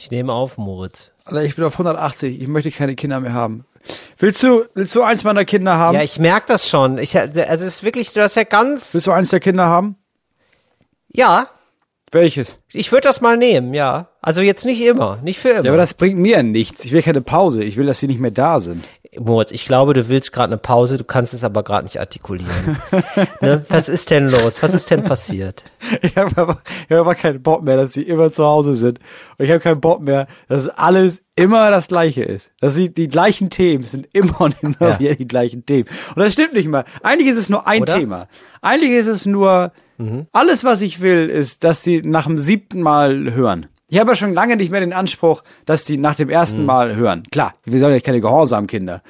[0.00, 1.10] Ich nehme auf, Moritz.
[1.24, 2.40] Alter, ich bin auf 180.
[2.40, 3.66] Ich möchte keine Kinder mehr haben.
[4.16, 5.96] Willst du, willst du eins meiner Kinder haben?
[5.96, 6.98] Ja, ich merke das schon.
[6.98, 9.96] Ich, also es ist wirklich, du hast ja ganz, Willst du eins der Kinder haben?
[11.08, 11.48] ja,
[12.12, 12.58] Welches?
[12.72, 14.08] Ich würde das mal nehmen, ja.
[14.20, 15.64] Also jetzt nicht immer, nicht für immer.
[15.64, 16.84] Ja, aber das bringt mir nichts.
[16.84, 17.62] Ich will keine Pause.
[17.62, 18.84] Ich will, dass sie nicht mehr da sind.
[19.18, 22.76] Moritz, ich glaube, du willst gerade eine Pause, du kannst es aber gerade nicht artikulieren.
[23.40, 23.64] ne?
[23.68, 24.62] Was ist denn los?
[24.62, 25.64] Was ist denn passiert?
[26.02, 28.98] Ich habe aber, ich hab aber keinen Bock mehr, dass sie immer zu Hause sind.
[29.38, 32.50] Und ich habe keinen Bock mehr, dass alles immer das Gleiche ist.
[32.60, 34.98] Dass sie die gleichen Themen sind immer und immer Ja.
[34.98, 35.88] wieder die gleichen Themen.
[36.14, 36.84] Und das stimmt nicht mal.
[37.02, 37.94] Eigentlich ist es nur ein Oder?
[37.98, 38.28] Thema.
[38.60, 39.72] Eigentlich ist es nur,
[40.32, 43.66] alles was ich will, ist, dass sie nach dem siebten Mal hören.
[43.88, 46.94] Ich habe ja schon lange nicht mehr den Anspruch, dass die nach dem ersten Mal
[46.94, 47.22] hören.
[47.30, 49.02] Klar, wir sind ja keine gehorsamen Kinder.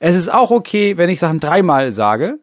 [0.00, 2.40] Es ist auch okay, wenn ich Sachen dreimal sage,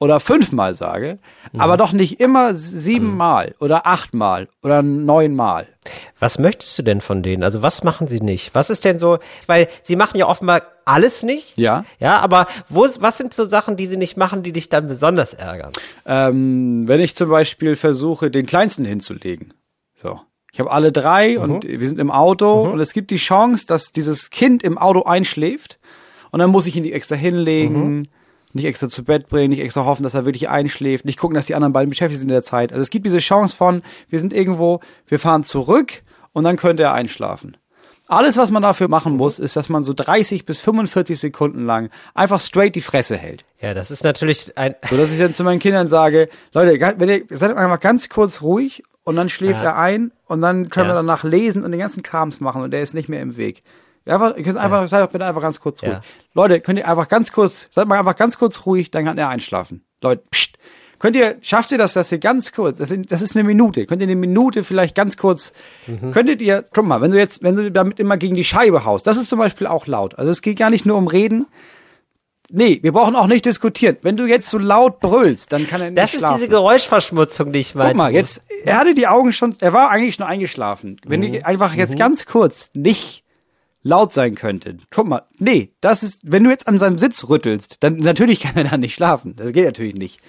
[0.00, 1.18] oder fünfmal sage,
[1.56, 5.66] aber doch nicht immer siebenmal oder achtmal oder neunmal.
[6.18, 7.42] Was möchtest du denn von denen?
[7.42, 8.54] Also was machen sie nicht?
[8.54, 11.58] Was ist denn so, weil sie machen ja offenbar alles nicht.
[11.58, 11.84] Ja.
[11.98, 15.34] Ja, aber wo, was sind so Sachen, die sie nicht machen, die dich dann besonders
[15.34, 15.72] ärgern?
[16.06, 19.52] Ähm, wenn ich zum Beispiel versuche, den kleinsten hinzulegen.
[19.94, 20.20] So.
[20.52, 23.92] Ich habe alle drei und wir sind im Auto und es gibt die Chance, dass
[23.92, 25.78] dieses Kind im Auto einschläft
[26.30, 28.08] und dann muss ich ihn die extra hinlegen,
[28.58, 31.46] nicht extra zu Bett bringen, nicht extra hoffen, dass er wirklich einschläft, nicht gucken, dass
[31.46, 32.72] die anderen beiden beschäftigt sind in der Zeit.
[32.72, 36.82] Also es gibt diese Chance von, wir sind irgendwo, wir fahren zurück und dann könnte
[36.82, 37.56] er einschlafen.
[38.10, 41.90] Alles, was man dafür machen muss, ist, dass man so 30 bis 45 Sekunden lang
[42.14, 43.44] einfach straight die Fresse hält.
[43.60, 47.08] Ja, das ist natürlich ein, So dass ich dann zu meinen Kindern sage, Leute, wenn
[47.10, 49.68] ihr seid einfach ganz kurz ruhig und dann schläft Ja.
[49.72, 50.92] er ein und dann können Ja.
[50.94, 53.62] wir danach lesen und den ganzen Krams machen und der ist nicht mehr im Weg.
[54.08, 55.92] Einfach, ihr könnt einfach, seid doch bitte einfach ganz kurz ruhig.
[55.92, 56.00] Ja.
[56.34, 59.28] Leute, könnt ihr einfach ganz kurz, seid mal einfach ganz kurz ruhig, dann kann er
[59.28, 59.84] einschlafen.
[60.02, 60.56] Leute, pst.
[61.00, 64.02] Könnt ihr, schafft ihr das, dass ihr ganz kurz, das, das ist eine Minute, könnt
[64.02, 65.52] ihr eine Minute vielleicht ganz kurz,
[65.86, 66.10] Mhm.
[66.10, 69.06] könntet ihr, guck mal, wenn du jetzt, wenn du damit immer gegen die Scheibe haust,
[69.06, 70.18] das ist zum Beispiel auch laut.
[70.18, 71.46] Also es geht gar nicht nur um Reden,
[72.50, 73.98] Nee, wir brauchen auch nicht diskutieren.
[74.00, 76.36] Wenn du jetzt so laut brüllst, dann kann er nicht das ist schlafen.
[76.38, 77.90] diese Geräuschverschmutzung, die ich meinte.
[77.92, 80.96] Guck mal, jetzt, er hatte die Augen schon, er war eigentlich schon eingeschlafen.
[81.06, 81.32] Wenn Mhm.
[81.32, 83.22] die einfach jetzt ganz kurz nicht
[83.88, 84.76] laut sein könnte.
[84.90, 88.56] Guck mal, nee, das ist, wenn du jetzt an seinem Sitz rüttelst, dann natürlich kann
[88.56, 89.34] er dann nicht schlafen.
[89.34, 90.20] Das geht natürlich nicht.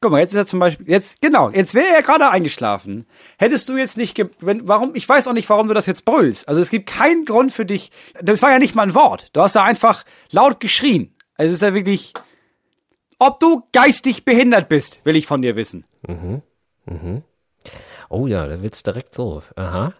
[0.00, 3.06] Guck mal, jetzt ist er zum Beispiel, jetzt, genau, jetzt wäre er gerade eingeschlafen.
[3.38, 6.04] Hättest du jetzt nicht, ge wenn, warum, ich weiß auch nicht, warum du das jetzt
[6.04, 6.48] brüllst.
[6.48, 9.28] Also es gibt keinen Grund für dich, das war ja nicht mal ein Wort.
[9.32, 11.14] Du hast ja einfach laut geschrien.
[11.36, 12.14] Also es ist ja wirklich,
[13.20, 15.84] ob du geistig behindert bist, will ich von dir wissen.
[18.08, 19.42] Oh ja, da wird's direkt so.
[19.54, 19.94] Aha.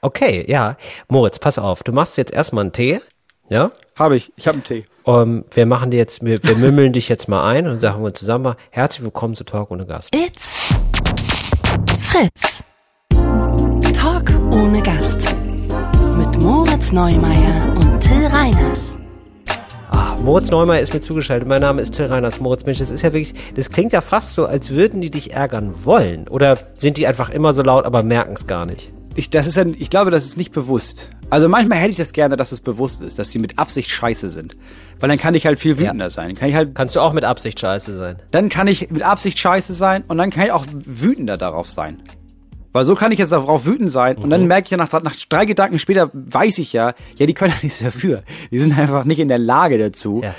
[0.00, 0.76] Okay, ja.
[1.08, 1.82] Moritz, pass auf.
[1.82, 3.00] Du machst jetzt erstmal einen Tee.
[3.48, 3.70] Ja?
[3.96, 4.84] Habe ich, ich habe einen Tee.
[5.04, 8.12] Um, wir machen dir jetzt, wir, wir mümmeln dich jetzt mal ein und sagen wir
[8.12, 10.14] zusammen mal, herzlich willkommen zu Talk ohne Gast.
[10.14, 10.74] It's
[12.00, 12.62] Fritz.
[13.94, 15.34] Talk ohne Gast.
[16.16, 18.98] Mit Moritz Neumeier und Till Reiners.
[20.22, 21.48] Moritz Neumeier ist mir zugeschaltet.
[21.48, 22.40] Mein Name ist Till Reiners.
[22.40, 25.32] Moritz, Mensch, das ist ja wirklich, das klingt ja fast so, als würden die dich
[25.32, 26.28] ärgern wollen.
[26.28, 28.92] Oder sind die einfach immer so laut, aber merken es gar nicht?
[29.18, 31.10] Ich, das ist ja, ich glaube, das ist nicht bewusst.
[31.28, 34.30] Also manchmal hätte ich das gerne, dass es bewusst ist, dass die mit Absicht scheiße
[34.30, 34.56] sind.
[35.00, 36.36] Weil dann kann ich halt viel wütender sein.
[36.36, 38.22] Kann ich halt, Kannst du auch mit Absicht scheiße sein?
[38.30, 42.00] dann kann ich mit Absicht scheiße sein und dann kann ich auch wütender darauf sein.
[42.72, 45.16] Weil so kann ich jetzt darauf wütend sein und dann merke ich ja nach, nach
[45.28, 48.22] drei Gedanken später, weiß ich ja, ja, die können ja nichts dafür.
[48.52, 50.20] Die sind einfach nicht in der Lage dazu.
[50.22, 50.32] Ja.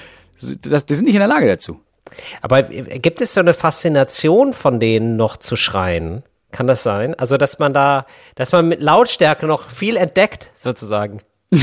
[0.61, 1.81] Das, die sind nicht in der Lage dazu.
[2.41, 6.23] Aber äh, gibt es so eine Faszination von denen noch zu schreien?
[6.51, 7.13] Kann das sein?
[7.15, 8.05] Also, dass man da,
[8.35, 11.21] dass man mit Lautstärke noch viel entdeckt, sozusagen.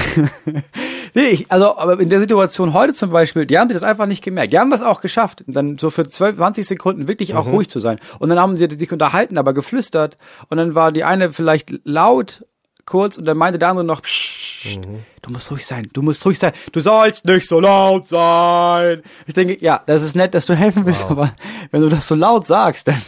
[1.16, 4.22] Nee, ich, also, aber in der Situation heute zum Beispiel, die haben das einfach nicht
[4.22, 4.52] gemerkt.
[4.52, 7.80] Die haben das auch geschafft, dann so für 12, 20 Sekunden wirklich auch ruhig zu
[7.80, 7.98] sein.
[8.19, 10.19] Und dann haben sie sich unterhalten, aber geflüstert.
[10.50, 12.44] Und dann war die eine vielleicht laut,
[12.84, 14.78] kurz, und dann meinte der andere noch, Psst,
[15.22, 19.02] du musst ruhig sein, du musst ruhig sein, du sollst nicht so laut sein.
[19.26, 21.32] Ich denke, ja, das ist nett, dass du helfen willst, aber
[21.70, 23.00] wenn du das so laut sagst, dann,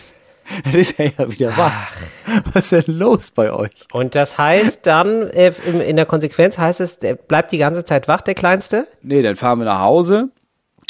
[0.65, 1.93] dann ist er ja wieder wach.
[2.53, 3.71] Was ist denn los bei euch?
[3.93, 7.85] Und das heißt dann, äh, im- in der Konsequenz heißt es, der bleibt die ganze
[7.85, 8.87] Zeit wach, der Kleinste?
[9.03, 10.29] Nee, dann fahren wir nach Hause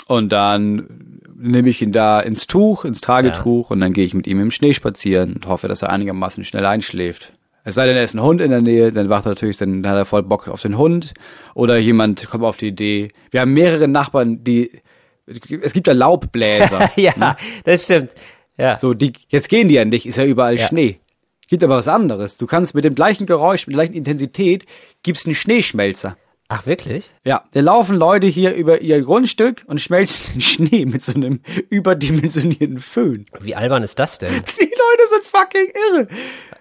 [0.06, 4.26] und dann nehme ich ihn da ins Tuch, ins Tragetuch und dann gehe ich mit
[4.26, 7.32] ihm im Schnee spazieren und hoffe, dass er einigermaßen schnell einschläft.
[7.64, 9.86] Es sei denn, er ist ein Hund in der Nähe, dann wacht er natürlich, dann
[9.86, 11.12] hat er voll Bock auf den Hund.
[11.54, 13.08] Oder jemand kommt auf die Idee.
[13.30, 14.80] Wir haben mehrere Nachbarn, die,
[15.26, 16.90] es gibt ja Laubbläser.
[16.96, 18.14] ja, das stimmt.
[18.58, 18.78] Ja.
[18.78, 20.66] So, die, jetzt gehen die an dich, ist ja überall Ja.
[20.68, 20.98] Schnee.
[21.48, 22.36] Gibt aber was anderes.
[22.36, 24.66] Du kannst mit dem gleichen Geräusch, mit der gleichen Intensität,
[25.02, 26.16] gibt's einen Schneeschmelzer.
[26.50, 27.10] Ach, wirklich?
[27.24, 31.40] Ja, da laufen Leute hier über ihr Grundstück und schmelzen den Schnee mit so einem
[31.70, 33.26] überdimensionierten Föhn.
[33.40, 34.32] Wie albern ist das denn?
[34.60, 36.08] Die Leute sind fucking irre.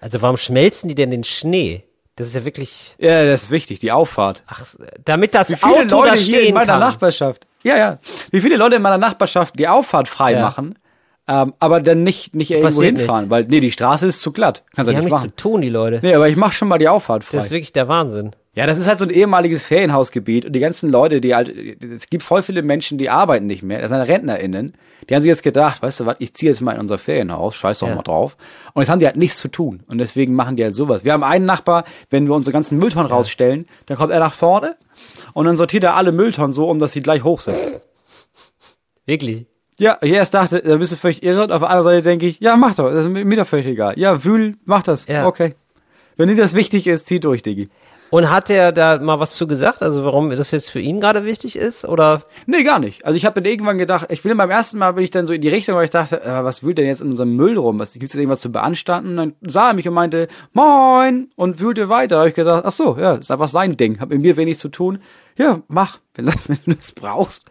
[0.00, 1.84] Also warum schmelzen die denn den Schnee?
[2.16, 4.42] Das ist ja wirklich, Ja, das ist wichtig, die Auffahrt.
[4.46, 4.64] ach,
[5.04, 6.80] damit das Wie viele Auto Leute da hier in stehen meiner kann.
[6.80, 7.46] Nachbarschaft.
[7.62, 7.98] Ja, ja.
[8.30, 10.42] Wie viele Leute in meiner Nachbarschaft die Auffahrt frei Ja.
[10.42, 10.78] machen,
[11.28, 14.64] ähm, aber dann nicht, nicht irgendwo Passiert hinfahren, weil, nee, die Straße ist zu glatt.
[14.74, 15.36] Kannst du Die haben nicht nichts zu machen.
[15.36, 16.00] tun, die Leute.
[16.02, 17.36] Nee, aber ich mach schon mal die Auffahrt frei.
[17.36, 18.30] Das ist wirklich der Wahnsinn.
[18.54, 21.48] Ja, das ist halt so ein ehemaliges Ferienhausgebiet und die ganzen Leute, die halt,
[21.80, 24.74] es gibt voll viele Menschen, die arbeiten nicht mehr, das sind RentnerInnen,
[25.08, 27.54] die haben sich jetzt gedacht, weißt du was, ich ziehe jetzt mal in unser Ferienhaus,
[27.54, 27.94] scheiß doch Ja.
[27.94, 28.36] mal drauf.
[28.74, 31.04] Und jetzt haben die halt nichts zu tun und deswegen machen die halt sowas.
[31.04, 34.76] Wir haben einen Nachbar, wenn wir unsere ganzen Mülltonnen rausstellen, dann kommt er nach vorne
[35.34, 37.56] und dann sortiert er alle Mülltonnen so um, dass sie gleich hoch sind.
[39.06, 39.46] Wirklich.
[39.78, 42.26] Ja, ich erst dachte, da bist du völlig irre und auf der anderen Seite denke
[42.26, 43.94] ich, ja, mach doch, das ist mir doch völlig egal.
[43.98, 45.26] Ja, wühl, mach das, Ja.
[45.26, 45.54] okay.
[46.16, 47.68] Wenn dir das wichtig ist, zieh durch, Diggi.
[48.10, 49.82] Und hat der da mal was zu gesagt?
[49.82, 51.84] Also warum das jetzt für ihn gerade wichtig ist?
[51.84, 53.04] Oder Nee, gar nicht.
[53.04, 55.34] Also ich habe dann irgendwann gedacht, ich bin beim ersten Mal bin ich dann so
[55.34, 57.78] in die Richtung, weil ich dachte, äh, was wühlt denn jetzt in unserem Müll rum?
[57.78, 59.10] Was gibt's jetzt irgendwas zu beanstanden?
[59.10, 62.14] Und dann sah er mich und meinte, Moin und wühlte weiter.
[62.14, 64.00] Da habe ich gedacht, ach so, ja, ist einfach sein Ding.
[64.00, 65.00] Hat mit mir wenig zu tun.
[65.36, 67.44] Ja, mach, wenn, wenn du das brauchst.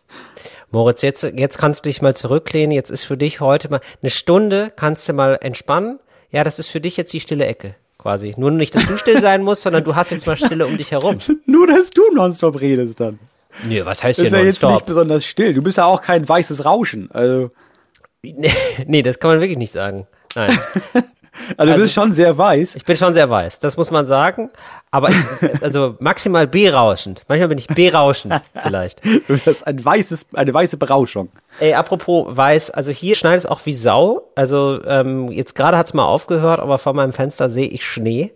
[0.72, 2.72] Moritz, jetzt, jetzt kannst du dich mal zurücklehnen.
[2.72, 6.00] Jetzt ist für dich heute mal eine Stunde, kannst du mal entspannen.
[6.30, 8.34] Ja, das ist für dich jetzt die stille Ecke quasi.
[8.38, 10.92] Nur nicht, dass du still sein musst, sondern du hast jetzt mal Stille um dich
[10.92, 11.18] herum.
[11.46, 13.18] Nur, dass du nonstop redest dann.
[13.66, 14.72] Nee, was heißt Das hier ist ja jetzt nonstop?
[14.82, 15.54] nicht besonders still.
[15.54, 17.10] Du bist ja auch kein weißes Rauschen.
[17.12, 17.52] Also,
[18.22, 18.52] Nee,
[18.86, 20.06] nee, das kann man wirklich nicht sagen.
[20.36, 20.58] Nein.
[21.58, 22.76] also, du bist schon sehr weiß.
[22.76, 24.50] Ich bin schon sehr weiß, das muss man sagen.
[24.92, 25.16] Aber ich,
[25.62, 27.24] also maximal berauschend.
[27.28, 29.04] Manchmal bin ich berauschend vielleicht.
[29.06, 31.30] Du hast ein weißes, eine weiße Berauschung.
[31.60, 34.30] Ey, apropos weiß, also hier schneit es auch wie Sau.
[34.36, 38.34] Also ähm, jetzt gerade hat's mal aufgehört, aber vor meinem Fenster sehe ich Schnee.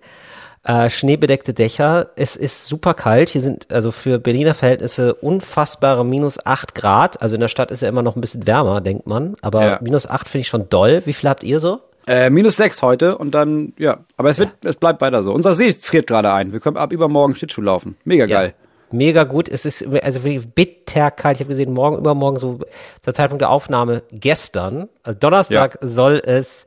[0.63, 2.09] Äh, schneebedeckte Dächer.
[2.15, 3.29] Es ist super kalt.
[3.29, 7.19] Hier sind also für Berliner Verhältnisse unfassbare minus acht Grad.
[7.21, 9.35] Also in der Stadt ist ja immer noch ein bisschen wärmer, denkt man.
[9.41, 9.79] Aber Ja.
[9.81, 11.01] minus acht finde ich schon doll.
[11.05, 11.79] Wie viel habt ihr so?
[12.07, 13.99] Äh, minus sechs heute und dann, ja.
[14.17, 15.33] Aber es wird, es bleibt weiter so.
[15.33, 16.51] Unser See friert gerade ein.
[16.51, 17.95] Wir können ab übermorgen Schlittschuh laufen.
[18.03, 18.53] Mega geil.
[18.91, 19.47] Mega gut.
[19.47, 21.37] Es ist also wirklich bitterkalt.
[21.37, 22.59] Ich habe gesehen, morgen, übermorgen, so
[23.01, 26.65] zur Zeitpunkt der Aufnahme gestern, also Donnerstag, soll es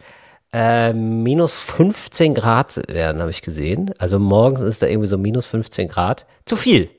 [0.54, 3.92] äh, minus 15 Grad werden, habe ich gesehen.
[3.98, 6.26] Also morgens ist da irgendwie so minus 15 Grad.
[6.46, 6.90] Zu viel.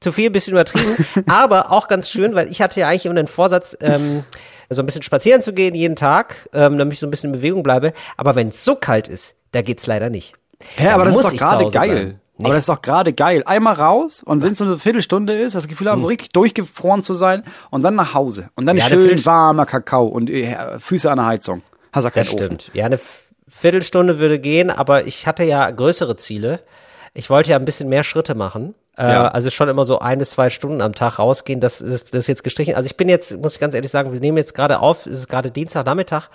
[0.00, 3.26] Zu viel, bisschen übertrieben, aber auch ganz schön, weil ich hatte ja eigentlich immer den
[3.26, 4.24] Vorsatz, ähm,
[4.70, 7.40] so ein bisschen spazieren zu gehen jeden Tag, ähm, damit ich so ein bisschen in
[7.40, 7.92] Bewegung bleibe.
[8.16, 10.34] Aber wenn es so kalt ist, da geht's leider nicht.
[10.76, 12.20] Hä, aber das ist doch gerade geil.
[12.38, 13.42] Aber das ist doch gerade geil.
[13.46, 17.02] Einmal raus und wenn es so eine Viertelstunde ist, das Gefühl haben, so richtig durchgefroren
[17.02, 18.50] zu sein und dann nach Hause.
[18.56, 21.62] Und dann Ja, schön warmer Kakao und äh, Füße an der Heizung.
[21.94, 22.44] Hast du keinen Das Ofen.
[22.44, 22.70] stimmt.
[22.74, 23.00] Ja, eine
[23.48, 26.60] Viertelstunde würde gehen, aber ich hatte ja größere Ziele.
[27.14, 28.74] Ich wollte ja ein bisschen mehr Schritte machen.
[28.98, 29.28] Äh, Ja.
[29.28, 31.60] Also schon immer so ein bis zwei Stunden am Tag rausgehen.
[31.60, 32.74] Das ist, das ist jetzt gestrichen.
[32.74, 35.20] Also ich bin jetzt, muss ich ganz ehrlich sagen, wir nehmen jetzt gerade auf, es
[35.20, 36.28] ist gerade Dienstagnachmittag.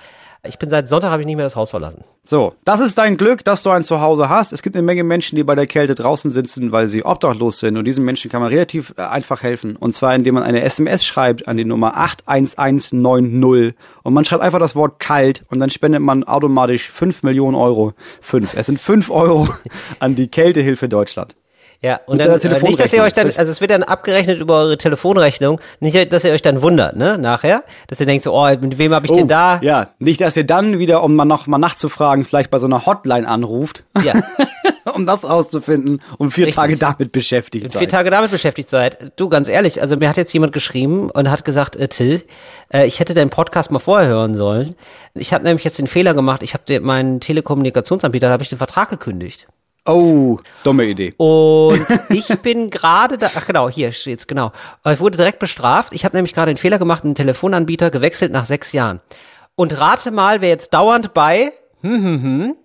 [0.43, 2.03] Ich bin seit Sonntag habe ich nicht mehr das Haus verlassen.
[2.23, 4.53] So, das ist dein Glück, dass du ein Zuhause hast.
[4.53, 7.77] Es gibt eine Menge Menschen, die bei der Kälte draußen sitzen, weil sie obdachlos sind.
[7.77, 9.75] Und diesen Menschen kann man relativ äh, einfach helfen.
[9.75, 13.75] Und zwar, indem man eine SMS schreibt an die Nummer 81190.
[14.01, 17.93] Und man schreibt einfach das Wort kalt und dann spendet man automatisch 5 Millionen Euro.
[18.21, 18.55] 5.
[18.55, 19.47] Es sind 5 Euro
[19.99, 21.35] an die Kältehilfe Deutschland.
[21.83, 24.59] Ja, und dann, äh, nicht, dass ihr euch dann, also es wird dann abgerechnet über
[24.59, 28.47] eure Telefonrechnung, nicht, dass ihr euch dann wundert, ne, nachher, dass ihr denkt so, oh,
[28.59, 29.57] mit wem habe ich denn da?
[29.59, 32.67] Oh, Ja, nicht, dass ihr dann wieder, um mal noch mal nachzufragen, vielleicht bei so
[32.67, 34.13] einer Hotline anruft, Ja.
[34.93, 36.61] um das rauszufinden und vier Richtig.
[36.61, 37.91] Tage damit beschäftigt vier seid.
[37.91, 39.13] Tage damit beschäftigt seid.
[39.15, 42.21] Du, ganz ehrlich, also mir hat jetzt jemand geschrieben und hat gesagt, äh, Till,
[42.71, 44.75] äh, ich hätte deinen Podcast mal vorher hören sollen.
[45.15, 48.59] Ich habe nämlich jetzt den Fehler gemacht, ich habe meinen Telekommunikationsanbieter, da habe ich den
[48.59, 49.47] Vertrag gekündigt.
[49.85, 51.13] Oh, dumme Idee.
[51.17, 54.51] Und ich bin gerade da, ach genau, hier steht's, genau.
[54.85, 55.93] Ich wurde direkt bestraft.
[55.93, 59.01] Ich habe nämlich gerade den Fehler gemacht, einen Telefonanbieter gewechselt nach sechs Jahren.
[59.55, 62.55] Und rate mal, wer jetzt dauernd bei, hm, hm, hm,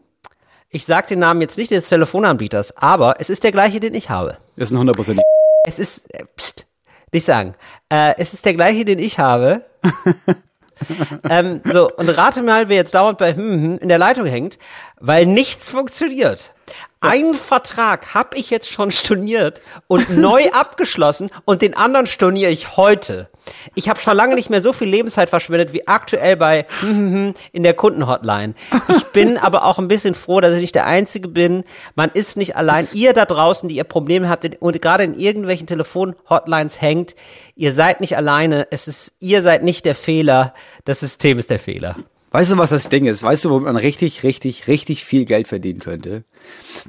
[0.69, 4.11] ich sag den Namen jetzt nicht des Telefonanbieters, aber es ist der gleiche, den ich
[4.11, 4.39] habe.
[4.57, 5.25] Das ist ein hundertprozentig.
[5.69, 6.65] Es ist, äh, pst,
[7.11, 7.57] nicht sagen.
[7.89, 9.65] Äh, es ist der gleiche, den ich habe.
[11.29, 14.61] ähm, so, und rate mal, wer jetzt dauernd bei hm, hm, in der Leitung hängt,
[15.01, 16.55] weil nichts funktioniert.
[17.01, 22.77] Einen Vertrag habe ich jetzt schon storniert und neu abgeschlossen und den anderen storniere ich
[22.77, 23.29] heute.
[23.75, 27.13] Ich habe schon lange nicht mehr so viel Lebenszeit verschwendet wie aktuell bei hm, hm,
[27.13, 28.55] hm, in der Kundenhotline.
[28.89, 31.65] Ich bin aber auch ein bisschen froh, dass ich nicht der Einzige bin.
[31.95, 32.89] Man ist nicht allein.
[32.93, 37.15] Ihr da draußen, die ihr Probleme habt und gerade in irgendwelchen Telefonhotlines hängt,
[37.55, 38.67] ihr seid nicht alleine.
[38.71, 40.55] Es ist, ihr seid nicht der Fehler.
[40.85, 41.97] Das System ist der Fehler.
[42.37, 43.23] Weißt du, was das Ding ist?
[43.23, 46.25] Weißt du, wo man richtig, richtig, richtig viel Geld verdienen könnte?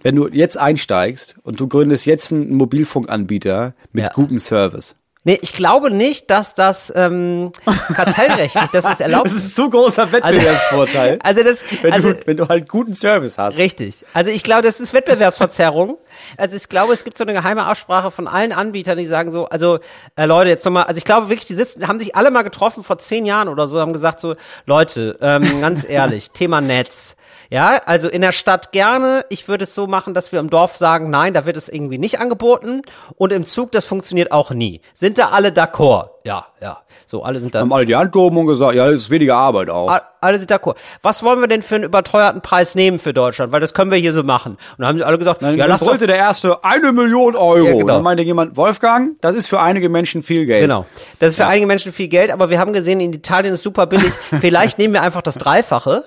[0.02, 4.12] Wenn du jetzt einsteigst und du gründest jetzt einen Mobilfunkanbieter mit Ja.
[4.12, 4.98] gutem Service.
[5.28, 7.52] Nee, ich glaube nicht, dass das ähm,
[7.94, 11.20] kartellrechtlich, dass es erlaubt Das ist so großer Wettbewerbsvorteil.
[11.28, 13.58] Also das, wenn, also du, wenn du halt guten Service hast.
[13.58, 14.06] Richtig.
[14.14, 15.98] Also ich glaube, das ist Wettbewerbsverzerrung.
[16.38, 19.50] Also ich glaube, es gibt so eine geheime Absprache von allen Anbietern, die sagen so,
[19.50, 19.80] also
[20.16, 22.82] äh, Leute, jetzt nochmal, also ich glaube wirklich, die sitzen, haben sich alle mal getroffen
[22.82, 27.18] vor zehn Jahren oder so, haben gesagt so, Leute, ähm, ganz ehrlich, Thema Netz.
[27.50, 29.26] Ja, also in der Stadt gerne.
[29.30, 31.98] Ich würde es so machen, dass wir im Dorf sagen, nein, da wird es irgendwie
[31.98, 32.82] nicht angeboten.
[33.16, 34.82] Und im Zug, das funktioniert auch nie.
[34.94, 36.10] Sind da alle d'accord?
[36.26, 36.80] Ja, ja.
[37.06, 37.60] So, alle sind da.
[37.62, 39.90] Haben alle die Hand gehoben und gesagt, ja, das ist weniger Arbeit auch.
[39.90, 40.76] A- Alle sind d'accord.
[41.02, 43.54] Was wollen wir denn für einen überteuerten Preis nehmen für Deutschland?
[43.54, 44.54] Weil das können wir hier so machen.
[44.54, 47.36] Und dann haben sie alle gesagt, Dann, ja, dann lass brüllte der erste eine Million
[47.38, 47.66] Euro.
[47.66, 47.86] Ja, genau.
[47.94, 50.64] Dann meinte jemand, Wolfgang, das ist für einige Menschen viel Geld.
[50.64, 50.86] Genau.
[51.20, 53.86] Das ist für einige Menschen viel Geld, aber wir haben gesehen, in Italien ist super
[53.86, 54.12] billig.
[54.42, 56.04] Vielleicht nehmen wir einfach das Dreifache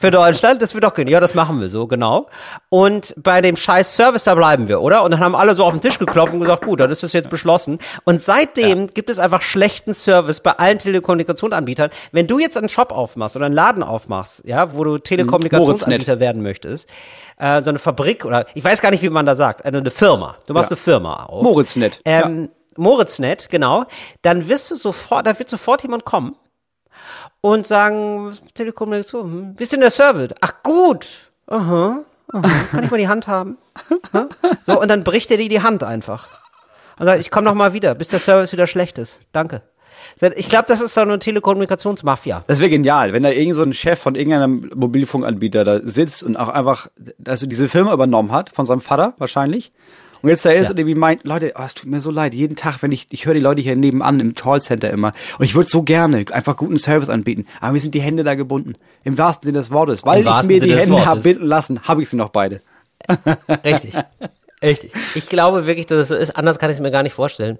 [0.00, 0.62] für Deutschland.
[0.62, 1.08] Das wird doch gehen.
[1.08, 2.26] Ja, das machen wir so, genau.
[2.70, 5.04] Und bei dem scheiß Service, da bleiben wir, oder?
[5.04, 7.12] Und dann haben alle so auf den Tisch geklopft und gesagt, gut, dann ist das
[7.12, 7.78] jetzt beschlossen.
[8.04, 11.90] Und seitdem gibt es einfach schlechten Service bei allen Telekommunikationsanbietern.
[12.12, 16.42] Wenn du jetzt einen Shop aufmachst oder einen Laden aufmachst, ja, wo du Telekommunikationsanbieter werden
[16.42, 16.88] möchtest,
[17.36, 19.90] äh, so eine Fabrik oder ich weiß gar nicht, wie man da sagt, eine, eine
[19.90, 20.36] Firma.
[20.46, 20.76] Du machst Ja.
[20.76, 21.42] eine Firma auf.
[21.42, 22.00] Moritznet.
[22.06, 23.84] Ähm, Moritznet, genau.
[24.22, 26.36] Dann wirst du sofort, da wird sofort jemand kommen
[27.40, 30.34] und sagen, Telekommunikation, hm, ist denn der Service?
[30.40, 32.00] Ach gut, aha,
[32.32, 32.48] aha.
[32.70, 33.58] kann ich mal die Hand haben?
[34.12, 34.24] Hä?
[34.64, 36.28] So, und dann bricht er dir die Hand einfach.
[36.98, 39.18] Und sagt, ich komme noch mal wieder, bis der Service wieder schlecht ist.
[39.32, 39.62] Danke.
[40.36, 42.42] Ich glaube, das ist so eine Telekommunikationsmafia.
[42.46, 46.36] Das wäre genial, wenn da irgend so ein Chef von irgendeinem Mobilfunkanbieter da sitzt und
[46.36, 46.88] auch einfach,
[47.26, 49.72] also diese Firma übernommen hat, von seinem Vater wahrscheinlich.
[50.22, 50.70] Und jetzt da ist Ja.
[50.72, 53.26] und irgendwie meint, Leute, oh, es tut mir so leid, jeden Tag, wenn ich, ich
[53.26, 55.12] höre die Leute hier nebenan im Callcenter immer.
[55.38, 57.46] Und ich würde so gerne einfach guten Service anbieten.
[57.60, 58.74] Aber mir sind die Hände da gebunden.
[59.04, 60.04] Im wahrsten Sinne des Wortes.
[60.04, 62.60] Weil ich mir die Sinne Hände habe binden lassen, habe ich sie noch beide.
[63.64, 63.94] Richtig.
[64.62, 64.92] Richtig.
[65.14, 66.36] Ich glaube wirklich, dass es so ist.
[66.36, 67.58] Anders kann ich es mir gar nicht vorstellen.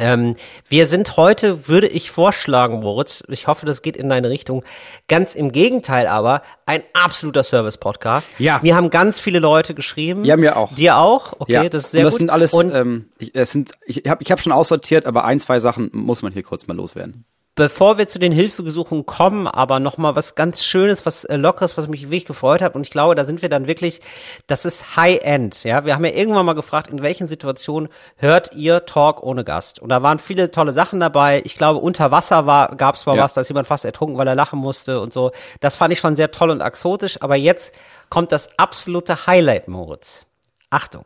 [0.00, 0.36] Ähm,
[0.68, 4.64] wir sind heute, würde ich vorschlagen, Moritz, ich hoffe, das geht in deine Richtung,
[5.08, 8.28] ganz im Gegenteil aber, ein absoluter Service-Podcast.
[8.38, 8.60] Ja.
[8.62, 10.24] Mir haben ganz viele Leute geschrieben.
[10.24, 10.74] Ja, mir auch.
[10.74, 11.34] Dir auch?
[11.38, 11.68] Okay, ja.
[11.68, 12.18] das ist sehr und das gut.
[12.18, 15.38] sind alles, Und ähm, ich, das sind, ich habe ich hab schon aussortiert, aber ein,
[15.40, 17.24] zwei Sachen muss man hier kurz mal loswerden.
[17.60, 21.76] Bevor wir zu den Hilfegesuchen kommen, aber noch mal was ganz Schönes, was äh, Lockeres,
[21.76, 22.74] was mich wirklich gefreut hat.
[22.74, 24.00] Und ich glaube, da sind wir dann wirklich,
[24.46, 25.64] das ist High-End.
[25.64, 29.78] Ja, wir haben ja irgendwann mal gefragt, in welchen Situationen hört ihr Talk ohne Gast?
[29.78, 31.42] Und da waren viele tolle Sachen dabei.
[31.44, 33.24] Ich glaube, unter Wasser war, gab es mal Ja.
[33.24, 35.30] was, da ist jemand fast ertrunken, weil er lachen musste und so.
[35.60, 37.20] Das fand ich schon sehr toll und exotisch.
[37.20, 37.74] Aber jetzt
[38.08, 40.24] kommt das absolute Highlight, Moritz.
[40.70, 41.04] Achtung.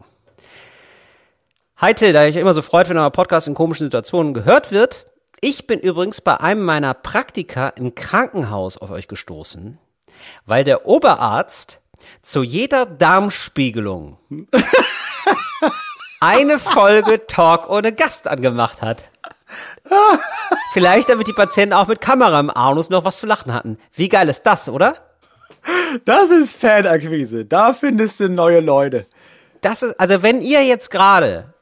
[1.78, 5.06] Hi Till, da ich immer so freut, wenn euer Podcast in komischen Situationen gehört wird.
[5.46, 9.76] Ich bin übrigens bei einem meiner Praktika im Krankenhaus auf euch gestoßen,
[10.46, 11.82] weil der Oberarzt
[12.22, 14.16] zu jeder Darmspiegelung
[16.20, 19.02] eine Folge Talk ohne Gast angemacht hat.
[20.72, 23.76] Vielleicht damit die Patienten auch mit Kamera im Anus noch was zu lachen hatten.
[23.92, 24.96] Wie geil ist das, oder?
[26.06, 27.44] Das ist Fanakquise.
[27.44, 29.04] Da findest du neue Leute.
[29.60, 31.53] Das ist, also wenn ihr jetzt gerade,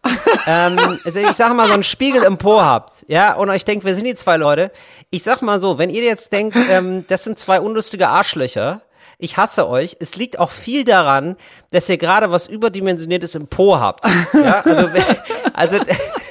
[0.46, 3.84] ähm, also ich sag mal, so einen Spiegel im Po habt, ja, und euch denkt,
[3.84, 4.70] wer sind die zwei Leute?
[5.10, 8.82] Ich sag mal so, wenn ihr jetzt denkt, ähm, das sind zwei unlustige Arschlöcher,
[9.18, 11.36] ich hasse euch, es liegt auch viel daran,
[11.70, 14.04] dass ihr gerade was überdimensioniertes im Po habt.
[14.34, 14.88] Ja, also,
[15.52, 15.78] also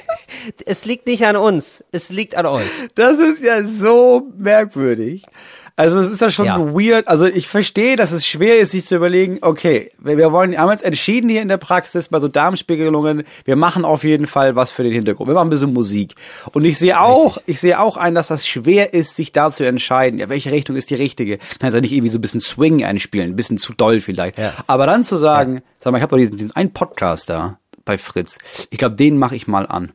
[0.66, 2.68] es liegt nicht an uns, es liegt an euch.
[2.94, 5.24] Das ist ja so merkwürdig.
[5.74, 6.58] Also es ist ja schon Ja.
[6.74, 7.08] weird.
[7.08, 10.70] Also ich verstehe, dass es schwer ist, sich zu überlegen, okay, wir, wir wollen, haben
[10.70, 14.70] jetzt entschieden hier in der Praxis bei so Darmspiegelungen, wir machen auf jeden Fall was
[14.70, 15.28] für den Hintergrund.
[15.28, 16.14] Wir machen ein bisschen Musik.
[16.52, 19.64] Und ich sehe auch, ich sehe auch ein, dass das schwer ist, sich da zu
[19.64, 21.38] entscheiden, ja, welche Richtung ist die richtige.
[21.58, 24.38] Kannst ja nicht irgendwie so ein bisschen Swing einspielen, ein bisschen zu doll vielleicht.
[24.38, 24.52] Ja.
[24.66, 27.98] Aber dann zu sagen, sag mal, ich habe doch diesen, diesen einen Podcast da bei
[27.98, 28.38] Fritz.
[28.70, 29.92] Ich glaube, den mache ich mal an.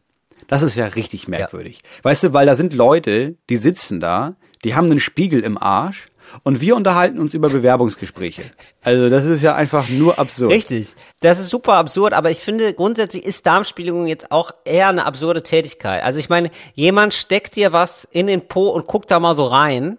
[0.48, 1.79] Das ist ja richtig merkwürdig.
[2.03, 6.07] Weißt du, weil da sind Leute, die sitzen da, die haben einen Spiegel im Arsch
[6.43, 8.43] und wir unterhalten uns über Bewerbungsgespräche.
[8.83, 10.51] Also das ist ja einfach nur absurd.
[10.51, 10.95] Richtig.
[11.21, 15.43] Das ist super absurd, aber ich finde, grundsätzlich ist Darmspiegelung jetzt auch eher eine absurde
[15.43, 16.03] Tätigkeit.
[16.03, 19.45] Also ich meine, jemand steckt dir was in den Po und guckt da mal so
[19.45, 19.97] rein.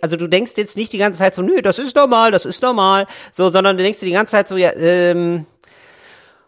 [0.00, 2.62] Also du denkst jetzt nicht die ganze Zeit so, nö, das ist normal, das ist
[2.62, 5.46] normal, so, sondern du denkst dir die ganze Zeit so, ja, ähm,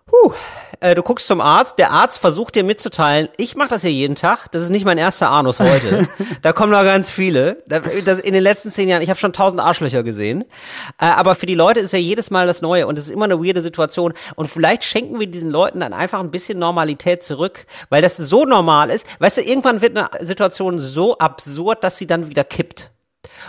[0.09, 0.33] Puh,
[0.81, 4.15] äh, du guckst zum Arzt, der Arzt versucht dir mitzuteilen, ich mache das hier jeden
[4.15, 6.09] Tag, das ist nicht mein erster Anus heute.
[6.43, 7.63] da kommen noch ganz viele.
[7.67, 10.43] Da- Das, in den letzten zehn Jahren, ich habe schon tausend Arschlöcher gesehen.
[11.01, 13.25] Äh, aber für die Leute ist ja jedes Mal das Neue und es ist immer
[13.25, 14.13] eine weirde Situation.
[14.37, 18.45] Und vielleicht schenken wir diesen Leuten dann einfach ein bisschen Normalität zurück, weil das so
[18.45, 19.07] normal ist.
[19.19, 22.91] Weißt du, irgendwann wird eine Situation so absurd, dass sie dann wieder kippt.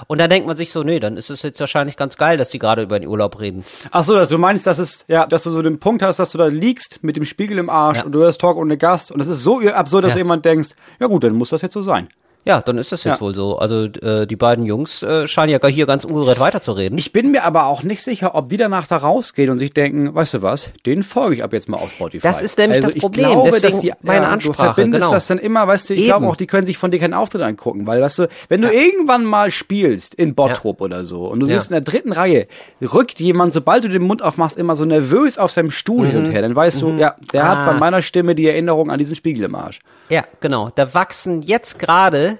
[0.08, 2.50] Und dann denkt man sich so, nee, dann ist es jetzt wahrscheinlich ganz geil, dass
[2.50, 3.64] die gerade über den Urlaub reden.
[3.92, 6.32] Ach so, dass du meinst, dass es, ja, dass du so den Punkt hast, dass
[6.32, 8.04] du da liegst mit dem Spiegel im Arsch Ja.
[8.04, 10.20] und du hörst Talk ohne Gast und es ist so absurd, dass Ja.
[10.20, 10.70] jemand denkst,
[11.00, 12.08] ja gut, dann muss das jetzt so sein.
[12.46, 13.22] Ja, dann ist das jetzt Ja.
[13.22, 13.58] wohl so.
[13.60, 16.98] Also äh, die beiden Jungs äh, scheinen ja hier ganz ungerührt weiterzureden.
[16.98, 20.16] Ich bin mir aber auch nicht sicher, ob die danach da rausgehen und sich denken,
[20.16, 22.24] weißt du was, den folge ich ab jetzt mal auf Spotify.
[22.24, 25.04] Das ist nämlich das ich Problem, Glaube, deswegen dass die, meine ja, Ansprache, Du verbindest
[25.04, 25.14] genau.
[25.14, 26.08] das dann immer, weißt du, ich Eben.
[26.08, 28.72] glaube auch, die können sich von dir keinen Auftritt angucken, weil, weißt du, wenn du
[28.74, 31.56] irgendwann mal spielst in Bottrop oder so und du Ja.
[31.60, 32.48] sitzt in der dritten Reihe,
[32.82, 36.32] rückt jemand, sobald du den Mund aufmachst, immer so nervös auf seinem Stuhl hin und
[36.32, 37.48] her, dann weißt du, ja, der Ah.
[37.50, 39.80] hat bei meiner Stimme die Erinnerung an diesen Spiegel im Arsch.
[40.10, 40.72] Ja, genau.
[40.74, 42.39] Da wachsen jetzt gerade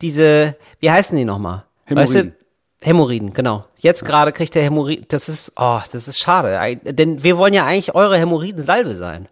[0.00, 1.64] diese, wie heißen die nochmal?
[1.88, 2.34] Weißt Hämorrhoiden.
[2.80, 2.86] du?
[2.86, 3.64] Hämorrhoiden, genau.
[3.76, 6.78] Jetzt gerade kriegt der Hämorrhoiden, das ist, oh, das ist schade.
[6.84, 9.28] Denn wir wollen ja eigentlich eure Hämorrhoidensalbe sein.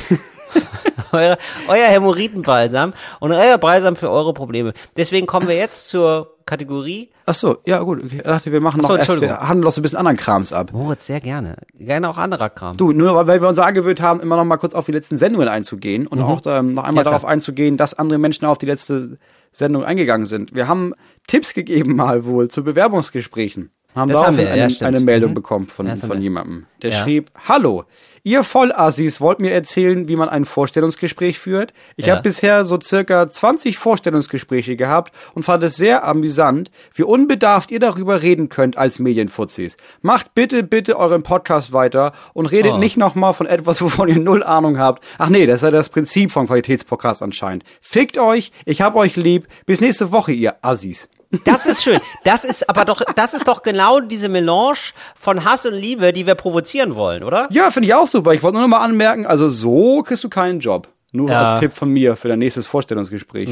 [1.13, 4.73] Eure, euer Hämorrhoidenbalsam und euer Balsam für eure Probleme.
[4.97, 7.11] Deswegen kommen wir jetzt zur Kategorie.
[7.27, 8.17] Ach so, ja gut, okay.
[8.19, 10.17] ich dachte, wir machen Ach so, noch erst, wir handeln noch so ein bisschen anderen
[10.17, 10.73] Krams ab.
[10.73, 11.57] Moritz, sehr gerne.
[11.75, 12.77] Gerne auch anderer Kram.
[12.77, 15.49] Du, nur weil wir uns angewöhnt haben, immer noch mal kurz auf die letzten Sendungen
[15.49, 16.97] einzugehen und auch ähm, noch einmal Mhm.
[16.99, 19.19] Ja, darauf einzugehen, dass andere Menschen auf die letzte
[19.57, 20.55] Sendung eingegangen sind.
[20.55, 20.93] Wir haben
[21.27, 23.71] Tipps gegeben mal wohl zu Bewerbungsgesprächen.
[23.95, 25.35] Haben Das da haben wir, eine, ja, eine Meldung Mhm.
[25.35, 26.67] bekommen von, Ja, von jemandem.
[26.83, 27.85] Der schrieb, Hallo,
[28.27, 31.73] ihr Vollassis wollt mir erzählen, wie man ein Vorstellungsgespräch führt?
[31.97, 32.15] Ich Ja.
[32.15, 37.79] habe bisher so circa 20 Vorstellungsgespräche gehabt und fand es sehr amüsant, wie unbedarft ihr
[37.79, 39.77] darüber reden könnt als Medienfuzis.
[40.03, 42.79] Macht bitte, bitte euren Podcast weiter und redet Oh.
[42.79, 45.05] nicht nochmal von etwas, wovon ihr null Ahnung habt.
[45.19, 47.63] Ach nee, das ist ja das Prinzip von Qualitätspodcasts anscheinend.
[47.81, 49.47] Fickt euch, ich hab euch lieb.
[49.67, 51.09] Bis nächste Woche, ihr Assis.
[51.45, 52.01] Das ist schön.
[52.25, 54.79] Das ist aber doch, das ist doch genau diese Melange
[55.15, 57.49] von Hass und Liebe, die wir provozieren wollen, oder?
[57.51, 58.33] Ja, finde ich auch super.
[58.35, 60.89] Ich wollte nur noch mal anmerken, also so kriegst du keinen Job.
[61.13, 61.43] Nur Ja.
[61.43, 63.49] als Tipp von mir für dein nächstes Vorstellungsgespräch.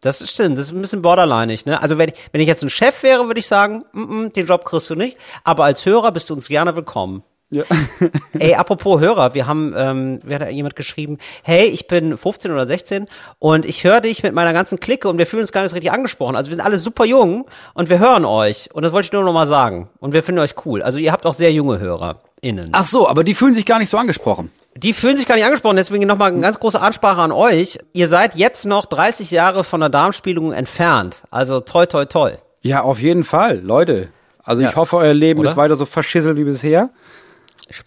[0.00, 1.80] Das ist stimmt, das ist ein bisschen borderlineig, ne?
[1.82, 4.64] Also wenn, wenn ich jetzt ein Chef wäre, würde ich sagen, mm -mm, den Job
[4.64, 7.22] kriegst du nicht, aber als Hörer bist du uns gerne willkommen.
[7.50, 7.62] Ja.
[8.38, 12.50] Ey, apropos Hörer, wir haben, ähm, wer hat da jemand geschrieben, hey, ich bin 15
[12.50, 13.06] oder 16
[13.38, 15.74] und ich höre dich mit meiner ganzen Clique und wir fühlen uns gar nicht so
[15.76, 16.34] richtig angesprochen.
[16.34, 19.22] Also wir sind alle super jung und wir hören euch und das wollte ich nur
[19.22, 20.82] noch mal sagen und wir finden euch cool.
[20.82, 22.70] Also ihr habt auch sehr junge HörerInnen.
[22.72, 24.50] Ach so, aber die fühlen sich gar nicht so angesprochen.
[24.74, 27.78] Die fühlen sich gar nicht angesprochen, deswegen nochmal eine ganz große Ansprache an euch.
[27.92, 31.22] Ihr seid jetzt noch 30 Jahre von der Darmspiegelung entfernt.
[31.30, 32.32] Also toi, toi, toi.
[32.60, 34.08] Ja, auf jeden Fall, Leute.
[34.42, 34.70] Also Ja.
[34.70, 35.50] ich hoffe, euer Leben Oder?
[35.50, 36.90] ist weiter so verschisselt wie bisher.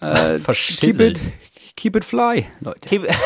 [0.02, 1.20] Äh, Keep it,
[1.76, 2.88] keep it fly, Leute.
[2.90, 3.08] Keep-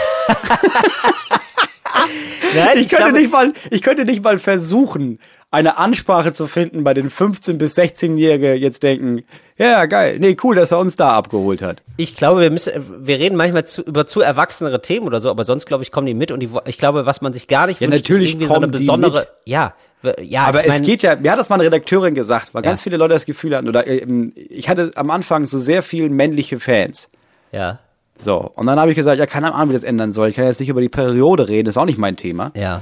[2.55, 5.19] Nein, Ich könnte glaube- nicht mal, ich könnte nicht mal versuchen,
[5.53, 9.21] eine Ansprache zu finden, bei den 15 bis 16-Jährige jetzt denken,
[9.57, 11.81] ja, geil, nee, cool, dass er uns da abgeholt hat.
[11.97, 12.73] Ich glaube, wir müssen,
[13.05, 16.07] wir reden manchmal zu, über zu erwachsenere Themen oder so, aber sonst glaube ich, kommen
[16.07, 18.31] die mit und die, ich glaube, was man sich gar nicht Ja, wünscht, natürlich ist
[18.33, 19.27] irgendwie so eine besondere, mit.
[19.45, 19.73] ja,
[20.21, 22.81] ja, Aber es mein, geht ja, mir hat das mal eine Redakteurin gesagt, weil ganz
[22.81, 22.83] Ja.
[22.83, 26.59] viele Leute das Gefühl hatten, oder ähm, ich hatte am Anfang so sehr viel männliche
[26.59, 27.09] Fans.
[27.51, 27.79] ja,
[28.17, 30.29] So, und dann habe ich gesagt, ja, keine Ahnung, wie das ändern soll.
[30.29, 32.51] Ich kann jetzt nicht über die Periode reden, ist auch nicht mein Thema.
[32.55, 32.81] ja,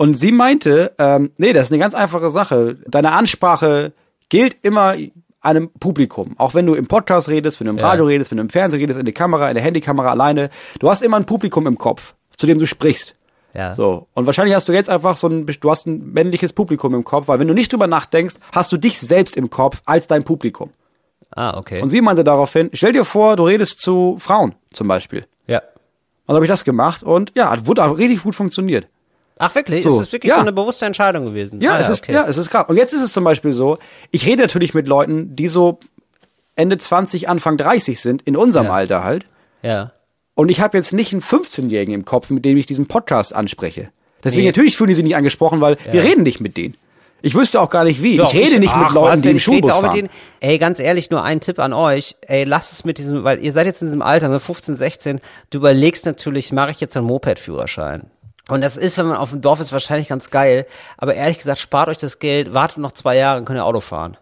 [0.00, 2.78] Und sie meinte, ähm, nee, das ist eine ganz einfache Sache.
[2.86, 3.92] Deine Ansprache
[4.30, 4.94] gilt immer
[5.42, 6.36] einem Publikum.
[6.38, 7.88] Auch wenn du im Podcast redest, wenn du im Ja.
[7.90, 10.48] Radio redest, wenn du im Fernsehen redest, in der Kamera, in der Handykamera alleine.
[10.78, 13.14] Du hast immer ein Publikum im Kopf, zu dem du sprichst.
[13.52, 13.74] ja.
[13.74, 14.06] So.
[14.14, 17.28] Und wahrscheinlich hast du jetzt einfach so ein, du hast ein männliches Publikum im Kopf,
[17.28, 20.70] weil wenn du nicht drüber nachdenkst, hast du dich selbst im Kopf als dein Publikum.
[21.36, 21.82] Ah, okay.
[21.82, 25.26] Und sie meinte daraufhin, stell dir vor, du redest zu Frauen zum Beispiel.
[25.46, 25.58] ja.
[25.58, 28.86] Und dann habe ich das gemacht und ja, hat wurde auch richtig gut funktioniert.
[29.42, 29.82] Ach wirklich?
[29.84, 30.36] So, ist es wirklich ja.
[30.36, 31.60] so eine bewusste Entscheidung gewesen?
[31.60, 32.12] Ja, ah, es ist, okay.
[32.12, 32.66] ja, es ist krass.
[32.68, 33.78] Und jetzt ist es zum Beispiel so,
[34.10, 35.80] ich rede natürlich mit Leuten, die so
[36.56, 38.72] Ende 20, Anfang 30 sind, in unserem Ja.
[38.72, 39.24] Alter halt.
[39.62, 39.92] ja.
[40.36, 43.90] Und ich habe jetzt nicht einen 15-Jährigen im Kopf, mit dem ich diesen Podcast anspreche.
[44.24, 44.48] Deswegen Nee.
[44.50, 46.76] natürlich fühlen die sich nicht angesprochen, weil wir reden nicht mit denen.
[47.20, 48.16] Ich wüsste auch gar nicht wie.
[48.16, 49.90] Doch, ich rede nicht ach, mit Leuten, was die im Ich rede Schulbus auch mit
[49.90, 49.96] fahren.
[49.96, 50.10] denen.
[50.40, 52.16] Ey, ganz ehrlich, nur ein Tipp an euch.
[52.22, 55.20] Ey, lasst es mit diesem, weil ihr seid jetzt in diesem Alter, ne, 15, 16.
[55.50, 58.04] Du überlegst natürlich, mache ich jetzt einen Moped-Führerschein?
[58.48, 60.66] Und das ist, wenn man auf dem Dorf ist, wahrscheinlich ganz geil.
[60.96, 63.80] Aber ehrlich gesagt, spart euch das Geld, wartet noch zwei Jahre, dann könnt ihr Auto
[63.80, 64.16] fahren.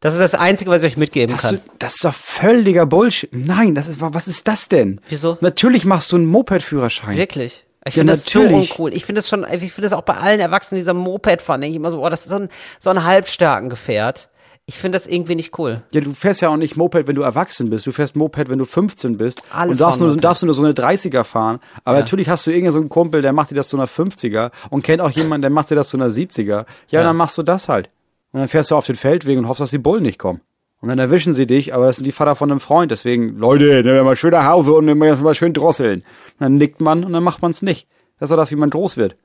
[0.00, 1.54] Das ist das Einzige, was ich euch mitgeben Hast kann.
[1.56, 3.30] du, das ist doch völliger Bullshit.
[3.32, 5.00] Nein, das ist, was ist das denn?
[5.08, 5.38] Wieso?
[5.40, 7.16] Natürlich machst du einen Moped-Führerschein.
[7.16, 7.64] Wirklich.
[7.86, 8.70] Ich Ja, finde das so natürlich.
[8.72, 8.92] uncool.
[8.94, 11.70] Ich finde das schon, ich finde das auch bei allen Erwachsenen, dieser Moped fahren, denke
[11.70, 14.28] ich immer so, oh, das ist so ein, so ein halbstarken Gefährt.
[14.68, 15.82] Ich finde das irgendwie nicht cool.
[15.92, 17.86] Ja, du fährst ja auch nicht Moped, wenn du erwachsen bist.
[17.86, 19.40] Du fährst Moped, wenn du 15 bist.
[19.52, 20.24] Alle und darfst nur, Moped.
[20.24, 21.60] darfst du nur so eine 30er fahren.
[21.84, 22.00] Aber Ja.
[22.02, 24.82] natürlich hast du irgendeinen so einen Kumpel, der macht dir das zu einer 50er und
[24.82, 26.66] kennt auch jemanden, der macht dir das zu einer 70er.
[26.88, 27.90] Ja, dann machst du das halt.
[28.32, 30.40] Und dann fährst du auf den Feldweg und hoffst, dass die Bullen nicht kommen.
[30.80, 32.90] Und dann erwischen sie dich, aber das sind die Vater von einem Freund.
[32.90, 36.00] Deswegen, Leute, nehmen wir mal schön nach Hause und nehmen wir mal schön drosseln.
[36.00, 36.04] Und
[36.40, 37.86] dann nickt man und dann macht man es nicht.
[38.18, 39.16] Das ist doch das, wie man groß wird.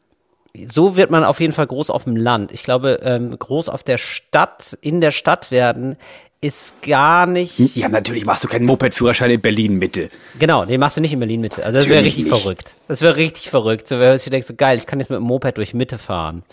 [0.70, 2.52] So wird man auf jeden Fall groß auf dem Land.
[2.52, 5.98] Ich glaube, ähm, groß auf der Stadt, in der Stadt werden,
[6.42, 7.76] ist gar nicht.
[7.76, 10.10] Ja, natürlich machst du keinen Moped-Führerschein in Berlin Mitte.
[10.40, 11.64] Genau, den machst du nicht in Berlin Mitte.
[11.64, 12.36] Also das wäre richtig nicht.
[12.36, 12.76] verrückt.
[12.88, 13.88] Das wäre richtig verrückt.
[13.88, 16.44] So, wenn du denkst, so geil, ich kann jetzt mit dem Moped durch Mitte fahren.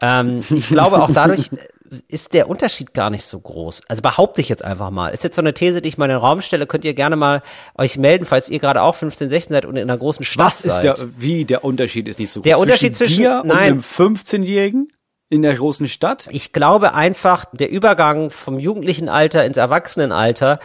[0.00, 1.50] Ähm, ich glaube auch dadurch
[2.08, 3.82] ist der Unterschied gar nicht so groß.
[3.88, 5.08] Also behaupte ich jetzt einfach mal.
[5.08, 7.16] Ist jetzt so eine These, die ich mal in den Raum stelle, könnt ihr gerne
[7.16, 7.42] mal
[7.76, 10.60] euch melden, falls ihr gerade auch 15, 16 seid und in einer großen Stadt Was
[10.62, 10.84] ist seid.
[10.84, 12.44] der, wie der Unterschied ist nicht so groß?
[12.44, 13.58] Der Unterschied zwischen- dir und nein.
[13.58, 14.88] einem 15-Jährigen
[15.28, 16.28] in der großen Stadt?
[16.30, 20.60] Ich glaube einfach, der Übergang vom jugendlichen Alter ins Erwachsenenalter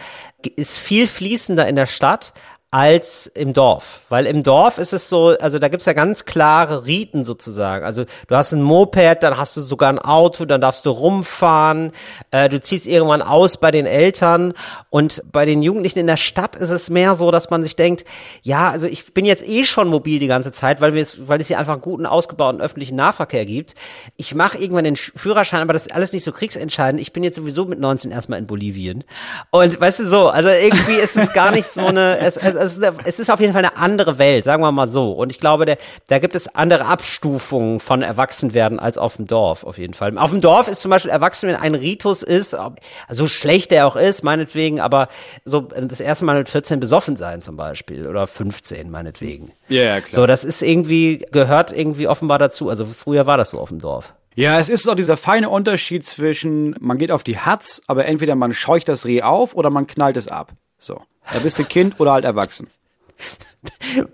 [0.56, 2.34] ist viel fließender in der Stadt
[2.70, 4.02] als im Dorf.
[4.10, 7.86] Weil im Dorf ist es so, also da gibt's ja ganz klare Riten sozusagen.
[7.86, 11.94] Also du hast ein Moped, dann hast du sogar ein Auto, dann darfst du rumfahren,
[12.32, 14.54] äh, du ziehst irgendwann aus bei den Eltern
[14.90, 18.04] und bei den Jugendlichen in der Stadt ist es mehr so, dass man sich denkt,
[18.44, 21.40] ja, also ich bin jetzt eh schon mobil die ganze Zeit, weil, wir es, weil
[21.40, 23.76] es hier einfach einen guten, ausgebauten öffentlichen Nahverkehr gibt.
[24.18, 27.00] Ich mache irgendwann den Sch- Führerschein, aber das ist alles nicht so kriegsentscheidend.
[27.02, 29.06] Ich bin jetzt sowieso mit 19 erstmal in Bolivien.
[29.52, 33.30] Und weißt du so, also irgendwie ist es gar nicht so eine, es, es, ist
[33.30, 35.12] auf jeden Fall eine andere Welt, sagen wir mal so.
[35.12, 39.64] Und ich glaube, der, da gibt es andere Abstufungen von Erwachsenwerden als auf dem Dorf,
[39.64, 40.18] auf jeden Fall.
[40.18, 42.56] Auf dem Dorf ist zum Beispiel Erwachsenwerden ein Ritus ist,
[43.10, 45.08] so schlecht er auch ist, meinetwegen, aber
[45.46, 49.52] so das erste Mal mit 14 besoffen sein zum Beispiel oder 15 meinetwegen.
[49.70, 50.12] Ja, ja, klar.
[50.12, 52.70] So, das ist irgendwie, gehört irgendwie offenbar dazu.
[52.70, 54.14] Also früher war das so auf dem Dorf.
[54.38, 58.36] Ja, es ist doch dieser feine Unterschied zwischen, man geht auf die Hatz, aber entweder
[58.36, 60.52] man scheucht das Reh auf oder man knallt es ab.
[60.78, 61.02] So.
[61.34, 62.68] Da bist du Kind oder halt erwachsen.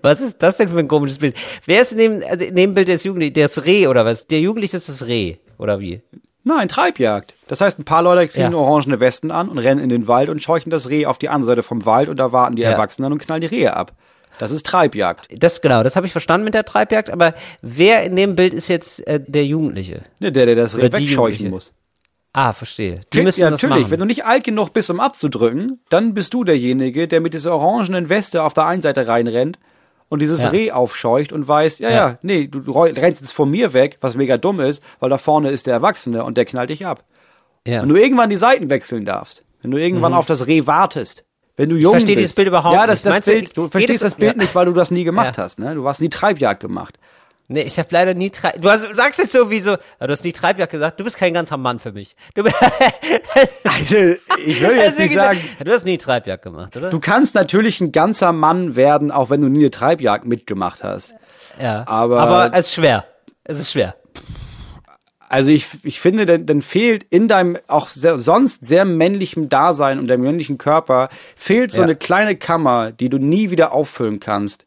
[0.02, 1.36] Was ist das denn für ein komisches Bild?
[1.66, 3.34] Wer ist neben, also neben Bild des Jugendlichen?
[3.34, 4.26] Das Reh oder was?
[4.26, 6.02] Der Jugendliche ist das Reh, oder wie?
[6.42, 7.34] Nein, Treibjagd.
[7.48, 8.58] Das heißt, ein paar Leute kriegen Ja.
[8.58, 11.48] orangene Westen an und rennen in den Wald und scheuchen das Reh auf die andere
[11.48, 12.70] Seite vom Wald und da warten die Ja.
[12.72, 13.92] Erwachsenen und knallen die Rehe ab.
[14.38, 15.28] Das ist Treibjagd.
[15.42, 18.68] Das genau, das habe ich verstanden mit der Treibjagd, aber wer in dem Bild ist
[18.68, 20.02] jetzt äh, der Jugendliche?
[20.18, 21.72] Ne, der, der das Reh wegscheuchen muss.
[22.36, 22.96] Ah, verstehe.
[22.96, 23.84] Die Kind- müssen ja, das natürlich.
[23.84, 23.92] machen.
[23.92, 27.54] Wenn du nicht alt genug bist, um abzudrücken, dann bist du derjenige, der mit dieser
[27.56, 29.58] orangenen Weste auf der einen Seite reinrennt
[30.08, 30.48] und dieses Ja.
[30.50, 32.18] Reh aufscheucht und weißt, ja, ja, Ja.
[32.22, 35.50] nee, du, du rennst jetzt von mir weg, was mega dumm ist, weil da vorne
[35.50, 37.04] ist der Erwachsene und der knallt dich ab.
[37.66, 37.82] ja.
[37.82, 41.24] Wenn du irgendwann die Seiten wechseln darfst, wenn du irgendwann auf das Reh wartest,
[41.56, 42.24] wenn du jung verstehe bist.
[42.24, 43.16] dieses Bild überhaupt Ja, das, nicht.
[43.16, 44.42] das du, Bild, du geht verstehst das Bild ja.
[44.42, 45.44] nicht, weil du das nie gemacht Ja.
[45.44, 45.74] hast, ne?
[45.76, 46.98] Du hast nie Treibjagd gemacht.
[47.46, 48.60] Nee, ich habe leider nie Treib.
[48.62, 51.34] Du hast, sagst jetzt so wie so, du hast nie Treibjagd gesagt, du bist kein
[51.34, 52.16] ganzer Mann für mich.
[52.34, 52.42] Du,
[53.64, 53.96] Also,
[54.46, 56.90] ich will jetzt nicht sagen, du hast nie Treibjagd gemacht, oder?
[56.90, 61.14] du kannst natürlich ein ganzer Mann werden, auch wenn du nie eine Treibjagd mitgemacht hast.
[61.60, 61.84] ja.
[61.86, 63.04] aber- aber es ist schwer.
[63.44, 63.94] Es ist schwer.
[65.28, 69.98] Also ich, ich finde, dann, dann fehlt in deinem auch sehr, sonst sehr männlichen Dasein
[69.98, 71.84] und deinem männlichen Körper fehlt so Ja.
[71.84, 74.64] eine kleine Kammer, die du nie wieder auffüllen kannst,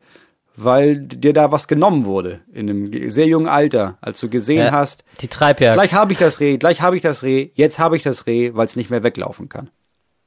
[0.57, 4.71] weil dir da was genommen wurde in einem sehr jungen Alter, als du gesehen Ja.
[4.71, 5.75] hast, Die Treibjagd.
[5.75, 8.51] gleich habe ich das Reh, gleich habe ich das Reh, jetzt habe ich das Reh,
[8.55, 9.69] weil es nicht mehr weglaufen kann.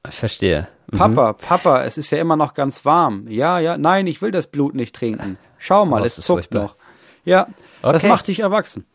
[0.09, 0.69] Verstehe.
[0.93, 3.27] Papa, Papa, es ist ja immer noch ganz warm.
[3.29, 5.37] Ja, ja, nein, ich will das Blut nicht trinken.
[5.59, 6.63] Schau mal, Oh, es das zuckt furchtbar.
[6.63, 6.77] noch.
[7.25, 7.49] Ja,
[7.83, 8.09] das Okay.
[8.09, 8.87] macht dich erwachsen.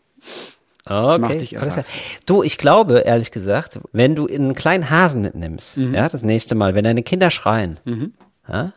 [0.88, 1.19] Okay.
[1.19, 1.84] macht dich erwachsen.
[2.26, 5.93] Du, ich glaube, ehrlich gesagt, wenn du einen kleinen Hasen mitnimmst, Mhm.
[5.95, 7.80] ja, das nächste Mal, wenn deine Kinder schreien,
[8.48, 8.74] ja,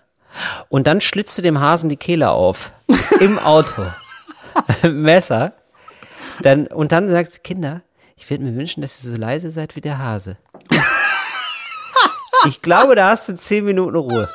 [0.68, 2.72] und dann schlitzt du dem Hasen die Kehle auf,
[3.20, 3.82] im Auto,
[4.82, 5.52] Messer,
[6.42, 7.82] dann, und dann sagst du, Kinder,
[8.16, 10.36] ich würde mir wünschen, dass ihr so leise seid wie der Hase.
[12.46, 14.28] Ich glaube, da hast du zehn Minuten Ruhe.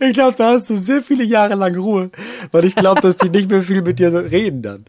[0.00, 2.10] Ich glaube, da hast du sehr viele Jahre lang Ruhe,
[2.52, 4.86] weil ich glaube, dass die nicht mehr viel mit dir reden dann.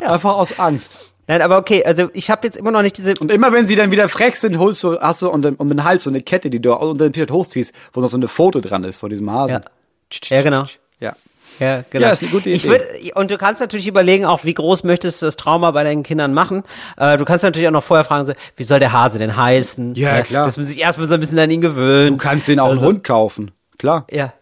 [0.00, 1.14] Einfach aus Angst.
[1.28, 3.14] Nein, aber okay, also ich habe jetzt immer noch nicht diese.
[3.18, 5.68] Und immer wenn sie dann wieder frech sind, holst du, hast du um den, um
[5.68, 8.28] den Hals so eine Kette, die du unter den T-Shirt hochziehst, wo noch so eine
[8.28, 9.62] Foto dran ist von diesem Hasen.
[10.30, 10.36] Ja.
[10.36, 10.64] Ja, genau.
[11.00, 11.16] Ja.
[11.58, 12.06] Ja, genau.
[12.06, 12.72] Ja, ist eine gute Ich Idee.
[12.74, 16.02] würd, und du kannst natürlich überlegen, auch wie groß möchtest du das Trauma bei deinen
[16.02, 16.62] Kindern machen.
[16.98, 19.94] Äh, du kannst natürlich auch noch vorher fragen, so, wie soll der Hase denn heißen?
[19.94, 20.44] Ja, Äh, klar.
[20.44, 22.20] Dass man sich erstmal so ein bisschen an ihn gewöhnt.
[22.20, 23.52] Du kannst den auch einen Hund kaufen.
[23.78, 24.06] Klar.
[24.10, 24.32] Ja,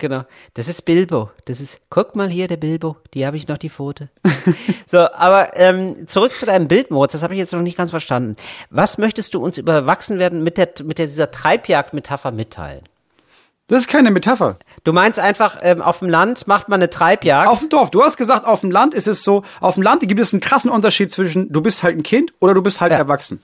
[0.00, 0.24] genau.
[0.54, 1.30] Das ist Bilbo.
[1.44, 2.96] Das ist, guck mal hier, der Bilbo.
[3.14, 4.08] Die habe ich noch, die Pfote.
[4.86, 7.12] so, aber ähm, zurück zu deinem Bild, Moritz.
[7.12, 8.36] Das habe ich jetzt noch nicht ganz verstanden.
[8.70, 12.82] Was möchtest du uns über Erwachsenwerden mit, der, mit der, dieser Treibjagd-Metapher mitteilen?
[13.68, 14.58] Das ist keine Metapher.
[14.82, 17.48] Du meinst einfach, ähm, auf dem Land macht man eine Treibjagd.
[17.48, 17.92] Auf dem Dorf.
[17.92, 20.40] Du hast gesagt, auf dem Land ist es so, auf dem Land gibt es einen
[20.40, 22.98] krassen Unterschied zwischen, du bist halt ein Kind oder du bist halt Ja.
[22.98, 23.40] erwachsen.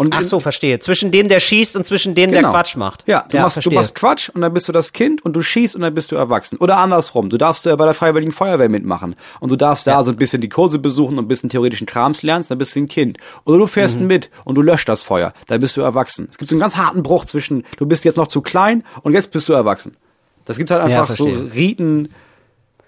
[0.00, 0.78] Und Ach so, verstehe.
[0.80, 2.40] Zwischen dem, der schießt und zwischen dem, Genau.
[2.40, 3.04] der Quatsch macht.
[3.06, 5.74] Ja, du, machst, du machst Quatsch und dann bist du das Kind und du schießt
[5.76, 6.56] und dann bist du erwachsen.
[6.56, 10.16] Oder andersrum, du darfst bei der Freiwilligen Feuerwehr mitmachen und du darfst da so ein
[10.16, 13.18] bisschen die Kurse besuchen und ein bisschen theoretischen Krams lernst, dann bist du ein Kind.
[13.44, 14.06] Oder du fährst Mhm.
[14.06, 16.28] mit und du löscht das Feuer, dann bist du erwachsen.
[16.30, 19.12] Es gibt so einen ganz harten Bruch zwischen, du bist jetzt noch zu klein und
[19.12, 19.98] jetzt bist du erwachsen.
[20.46, 21.52] Das gibt halt Ja, einfach so verstehe.
[21.54, 22.08] Riten,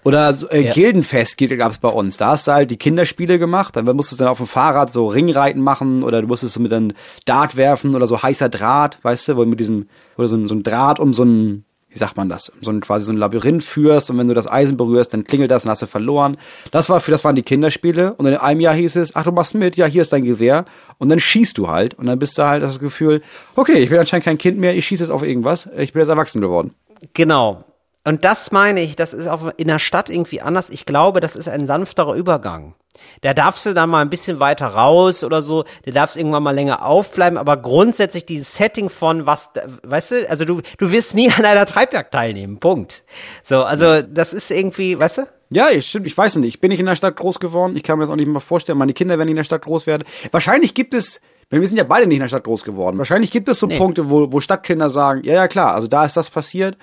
[0.03, 0.73] Oder so, äh, Ja.
[0.73, 2.17] Gildenfest gab es bei uns.
[2.17, 5.07] Da hast du halt die Kinderspiele gemacht, dann musstest du dann auf dem Fahrrad so
[5.07, 6.93] Ringreiten machen oder du musstest so mit einem
[7.25, 9.87] Dart werfen oder so heißer Draht, weißt du, wo du mit diesem,
[10.17, 12.81] oder so, ein- so ein Draht um so ein, wie sagt man das, so ein
[12.81, 15.69] quasi so ein Labyrinth führst und wenn du das Eisen berührst, dann klingelt das und
[15.69, 16.37] hast du verloren.
[16.71, 19.31] Das war für, das waren die Kinderspiele und in einem Jahr hieß es, ach du
[19.31, 20.65] machst mit, ja hier ist dein Gewehr
[20.97, 23.21] und dann schießt du halt und dann bist du halt das Gefühl,
[23.55, 26.09] okay, ich bin anscheinend kein Kind mehr, ich schieße jetzt auf irgendwas, ich bin jetzt
[26.09, 26.73] erwachsen geworden.
[27.13, 27.63] Genau.
[28.05, 30.69] Und das meine ich, das ist auch in der Stadt irgendwie anders.
[30.69, 32.75] Ich glaube, das ist ein sanfterer Übergang.
[33.21, 36.53] Da darfst du dann mal ein bisschen weiter raus oder so, da darfst irgendwann mal
[36.53, 39.49] länger aufbleiben, aber grundsätzlich dieses Setting von was,
[39.83, 43.03] weißt du, also du, du wirst nie an einer Treibjagd teilnehmen, Punkt.
[43.43, 45.21] So, also das ist irgendwie, weißt du?
[45.49, 46.55] Ja, ich- stimmt, ich weiß nicht.
[46.55, 47.75] Ich bin nicht in der Stadt groß geworden.
[47.77, 48.77] Ich kann mir das auch nicht mal vorstellen.
[48.77, 50.03] Meine Kinder werden nicht in der Stadt groß werden.
[50.31, 52.97] Wahrscheinlich gibt es, wir sind ja beide nicht in der Stadt groß geworden.
[52.97, 53.77] Wahrscheinlich gibt es so Nee.
[53.77, 56.77] Punkte, wo, wo Stadtkinder sagen, ja, ja, klar, also da ist das passiert.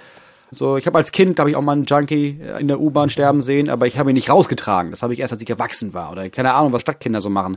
[0.51, 3.41] So, ich habe als Kind, habe ich auch mal einen Junkie in der U-Bahn sterben
[3.41, 4.91] sehen, aber ich habe ihn nicht rausgetragen.
[4.91, 6.11] Das habe ich erst, als ich erwachsen war.
[6.11, 7.57] Oder keine Ahnung, was Stadtkinder so machen.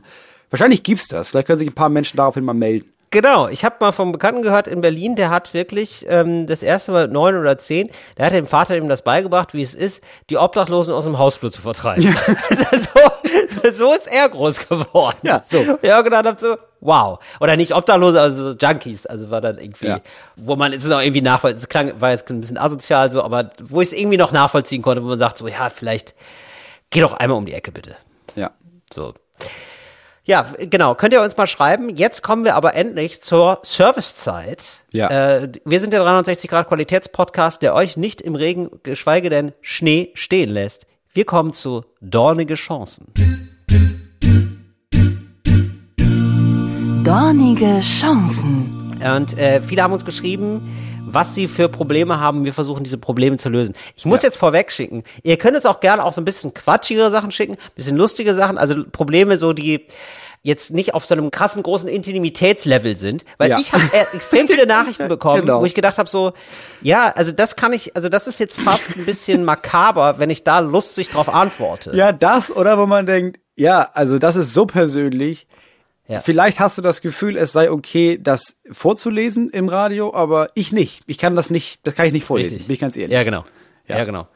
[0.50, 1.30] Wahrscheinlich gibt's das.
[1.30, 2.93] Vielleicht können sich ein paar Menschen daraufhin mal melden.
[3.14, 6.90] Genau, ich habe mal vom Bekannten gehört in Berlin, der hat wirklich ähm, das erste
[6.90, 10.36] Mal neun oder zehn, der hat dem Vater ihm das beigebracht, wie es ist, die
[10.36, 12.02] Obdachlosen aus dem Hausflur zu vertreiben.
[12.72, 15.16] so, so ist er groß geworden.
[15.22, 15.78] Ja, so.
[15.82, 17.20] Ja, gedacht hab so, wow.
[17.38, 20.00] Oder nicht Obdachlose, also so Junkies, also war dann irgendwie, Ja.
[20.34, 23.22] wo man es ist auch irgendwie nachvollziehen, es klang, war jetzt ein bisschen asozial so,
[23.22, 26.16] aber wo ich es irgendwie noch nachvollziehen konnte, wo man sagt so, ja, vielleicht
[26.90, 27.94] geh doch einmal um die Ecke bitte.
[28.34, 28.50] Ja.
[28.92, 29.14] So.
[30.26, 30.94] Ja, genau.
[30.94, 31.90] Könnt ihr uns mal schreiben.
[31.90, 34.80] Jetzt kommen wir aber endlich zur Servicezeit.
[34.90, 35.08] Ja.
[35.08, 40.12] Äh, wir sind der 360 Grad Qualitätspodcast, der euch nicht im Regen, geschweige denn Schnee
[40.14, 40.86] stehen lässt.
[41.12, 43.12] Wir kommen zu Dornige Chancen.
[47.04, 48.98] Dornige Chancen.
[49.04, 52.44] Und äh, viele haben uns geschrieben, was sie für Probleme haben.
[52.44, 53.74] Wir versuchen diese Probleme zu lösen.
[53.96, 55.04] Ich muss jetzt vorweg schicken.
[55.22, 58.58] Ihr könnt uns auch gerne auch so ein bisschen quatschigere Sachen schicken, bisschen lustige Sachen,
[58.58, 59.86] also Probleme so, die
[60.42, 63.56] jetzt nicht auf so einem krassen großen Intimitätslevel sind, weil Ja.
[63.58, 65.60] ich habe extrem viele Nachrichten bekommen, Genau.
[65.60, 66.32] wo ich gedacht habe so,
[66.82, 70.44] ja, also das kann ich, also das ist jetzt fast ein bisschen makaber, wenn ich
[70.44, 71.92] da lustig drauf antworte.
[71.96, 75.46] Ja, das oder wo man denkt, ja, also das ist so persönlich.
[76.06, 76.20] Ja.
[76.20, 81.02] Vielleicht hast du das Gefühl, es sei okay, das vorzulesen im Radio, aber ich nicht.
[81.06, 82.66] Ich kann das nicht, das kann ich nicht vorlesen, Richtig.
[82.66, 83.12] bin ich ganz ehrlich.
[83.14, 83.44] Ja, genau.
[83.86, 83.98] Ja.
[83.98, 84.04] Ja.
[84.04, 84.28] genau.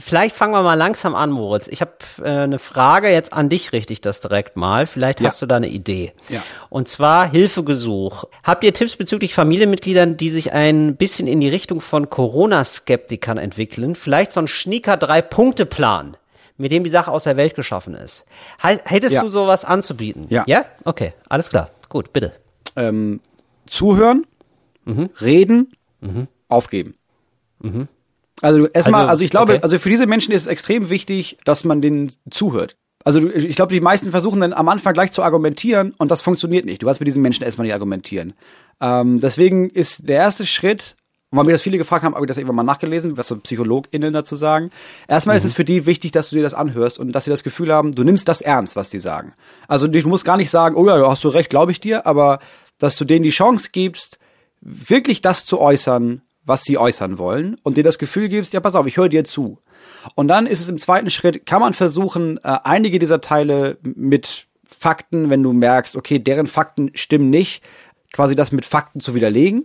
[0.00, 1.66] Vielleicht fangen wir mal langsam an, Moritz.
[1.66, 4.86] Ich habe äh, eine Frage jetzt an dich, richte ich das direkt mal.
[4.86, 5.26] Vielleicht Ja.
[5.28, 6.12] hast du da eine Idee.
[6.28, 6.40] Ja.
[6.70, 8.24] Und zwar Hilfegesuch.
[8.44, 13.96] Habt ihr Tipps bezüglich Familienmitgliedern, die sich ein bisschen in die Richtung von Corona-Skeptikern entwickeln?
[13.96, 16.16] Vielleicht so ein schnieker Drei-Punkte-Plan,
[16.62, 18.24] mit dem die Sache aus der Welt geschaffen ist.
[18.58, 19.22] Hättest Ja.
[19.22, 20.26] du sowas anzubieten?
[20.30, 20.44] Ja.
[20.46, 20.64] Ja?
[20.84, 21.70] Okay, alles klar.
[21.90, 22.32] Gut, bitte.
[22.76, 23.20] Ähm,
[23.66, 24.24] zuhören,
[24.86, 25.10] Mhm.
[25.20, 25.72] reden,
[26.48, 26.94] aufgeben.
[28.40, 29.62] Also du- erstmal, Also, also, ich glaube, okay.
[29.62, 32.76] also für diese Menschen ist es extrem wichtig, dass man denen zuhört.
[33.04, 36.64] Also ich glaube, die meisten versuchen dann am Anfang gleich zu argumentieren und das funktioniert
[36.64, 36.82] nicht.
[36.82, 38.32] Du kannst mit diesen Menschen erstmal nicht argumentieren.
[38.80, 40.94] Ähm, deswegen ist der erste Schritt,
[41.32, 43.36] und weil mir das viele gefragt haben, habe ich das irgendwann mal nachgelesen, was so
[43.38, 44.70] PsychologInnen dazu sagen.
[45.08, 47.42] Erstmal ist es für die wichtig, dass du dir das anhörst und dass sie das
[47.42, 49.32] Gefühl haben, du nimmst das ernst, was die sagen.
[49.66, 52.06] Also du musst gar nicht sagen, oh ja, du hast du recht, glaube ich dir,
[52.06, 52.38] aber
[52.76, 54.18] dass du denen die Chance gibst,
[54.60, 58.74] wirklich das zu äußern, was sie äußern wollen und dir das Gefühl gibst, ja, pass
[58.74, 59.58] auf, ich höre dir zu.
[60.14, 64.48] Und dann ist es im zweiten Schritt, kann man versuchen, äh, einige dieser Teile mit
[64.66, 67.64] Fakten, wenn du merkst, okay, deren Fakten stimmen nicht,
[68.12, 69.64] quasi das mit Fakten zu widerlegen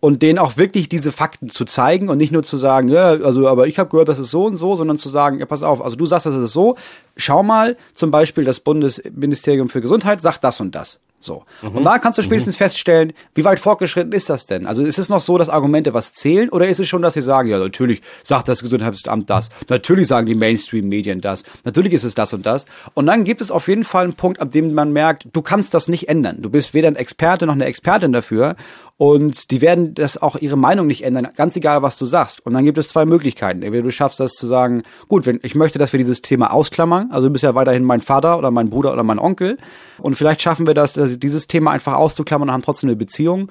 [0.00, 3.46] und denen auch wirklich diese Fakten zu zeigen und nicht nur zu sagen, ja, also
[3.46, 5.82] aber ich habe gehört, das ist so und so, sondern zu sagen, ja, pass auf,
[5.82, 6.76] also du sagst, das ist so,
[7.16, 10.98] schau mal, zum Beispiel das Bundesministerium für Gesundheit sagt das und das.
[11.22, 11.44] So.
[11.60, 14.66] Und da kannst du spätestens feststellen, wie weit fortgeschritten ist das denn?
[14.66, 17.20] Also ist es noch so, dass Argumente was zählen oder ist es schon, dass sie
[17.20, 22.14] sagen, ja, natürlich sagt das Gesundheitsamt das, natürlich sagen die Mainstream-Medien das, natürlich ist es
[22.14, 22.64] das und das.
[22.94, 25.74] Und dann gibt es auf jeden Fall einen Punkt, ab dem man merkt, du kannst
[25.74, 26.40] das nicht ändern.
[26.40, 28.56] Du bist weder ein Experte noch eine Expertin dafür.
[29.00, 32.44] Und die werden das auch ihre Meinung nicht ändern, ganz egal, was du sagst.
[32.44, 33.62] Und dann gibt es zwei Möglichkeiten.
[33.62, 37.10] Entweder du schaffst das zu sagen, gut, wenn ich möchte, dass wir dieses Thema ausklammern,
[37.10, 39.56] also du bist ja weiterhin mein Vater oder mein Bruder oder mein Onkel.
[40.00, 43.50] Und vielleicht schaffen wir das, dieses Thema einfach auszuklammern und haben trotzdem eine Beziehung.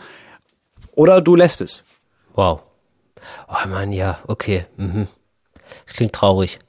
[0.91, 1.81] Oder du lässt es.
[2.35, 2.61] Wow.
[3.47, 4.67] Oh Mann, ja, okay.
[4.77, 5.07] Mhm.
[5.87, 6.59] Das klingt traurig.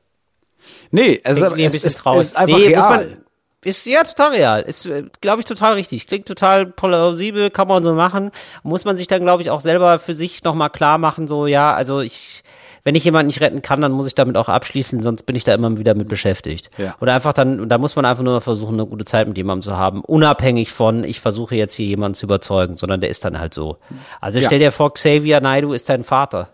[0.91, 2.89] Nee, es, ein es, es, es ist einfach nee, real.
[2.89, 3.20] Man,
[3.65, 4.63] ist ja total real.
[4.63, 4.89] Ist,
[5.21, 6.07] glaube ich, total richtig.
[6.07, 8.31] Klingt total plausibel, kann man so machen.
[8.63, 11.75] Muss man sich dann, glaube ich, auch selber für sich nochmal klar machen, so, ja,
[11.75, 12.43] also ich,
[12.85, 15.45] wenn ich jemanden nicht retten kann, dann muss ich damit auch abschließen, sonst bin ich
[15.45, 16.71] da immer wieder mit beschäftigt.
[16.79, 16.95] Ja.
[17.01, 19.77] Oder einfach dann, da muss man einfach nur versuchen, eine gute Zeit mit jemandem zu
[19.77, 23.53] haben, unabhängig von, ich versuche jetzt hier jemanden zu überzeugen, sondern der ist dann halt
[23.53, 23.77] so.
[24.23, 24.47] Also Ja.
[24.47, 26.49] stell dir vor, Xavier Naidu ist dein Vater.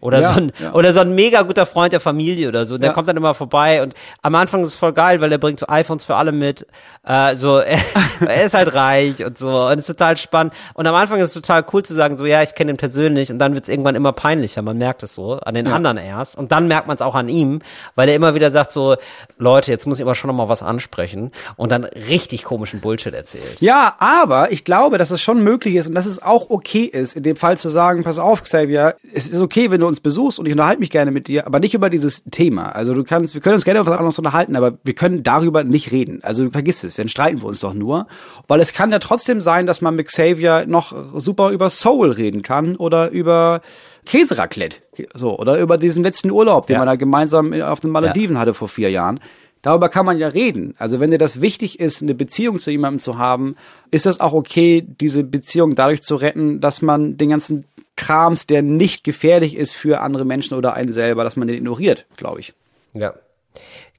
[0.00, 0.72] Oder Ja, so ein, ja.
[0.72, 2.78] oder so ein mega guter Freund der Familie oder so.
[2.78, 2.92] Der Ja.
[2.94, 5.66] kommt dann immer vorbei und am Anfang ist es voll geil, weil er bringt so
[5.68, 6.66] iPhones für alle mit.
[7.06, 7.78] Äh, so, er,
[8.26, 10.52] er ist halt reich und so und ist total spannend.
[10.74, 13.30] Und am Anfang ist es total cool zu sagen, so ja, ich kenne ihn persönlich
[13.30, 14.62] und dann wird es irgendwann immer peinlicher.
[14.62, 17.28] Man merkt es so an den anderen erst und dann merkt man es auch an
[17.28, 17.60] ihm,
[17.94, 18.96] weil er immer wieder sagt so,
[19.38, 23.12] Leute, jetzt muss ich aber schon noch mal was ansprechen und dann richtig komischen Bullshit
[23.14, 23.60] erzählt.
[23.60, 27.16] Ja, aber ich glaube, dass es schon möglich ist und dass es auch okay ist,
[27.16, 30.38] in dem Fall zu sagen, pass auf, Xavier, es ist okay, wenn du uns besuchst
[30.38, 32.70] und ich unterhalte mich gerne mit dir, aber nicht über dieses Thema.
[32.70, 35.62] Also du kannst, wir können uns gerne über was anderes unterhalten, aber wir können darüber
[35.62, 36.20] nicht reden.
[36.22, 38.06] Also vergiss es, dann streiten wir uns doch nur.
[38.48, 42.40] Weil es kann ja trotzdem sein, dass man mit Xavier noch super über Soul reden
[42.42, 43.60] kann oder über
[44.06, 44.78] Käseraclette.
[45.14, 46.78] So, oder über diesen letzten Urlaub, den Ja.
[46.80, 49.20] man da gemeinsam auf den Malediven hatte vor vier Jahren.
[49.62, 50.74] Darüber kann man ja reden.
[50.78, 53.56] Also wenn dir das wichtig ist, eine Beziehung zu jemandem zu haben,
[53.90, 57.64] ist das auch okay, diese Beziehung dadurch zu retten, dass man den ganzen
[58.00, 62.06] Krams, der nicht gefährlich ist für andere Menschen oder einen selber, dass man den ignoriert,
[62.16, 62.54] glaube ich.
[62.94, 63.12] Ja.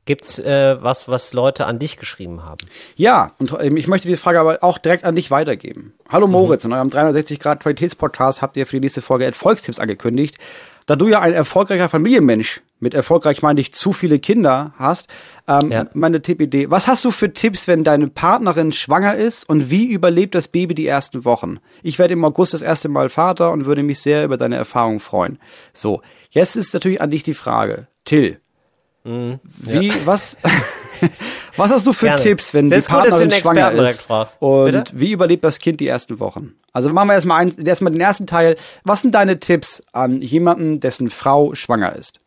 [0.05, 2.65] Gibt's äh, was, was Leute an dich geschrieben haben?
[2.95, 5.93] Ja, und ähm, ich möchte diese Frage aber auch direkt an dich weitergeben.
[6.09, 10.39] Hallo Moritz, in eurem 360-Grad-Qualitätspodcast habt ihr für die nächste Folge Erfolgstipps angekündigt.
[10.87, 15.07] Da du ja ein erfolgreicher Familienmensch, mit erfolgreich meine ich zu viele Kinder hast,
[15.47, 15.85] ähm, Ja.
[15.93, 16.69] meine Tippidee.
[16.69, 20.75] Was hast du für Tipps, wenn deine Partnerin schwanger ist und wie überlebt das Baby
[20.75, 21.59] die ersten Wochen?
[21.83, 24.99] Ich werde im August das erste Mal Vater und würde mich sehr über deine Erfahrung
[24.99, 25.39] freuen.
[25.73, 27.87] So, jetzt ist natürlich an dich die Frage.
[28.03, 28.39] Till,
[29.03, 29.39] Mhm.
[29.57, 30.37] wie, was,
[31.57, 32.21] was hast du für Gerne.
[32.21, 34.07] Tipps, wenn Das die gut, Partnerin den schwanger ist?
[34.39, 34.83] Und Bitte?
[34.93, 36.53] wie überlebt das Kind die ersten Wochen?
[36.73, 38.55] Also machen wir erstmal ein, erstmal den ersten Teil.
[38.83, 42.19] Was sind deine Tipps an jemanden, dessen Frau schwanger ist?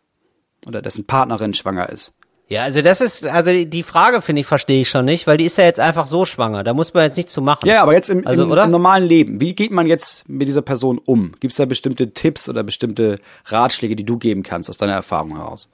[0.66, 2.12] Oder dessen Partnerin schwanger ist?
[2.48, 5.46] Ja, also das ist, also die- Frage finde ich, verstehe ich schon nicht, weil die
[5.46, 6.62] ist ja jetzt einfach so schwanger.
[6.62, 7.66] Da muss man jetzt nichts zu machen.
[7.66, 8.64] Ja, aber jetzt im, Also, im, oder?
[8.64, 9.40] im normalen Leben.
[9.40, 11.32] Wie geht man jetzt mit dieser Person um?
[11.40, 15.36] Gibt es da bestimmte Tipps oder bestimmte Ratschläge, die du geben kannst aus deiner Erfahrung
[15.36, 15.70] heraus?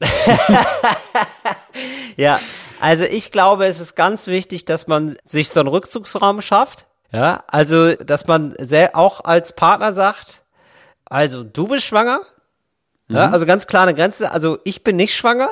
[2.16, 2.38] Ja,
[2.80, 6.86] also ich glaube, es ist ganz wichtig, dass man sich so einen Rückzugsraum schafft.
[7.12, 10.42] Ja, also, dass man sehr, auch als Partner sagt,
[11.04, 12.20] also du bist schwanger.
[13.08, 14.30] Ja, also ganz klar eine Grenze.
[14.32, 15.50] Also ich bin nicht schwanger.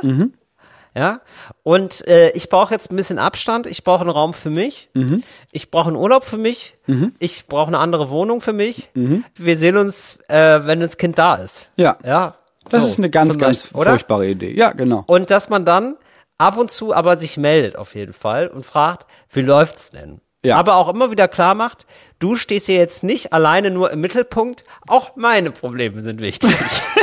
[0.95, 1.23] Ja,
[1.63, 3.67] und äh, ich brauche jetzt ein bisschen Abstand.
[3.67, 4.91] Ich brauche einen Raum für mich.
[5.51, 6.75] Ich brauche einen Urlaub für mich.
[7.19, 8.91] Ich brauche eine andere Wohnung für mich.
[8.95, 11.69] Wir sehen uns, äh, wenn das Kind da ist.
[11.77, 11.97] Ja.
[12.05, 12.35] Ja.
[12.69, 13.91] Das so, ist eine ganz, ganz Beispiel, oder?
[13.91, 14.55] furchtbare Idee.
[14.55, 15.05] Ja, genau.
[15.07, 15.97] Und dass man dann
[16.39, 20.21] ab und zu aber sich meldet auf jeden Fall und fragt, wie läuft's denn?
[20.45, 20.57] Ja.
[20.57, 21.87] Aber auch immer wieder klar macht,
[22.19, 26.51] du stehst hier jetzt nicht alleine nur im Mittelpunkt, auch meine Probleme sind wichtig.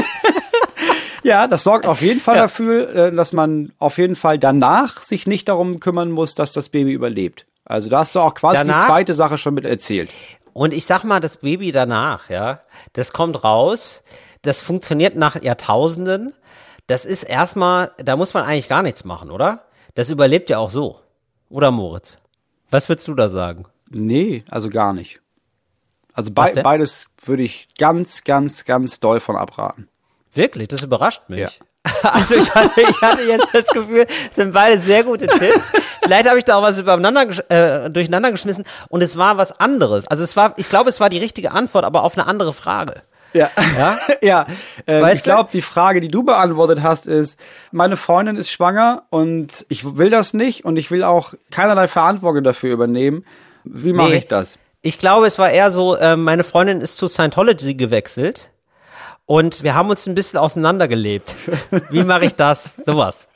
[1.29, 5.27] Ja, das sorgt auf jeden Fall dafür, äh, dass man auf jeden Fall danach sich
[5.27, 7.45] nicht darum kümmern muss, dass das Baby überlebt.
[7.65, 8.81] Also da hast du auch quasi Danach?
[8.81, 10.09] die zweite Sache schon mit erzählt.
[10.53, 12.61] Und ich sag mal, das Baby danach, ja,
[12.93, 14.01] das kommt raus,
[14.41, 16.33] das funktioniert nach Jahrtausenden.
[16.87, 19.65] Das ist erstmal, da muss man eigentlich gar nichts machen, oder?
[19.93, 20.99] Das überlebt ja auch so.
[21.49, 22.17] Oder Moritz?
[22.71, 23.65] Was würdest du da sagen?
[23.91, 25.19] Nee, also gar nicht.
[26.13, 26.63] Also denn?
[26.63, 29.87] beides würde ich ganz, ganz, ganz doll von abraten.
[30.33, 31.39] Wirklich, das überrascht mich.
[31.39, 31.49] Ja.
[32.03, 35.71] Also ich hatte, ich hatte jetzt das Gefühl, es sind beide sehr gute Tipps.
[36.03, 40.05] Vielleicht habe ich da auch was übereinander, äh, durcheinander geschmissen und es war was anderes.
[40.07, 43.01] Also es war, ich glaube, es war die richtige Antwort, aber auf eine andere Frage.
[43.33, 43.97] Ja, Ja?
[44.21, 44.47] ja.
[44.87, 47.39] Ähm, ich glaube, die Frage, die du beantwortet hast, ist:
[47.71, 52.43] Meine Freundin ist schwanger und ich will das nicht und ich will auch keinerlei Verantwortung
[52.43, 53.25] dafür übernehmen.
[53.63, 54.17] Wie mache Nee.
[54.17, 54.57] ich das?
[54.81, 58.49] Ich glaube, es war eher so, äh, meine Freundin ist zu Scientology gewechselt
[59.29, 61.35] und wir haben uns ein bisschen auseinandergelebt.
[61.91, 62.71] Wie mache ich das?
[62.83, 63.27] Sowas.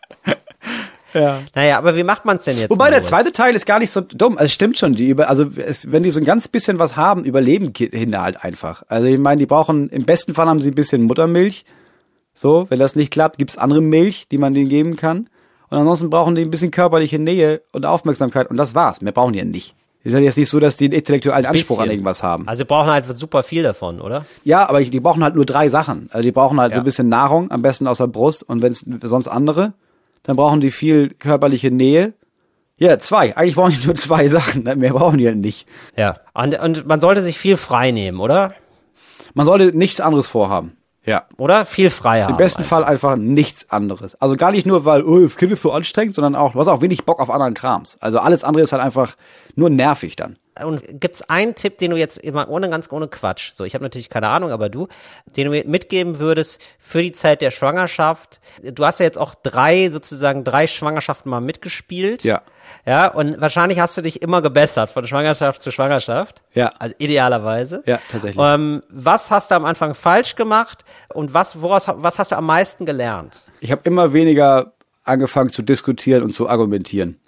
[1.14, 1.42] Ja.
[1.54, 2.72] Naja, aber wie macht man es denn jetzt?
[2.72, 4.36] Wobei der zweite Teil ist gar nicht so dumm.
[4.40, 6.96] Also es stimmt schon, die über, also es, wenn die so ein ganz bisschen was
[6.96, 8.82] haben, überleben Kinder halt einfach.
[8.88, 11.64] Also ich meine, die brauchen, im besten Fall haben sie ein bisschen Muttermilch.
[12.34, 15.30] So, wenn das nicht klappt, gibt's andere Milch, die man denen geben kann.
[15.70, 19.02] Und ansonsten brauchen die ein bisschen körperliche Nähe und Aufmerksamkeit und das war's.
[19.02, 19.76] Mehr brauchen die ja nicht.
[20.04, 21.92] Ist ja jetzt nicht so, dass die einen intellektuellen Anspruch an Bisschen.
[21.92, 22.48] irgendwas haben.
[22.48, 24.26] Also wir brauchen halt super viel davon, oder?
[24.44, 26.10] Ja, aber die brauchen halt nur drei Sachen.
[26.12, 26.82] Also die brauchen halt so Ja.
[26.82, 29.74] ein bisschen Nahrung, am besten aus der Brust und wenn es sonst andere,
[30.24, 32.14] dann brauchen die viel körperliche Nähe.
[32.78, 33.38] Ja, zwei.
[33.38, 34.64] Eigentlich brauchen die nur zwei Sachen.
[34.64, 35.68] Mehr brauchen die halt nicht.
[35.96, 36.18] Ja.
[36.34, 38.54] Und, und man sollte sich viel frei nehmen, oder?
[39.34, 40.74] Man sollte nichts anderes vorhaben.
[41.06, 41.26] Ja.
[41.38, 41.66] Oder?
[41.66, 42.32] Viel frei haben.
[42.32, 42.78] Im besten einfach.
[42.78, 44.16] Fall einfach nichts anderes.
[44.22, 46.68] Also gar nicht nur, weil, oh, das Kind ist so anstrengend, sondern auch, du hast
[46.68, 47.98] auch wenig Bock auf anderen Krams.
[48.00, 49.16] Also alles andere ist halt einfach
[49.56, 50.38] nur nervig dann.
[50.64, 53.84] Und gibt's einen Tipp, den du jetzt immer ohne ganz ohne Quatsch, so ich habe
[53.84, 54.88] natürlich keine Ahnung, aber du,
[55.36, 58.40] den du mir mitgeben würdest für die Zeit der Schwangerschaft?
[58.62, 62.24] Du hast ja jetzt auch drei sozusagen drei Schwangerschaften mal mitgespielt.
[62.24, 62.44] Ja.
[62.86, 66.42] Ja, und wahrscheinlich hast du dich immer gebessert von Schwangerschaft zu Schwangerschaft.
[66.54, 66.74] Ja.
[66.80, 67.82] Also idealerweise.
[67.86, 68.44] Ja, tatsächlich.
[68.44, 72.46] Ähm, was hast du am Anfang falsch gemacht und was, woraus, was hast du am
[72.46, 73.44] meisten gelernt?
[73.62, 74.74] Ich habe immer weniger
[75.06, 77.20] angefangen zu diskutieren und zu argumentieren.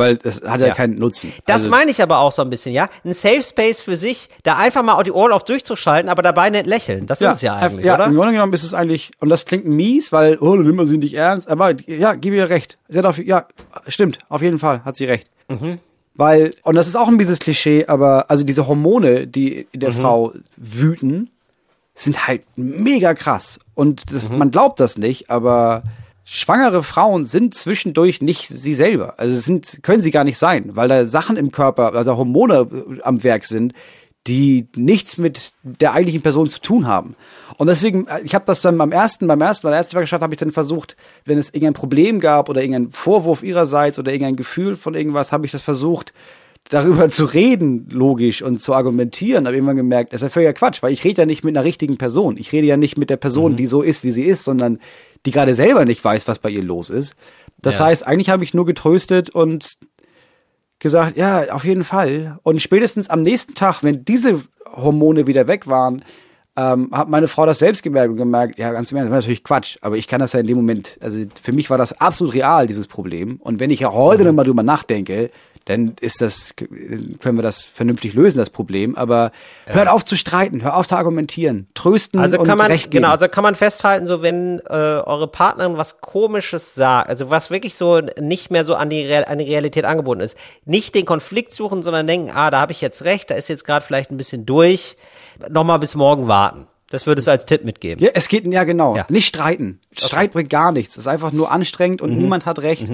[0.00, 0.74] Weil es hat ja, Ja.
[0.74, 1.32] keinen Nutzen.
[1.46, 2.88] Das Also- meine ich aber auch so ein bisschen, ja.
[3.04, 6.66] Ein Safe Space für sich, da einfach mal die Ohren auf durchzuschalten, aber dabei nicht
[6.66, 7.06] lächeln.
[7.06, 8.06] Das ist es ja eigentlich, ja, oder?
[8.06, 10.98] im Grunde genommen ist es eigentlich, und das klingt mies, weil, oh, nimmt man sie
[10.98, 12.78] nicht ernst, aber ja, gib ihr recht.
[12.88, 13.46] Sie hat auf, ja,
[13.86, 15.28] stimmt, auf jeden Fall hat sie recht.
[15.48, 15.78] Mhm.
[16.14, 19.80] Weil, und das ist auch ein mieses Klischee, aber also diese Hormone, die in Mhm.
[19.80, 21.30] der Frau wüten,
[21.94, 23.58] sind halt mega krass.
[23.74, 24.38] Und das, Mhm.
[24.38, 25.82] man glaubt das nicht, aber
[26.32, 29.14] schwangere Frauen sind zwischendurch nicht sie selber.
[29.18, 33.02] Also sind, können sie gar nicht sein, weil da Sachen im Körper, also Hormone äh,
[33.02, 33.74] am Werk sind,
[34.28, 37.16] die nichts mit der eigentlichen Person zu tun haben.
[37.58, 40.22] Und deswegen, äh, ich habe das dann beim ersten, beim ersten, bei der ersten Schwangerschaft
[40.22, 44.36] habe ich dann versucht, wenn es irgendein Problem gab oder irgendein Vorwurf ihrerseits oder irgendein
[44.36, 46.12] Gefühl von irgendwas, habe ich das versucht,
[46.68, 50.82] darüber zu reden, logisch und zu argumentieren, habe irgendwann gemerkt, das ist ja völliger Quatsch,
[50.82, 52.36] weil ich rede ja nicht mit einer richtigen Person.
[52.38, 54.78] Ich rede ja nicht mit der Person, die so ist, wie sie ist, sondern
[55.26, 57.14] die gerade selber nicht weiß, was bei ihr los ist.
[57.60, 57.86] Das Ja.
[57.86, 59.78] heißt, eigentlich habe ich nur getröstet und
[60.78, 62.38] gesagt, ja, auf jeden Fall.
[62.42, 64.40] Und spätestens am nächsten Tag, wenn diese
[64.74, 66.04] Hormone wieder weg waren,
[66.56, 69.18] ähm, hat meine Frau das selbst gemerkt und gemerkt, ja, ganz im Ernst, das war
[69.18, 71.92] natürlich Quatsch, aber ich kann das ja in dem Moment, also für mich war das
[72.00, 73.36] absolut real, dieses Problem.
[73.40, 75.30] Und wenn ich ja heute noch mal drüber nachdenke,
[75.70, 78.96] dann ist das, können wir das vernünftig lösen, das Problem.
[78.96, 79.30] Aber
[79.66, 83.02] hört auf zu streiten, hör auf zu argumentieren, trösten Also und kann man, Recht geben.
[83.02, 87.50] genau, also kann man festhalten, so wenn äh, eure Partnerin was Komisches sagt, also was
[87.50, 91.04] wirklich so nicht mehr so an die, Real, an die Realität angeboten ist, nicht den
[91.04, 94.10] Konflikt suchen, sondern denken, ah, da habe ich jetzt recht, da ist jetzt gerade vielleicht
[94.10, 94.96] ein bisschen durch,
[95.48, 96.66] nochmal bis morgen warten.
[96.90, 98.04] Das würdest du als Tipp mitgeben.
[98.04, 98.96] Ja, es geht, ja genau.
[98.96, 99.06] Ja.
[99.08, 99.78] Nicht streiten.
[99.96, 100.96] Streit bringt gar nichts.
[100.96, 102.90] Es ist einfach nur anstrengend und niemand hat recht.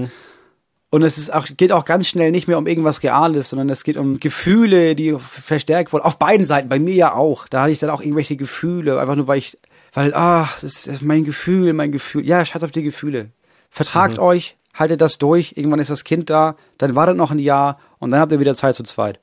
[0.97, 3.85] Und es ist auch, geht auch ganz schnell nicht mehr um irgendwas Reales, sondern es
[3.85, 6.05] geht um Gefühle, die verstärkt wurden.
[6.05, 7.49] Auf beiden Seiten, bei mir ja auch.
[7.49, 9.59] Da hatte ich dann auch irgendwelche Gefühle, einfach nur weil ich,
[9.93, 12.27] weil, ach, das ist mein Gefühl, mein Gefühl.
[12.27, 13.29] Ja, scheiß auf die Gefühle.
[13.69, 17.79] Vertragt euch, haltet das durch, irgendwann ist das Kind da, dann wartet noch ein Jahr
[17.99, 19.21] und dann habt ihr wieder Zeit zu zweit.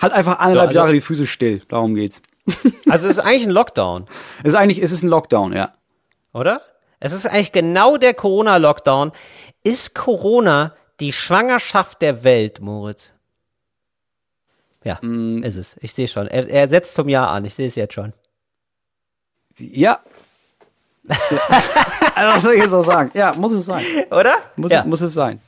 [0.00, 2.22] Halt einfach anderthalb also- Jahre die Füße still, darum geht's.
[2.88, 4.06] Also es ist eigentlich ein Lockdown,
[4.42, 5.74] Es ist eigentlich, es ist ein Lockdown, ja.
[6.32, 6.62] oder?
[7.04, 9.10] Es ist eigentlich genau der Corona-Lockdown.
[9.64, 13.12] Ist Corona die Schwangerschaft der Welt, Moritz?
[14.84, 15.42] Ja, Mm.
[15.42, 15.76] ist es.
[15.80, 16.28] Ich sehe schon.
[16.28, 17.44] Er, er setzt zum Jahr an.
[17.44, 18.12] Ich sehe es jetzt schon.
[19.58, 19.98] Ja.
[21.08, 23.10] also, was soll ich jetzt auch sagen?
[23.14, 23.84] Ja, muss es sein.
[24.10, 24.36] Oder?
[24.54, 24.84] Muss, ja.
[24.84, 25.40] muss es sein.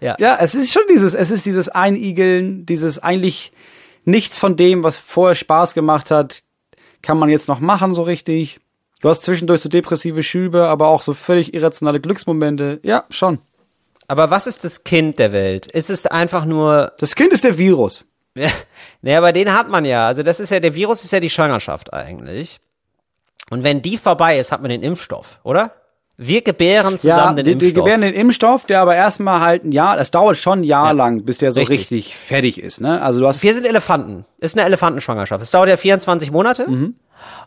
[0.00, 0.14] ja.
[0.20, 3.50] Ja, es ist schon dieses, es ist dieses Einigeln, dieses eigentlich
[4.04, 6.44] nichts von dem, was vorher Spaß gemacht hat,
[7.02, 8.60] kann man jetzt noch machen so richtig.
[9.02, 12.80] Du hast zwischendurch so depressive Schübe, aber auch so völlig irrationale Glücksmomente.
[12.82, 13.38] Ja, schon.
[14.08, 15.66] Aber was ist das Kind der Welt?
[15.66, 18.04] Ist es einfach nur, Das Kind ist der Virus.
[18.34, 18.48] ja,
[19.02, 20.06] naja, aber den hat man ja.
[20.06, 22.60] Also das ist ja, der Virus ist ja die Schwangerschaft eigentlich.
[23.50, 25.72] Und wenn die vorbei ist, hat man den Impfstoff, oder?
[26.16, 27.84] Wir gebären zusammen den die, die Impfstoff.
[27.84, 30.92] gebären den Impfstoff, der aber erstmal halt ein Jahr, das dauert schon ein Jahr Ja.
[30.92, 31.80] lang, bis der so Richtig.
[31.80, 32.16] richtig.
[32.16, 33.02] fertig ist, ne?
[33.02, 34.24] Also du hast, Wir sind Elefanten.
[34.38, 35.42] Ist eine Elefantenschwangerschaft.
[35.42, 36.70] Das dauert ja 24 Monate.
[36.70, 36.94] Mhm.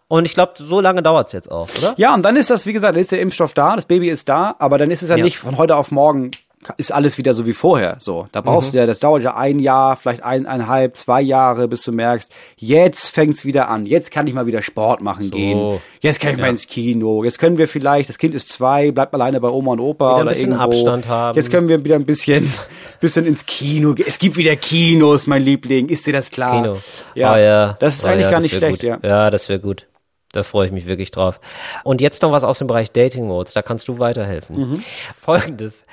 [0.07, 1.93] Und ich glaube, so lange dauert's jetzt auch, oder?
[1.97, 4.29] Ja, und dann ist das, wie gesagt, dann ist der Impfstoff da, das Baby ist
[4.29, 5.23] da, aber dann ist es ja, Ja.
[5.23, 6.31] nicht von heute auf morgen
[6.77, 7.97] ist alles wieder so wie vorher.
[7.99, 11.81] So, da brauchst du ja, das dauert ja ein Jahr, vielleicht eineinhalb, zwei Jahre, bis
[11.83, 13.85] du merkst, jetzt fängt's wieder an.
[13.85, 15.79] Jetzt kann ich mal wieder Sport machen gehen.
[16.01, 17.23] Jetzt kann ich mal ins Kino.
[17.23, 20.15] Jetzt können wir vielleicht, das Kind ist zwei, bleibt alleine bei Oma und Opa Wieder
[20.15, 20.63] ein oder bisschen irgendwo.
[20.71, 21.35] Abstand haben.
[21.35, 22.51] Jetzt können wir wieder ein bisschen,
[22.99, 23.93] bisschen ins Kino.
[23.93, 24.05] gehen.
[24.07, 25.89] Es gibt wieder Kinos, mein Liebling.
[25.89, 26.61] Ist dir das klar?
[26.63, 26.77] Kino.
[27.13, 27.77] Ja, Oh ja.
[27.79, 28.83] das ist Oh eigentlich ja, gar nicht schlecht, gut.
[28.83, 28.99] ja.
[29.03, 29.87] Ja, das wäre gut.
[30.31, 31.39] Da freue ich mich wirklich drauf.
[31.85, 33.53] Und jetzt noch was aus dem Bereich Dating Modes.
[33.53, 34.57] Da kannst du weiterhelfen.
[34.57, 34.83] Mhm.
[35.21, 35.85] Folgendes.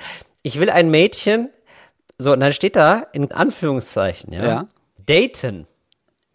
[0.43, 1.49] Ich will ein Mädchen,
[2.17, 4.45] so, und dann steht da in Anführungszeichen, ja.
[4.45, 4.67] Ja.
[5.05, 5.67] Daten.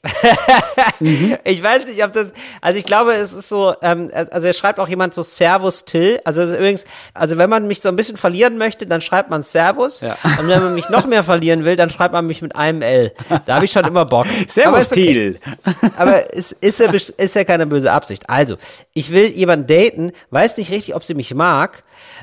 [1.44, 4.78] Ich weiß nicht, ob das, also ich glaube, es ist so, ähm, also es schreibt
[4.78, 6.20] auch jemand so Servus Till.
[6.24, 6.84] Also ist übrigens,
[7.14, 10.00] also wenn man mich so ein bisschen verlieren möchte, dann schreibt man Servus.
[10.00, 10.16] Ja.
[10.38, 13.12] Und wenn man mich noch mehr verlieren will, dann schreibt man mich mit einem L.
[13.46, 14.26] Da habe ich schon immer Bock.
[14.48, 15.38] Servus, ist okay.
[15.96, 18.28] Aber es ist ja, ist ja keine böse Absicht.
[18.28, 18.56] Also,
[18.92, 21.82] ich will jemanden daten, weiß nicht richtig, ob sie mich mag.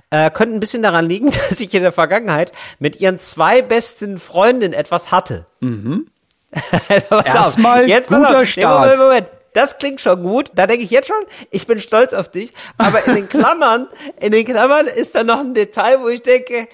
[0.09, 4.17] Äh, könnte ein bisschen daran liegen, dass ich in der Vergangenheit mit ihren zwei besten
[4.17, 5.45] Freundinnen etwas hatte.
[5.59, 6.07] Mhm.
[7.25, 7.87] Erstmal
[8.27, 8.81] guter Nee, Start.
[8.81, 9.27] Moment, Moment.
[9.53, 10.51] Das klingt schon gut.
[10.55, 12.53] Da denke ich jetzt schon, ich bin stolz auf dich.
[12.77, 13.87] Aber in den Klammern,
[14.19, 16.67] in den Klammern ist da noch ein Detail, wo ich denke,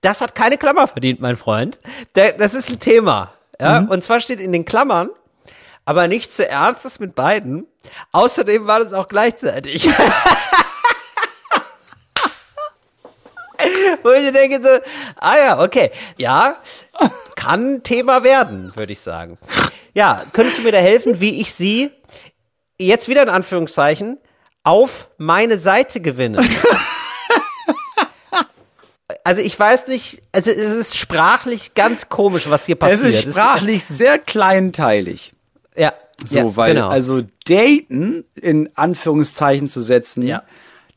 [0.00, 1.78] das hat keine Klammer verdient, mein Freund.
[2.12, 3.32] Da- Das ist ein Thema.
[3.60, 5.10] Ja, und zwar steht in den Klammern,
[5.84, 7.66] aber nicht zu Ernstes mit beiden.
[8.12, 9.90] Außerdem war das auch gleichzeitig.
[14.04, 14.68] Wo ich denke so,
[15.16, 16.56] ah ja, okay, ja,
[17.38, 19.38] kann Thema werden, würde ich sagen.
[19.94, 21.90] Ja, könntest du mir da helfen, wie ich sie
[22.80, 24.18] jetzt wieder in Anführungszeichen
[24.64, 26.40] auf meine Seite gewinne?
[29.24, 33.12] Also ich weiß nicht, also es ist sprachlich ganz komisch, was hier Es passiert.
[33.12, 35.32] ist sprachlich sehr kleinteilig.
[35.76, 35.92] ja,
[36.24, 36.88] So, ja, weil, genau.
[36.88, 40.42] also daten in Anführungszeichen zu setzen, Ja.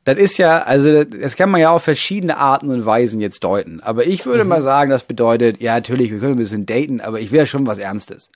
[0.03, 3.79] Das ist ja, also das kann man ja auf verschiedene Arten und Weisen jetzt deuten.
[3.81, 4.49] Aber ich würde Mhm.
[4.49, 7.45] mal sagen, das bedeutet, ja, natürlich, wir können ein bisschen daten, aber ich will ja
[7.45, 8.31] schon was Ernstes.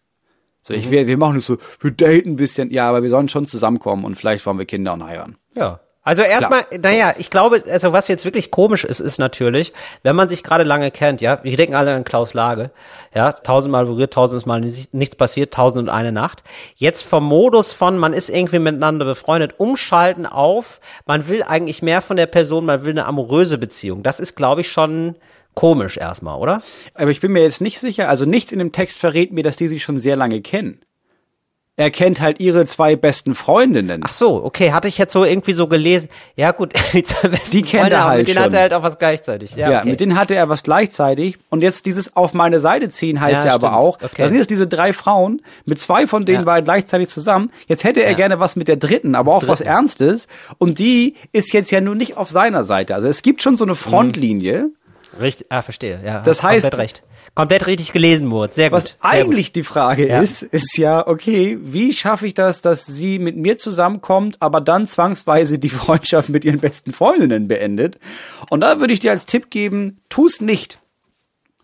[0.62, 0.80] So, Mhm.
[0.80, 3.46] ich will, wir machen es so, wir daten ein bisschen, ja, aber wir sollen schon
[3.46, 5.38] zusammenkommen und vielleicht wollen wir Kinder und heiraten.
[5.56, 5.80] Ja.
[6.06, 10.30] Also erstmal, naja, ich glaube, also was jetzt wirklich komisch ist, ist natürlich, wenn man
[10.30, 12.70] sich gerade lange kennt, ja, wir denken alle an Klaus Lage,
[13.14, 16.44] ja, tausendmal berührt, tausendmal nicht- nichts passiert, tausend und eine Nacht.
[16.76, 22.04] Jetzt vom Modus von, man ist irgendwie miteinander befreundet, umschalten auf, man will eigentlich mehr
[22.04, 24.04] von der Person, man will eine amoröse Beziehung.
[24.04, 25.16] Das ist, glaube ich, schon
[25.56, 26.62] komisch erstmal, oder?
[26.94, 29.58] Aber ich bin mir jetzt nicht sicher, also nichts in dem Text verrät mir, dass
[29.58, 30.82] die sich schon sehr lange kennen.
[31.78, 34.02] Er kennt halt ihre zwei besten Freundinnen.
[34.06, 36.08] Ach so, okay, hatte ich jetzt so irgendwie so gelesen.
[36.38, 38.54] Ja gut, die zwei besten Die kennt Freunde er halt mit denen hat schon.
[38.56, 39.56] er halt auch was gleichzeitig.
[39.56, 39.90] Ja, Ja, okay.
[39.90, 41.38] mit denen hatte er was gleichzeitig.
[41.50, 44.14] Und jetzt dieses auf meine Seite ziehen heißt Ja, ja, aber auch, Okay.
[44.22, 46.46] da sind jetzt diese drei Frauen, mit zwei von denen Ja.
[46.46, 47.52] war er gleichzeitig zusammen.
[47.68, 49.72] Jetzt hätte er gerne was mit der dritten, aber auch was Dritten.
[49.72, 50.28] Ernstes.
[50.58, 52.96] Und die ist jetzt ja nur nicht auf seiner Seite.
[52.96, 54.70] Also es gibt schon so eine Frontlinie,
[55.20, 56.22] Richtig, ah, verstehe, ja.
[56.26, 57.02] Das heißt- recht.
[57.36, 58.56] Komplett richtig gelesen, Moritz.
[58.56, 58.78] Sehr gut.
[58.78, 60.22] Was sehr eigentlich die Frage Ja.
[60.22, 64.88] ist, ist ja, okay, wie schaffe ich das, dass sie mit mir zusammenkommt, aber dann
[64.88, 68.00] zwangsweise die Freundschaft mit ihren besten Freundinnen beendet?
[68.50, 70.80] Und da würde ich dir als Tipp geben, tu's nicht.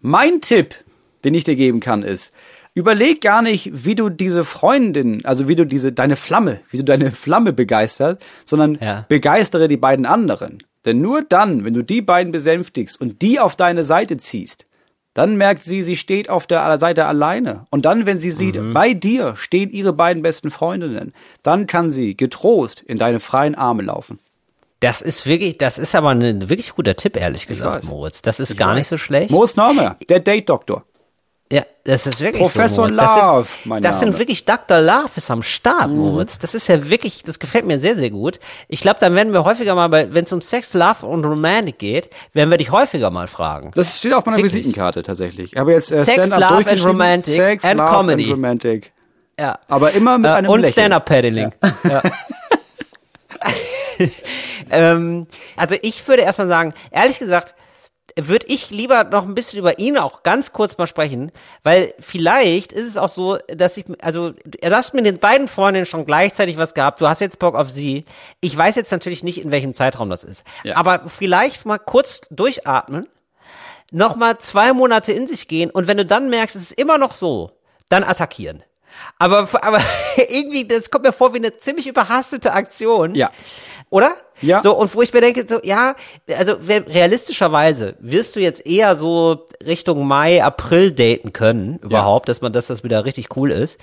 [0.02, 0.76] Mein Tipp,
[1.24, 2.34] den ich dir geben kann, ist,
[2.74, 6.84] überleg gar nicht, wie du diese Freundin, also wie du diese, deine Flamme, wie du
[6.84, 9.06] deine Flamme begeisterst, sondern Ja.
[9.08, 10.64] begeistere die beiden anderen.
[10.86, 14.66] Denn nur dann, wenn du die beiden besänftigst und die auf deine Seite ziehst,
[15.14, 17.66] dann merkt sie, sie steht auf der Seite alleine.
[17.70, 18.74] Und dann, wenn sie sieht, Mhm.
[18.74, 23.84] bei dir stehen ihre beiden besten Freundinnen, dann kann sie getrost in deine freien Arme
[23.84, 24.20] laufen.
[24.80, 27.90] Das ist wirklich, das ist aber ein wirklich guter Tipp, ehrlich gesagt, weiß.
[27.92, 28.22] Moritz.
[28.24, 29.30] Das ist gar nicht so schlecht.
[29.30, 30.84] Moritz Normer, der Date-Doktor.
[31.52, 32.98] Ja, das ist wirklich Professor so, Moritz.
[32.98, 34.16] Das Love, sind, Das sind Name.
[34.16, 34.20] Mhm.
[34.20, 34.80] wirklich Dr.
[34.80, 36.40] Love ist am Start, Moritz.
[36.40, 38.40] Das ist ja wirklich, das gefällt mir sehr, sehr gut.
[38.70, 42.10] Ich glaube, dann werden wir häufiger mal, wenn es um Sex, Love und Romantik geht,
[42.32, 43.72] werden wir dich häufiger mal fragen.
[43.76, 44.54] Das steht auf meiner Wirklich?
[44.54, 45.52] Visitenkarte tatsächlich.
[45.52, 46.86] Ich habe jetzt äh, Sex, Love and.
[46.86, 48.24] Romantic Sex, and Love Comedy.
[48.24, 48.94] and Romantic.
[49.38, 49.60] Ja.
[49.68, 50.66] Aber immer mit Äh, einem und.
[50.66, 51.52] Stand-Up-Paddling.
[51.84, 52.02] Ja.
[54.70, 55.28] ähm,
[55.58, 57.56] also ich würde erstmal sagen, ehrlich gesagt,
[58.20, 61.32] würde ich lieber noch ein bisschen über ihn auch ganz kurz mal sprechen,
[61.64, 65.86] weil vielleicht ist es auch so, dass ich, also du hast mit den beiden Freundinnen
[65.86, 68.06] schon gleichzeitig was gehabt, du hast jetzt Bock auf sie.
[68.42, 70.76] Ich weiß jetzt natürlich nicht, in welchem Zeitraum das ist, Ja.
[70.78, 73.08] aber vielleicht mal kurz durchatmen,
[73.92, 76.98] noch mal zwei Monate in sich gehen und wenn du dann merkst, es ist immer
[76.98, 77.52] noch so,
[77.90, 78.64] dann attackieren.
[79.20, 79.80] Aber, aber
[80.18, 83.16] irgendwie, das kommt mir vor wie eine ziemlich überhastete Aktion.
[83.16, 83.32] Ja.
[83.90, 84.14] Oder?
[84.42, 84.62] Ja.
[84.62, 85.96] So, und wo ich mir denke, so, ja,
[86.38, 92.54] also realistischerweise wirst du jetzt eher so Richtung Mai, April daten können, überhaupt, dass man,
[92.54, 93.80] dass das wieder richtig cool ist.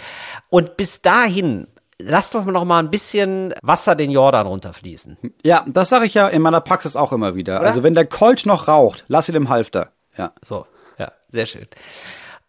[0.48, 1.66] Und bis dahin,
[1.98, 5.18] lass doch noch mal ein bisschen Wasser den Jordan runterfließen.
[5.44, 7.60] Ja, das sage ich ja in meiner Praxis auch immer wieder.
[7.60, 9.92] Also wenn der Colt noch raucht, lass ihn im Halfter.
[10.16, 10.32] Ja.
[10.44, 10.66] So,
[10.98, 11.66] ja, sehr schön.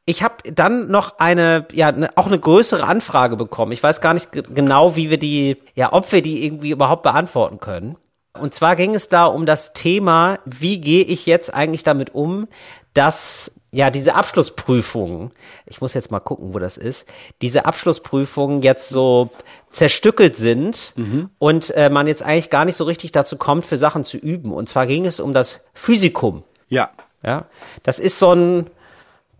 [0.09, 3.71] Ich habe dann noch eine, ja, ne, auch eine größere Anfrage bekommen.
[3.71, 7.03] Ich weiß gar nicht ge- genau, wie wir die, ja, ob wir die irgendwie überhaupt
[7.03, 7.95] beantworten können.
[8.33, 12.47] Und zwar ging es da um das Thema, wie gehe ich jetzt eigentlich damit um,
[12.93, 15.29] dass ja diese Abschlussprüfungen,
[15.67, 17.05] ich muss jetzt mal gucken, wo das ist,
[17.43, 19.29] diese Abschlussprüfungen jetzt so
[19.69, 20.93] zerstückelt sind
[21.37, 24.53] und äh, man jetzt eigentlich gar nicht so richtig dazu kommt, für Sachen zu üben.
[24.53, 26.43] Und zwar ging es um das Physikum.
[26.67, 26.89] Ja.
[27.23, 27.45] Ja,
[27.83, 28.69] das ist so ein,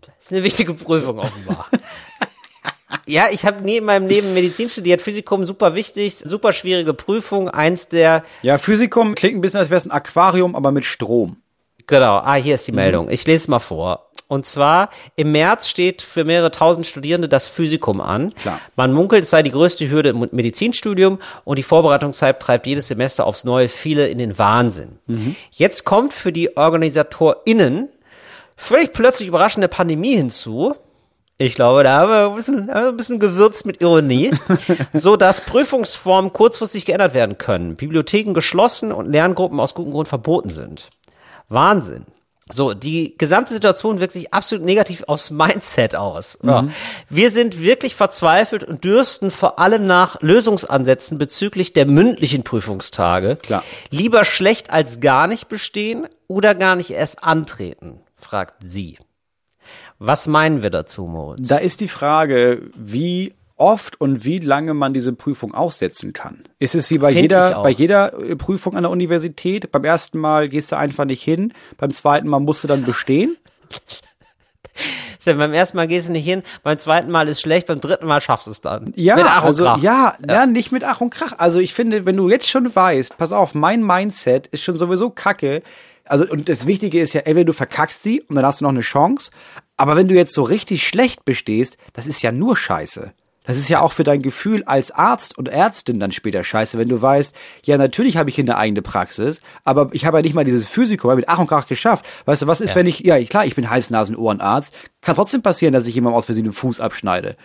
[0.02, 1.66] das ist eine wichtige Prüfung offenbar.
[3.06, 7.48] ja, ich habe nie in meinem Leben Medizin studiert, Physikum super wichtig, super schwierige Prüfung,
[7.48, 11.36] eins der, Ja, Physikum klingt ein bisschen, als wäre es ein Aquarium, aber mit Strom.
[11.86, 12.76] genau, ah, hier ist die Mhm.
[12.76, 14.06] Meldung, ich lese es mal vor.
[14.28, 18.32] Und zwar, im März steht für mehrere tausend Studierende das Physikum an.
[18.34, 18.60] Klar.
[18.76, 23.26] Man munkelt, es sei die größte Hürde im Medizinstudium und die Vorbereitungszeit treibt jedes Semester
[23.26, 25.00] aufs Neue viele in den Wahnsinn.
[25.08, 25.34] Mhm.
[25.50, 27.88] Jetzt kommt für die OrganisatorInnen
[28.60, 30.74] völlig plötzlich überraschende Pandemie hinzu.
[31.38, 34.30] Ich glaube, da haben wir ein bisschen, ein bisschen gewürzt mit Ironie,
[34.92, 40.50] so dass Prüfungsformen kurzfristig geändert werden können, Bibliotheken geschlossen und Lerngruppen aus gutem Grund verboten
[40.50, 40.90] sind.
[41.48, 42.04] Wahnsinn.
[42.52, 46.36] So, die gesamte Situation wirkt sich absolut negativ aufs Mindset aus.
[46.42, 46.68] Ja.
[47.08, 53.36] Wir sind wirklich verzweifelt und dürsten vor allem nach Lösungsansätzen bezüglich der mündlichen Prüfungstage.
[53.36, 53.62] Klar.
[53.90, 58.98] Lieber schlecht als gar nicht bestehen oder gar nicht erst antreten, fragt sie.
[59.98, 61.48] Was meinen wir dazu, Moritz?
[61.48, 66.44] Da ist die Frage, wie oft und wie lange man diese Prüfung aussetzen kann.
[66.58, 69.70] Ist es wie bei Find jeder, bei jeder äh, Prüfung an der Universität?
[69.70, 73.36] Beim ersten Mal gehst du einfach nicht hin, beim zweiten Mal musst du dann bestehen?
[75.20, 78.06] Stimmt, beim ersten Mal gehst du nicht hin, beim zweiten Mal ist schlecht, beim dritten
[78.06, 78.94] Mal schaffst du es dann.
[78.96, 79.82] Ja, Mit Ach und also, Krach.
[79.82, 81.34] ja, ja, nicht mit Ach und Krach.
[81.36, 85.10] Also ich finde, wenn du jetzt schon weißt, pass auf, mein Mindset ist schon sowieso
[85.10, 85.62] kacke.
[86.10, 88.70] Also, und das Wichtige ist ja, entweder du verkackst sie und dann hast du noch
[88.70, 89.30] eine Chance.
[89.76, 93.12] Aber wenn du jetzt so richtig schlecht bestehst, das ist ja nur Scheiße.
[93.44, 96.88] Das ist ja auch für dein Gefühl als Arzt und Ärztin dann später scheiße, wenn
[96.88, 97.34] du weißt,
[97.64, 100.68] ja, natürlich habe ich hier eine eigene Praxis, aber ich habe ja nicht mal dieses
[100.68, 102.04] Physikum mit Ach und Krach geschafft.
[102.26, 105.86] Weißt du, was ist, wenn ich, ja, klar, ich bin Hals-Nasen-Ohrenarzt, kann trotzdem passieren, dass
[105.86, 107.36] ich jemandem aus Versehen den Fuß abschneide.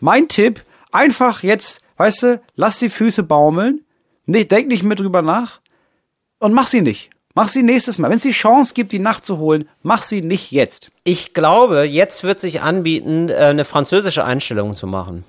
[0.00, 3.82] Mein Tipp, einfach jetzt, weißt du, lass die Füße baumeln,
[4.26, 5.60] nee, denk nicht mehr drüber nach
[6.38, 7.10] und mach sie nicht.
[7.36, 8.10] Mach sie nächstes Mal.
[8.10, 10.92] Wenn es die Chance gibt, die nachzuholen, mach sie nicht jetzt.
[11.02, 15.24] Ich glaube, jetzt wird sich anbieten, äh, eine französische Einstellung zu machen.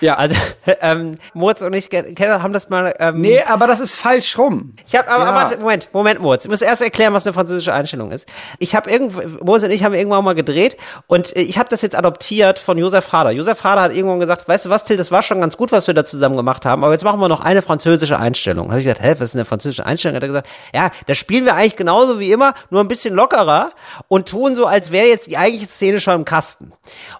[0.00, 0.14] Ja.
[0.16, 0.36] Also,
[0.80, 2.94] ähm, Moritz und ich ke- ke- haben das mal.
[2.98, 4.74] Ähm, nee, aber das ist falsch rum.
[4.86, 5.34] Ich habe, aber, Ja.
[5.34, 6.44] warte, Moment, Moment, Moritz.
[6.44, 8.28] Ich muss erst erklären, was eine französische Einstellung ist.
[8.58, 10.76] Ich habe irgendwo, Moritz und ich haben irgendwann mal gedreht
[11.06, 13.30] und äh, ich habe das jetzt adoptiert von Josef Hader.
[13.30, 15.86] Josef Hader hat irgendwann gesagt, weißt du was, Till, das war schon ganz gut, was
[15.86, 18.66] wir da zusammen gemacht haben, aber jetzt machen wir noch eine französische Einstellung.
[18.66, 20.16] Da habe ich gesagt, hä, was ist eine französische Einstellung?
[20.16, 23.70] Hat er gesagt, ja, da spielen wir eigentlich genauso wie immer, nur ein bisschen lockerer
[24.08, 26.72] und tun so, als wäre jetzt die eigentliche Szene schon im Kasten.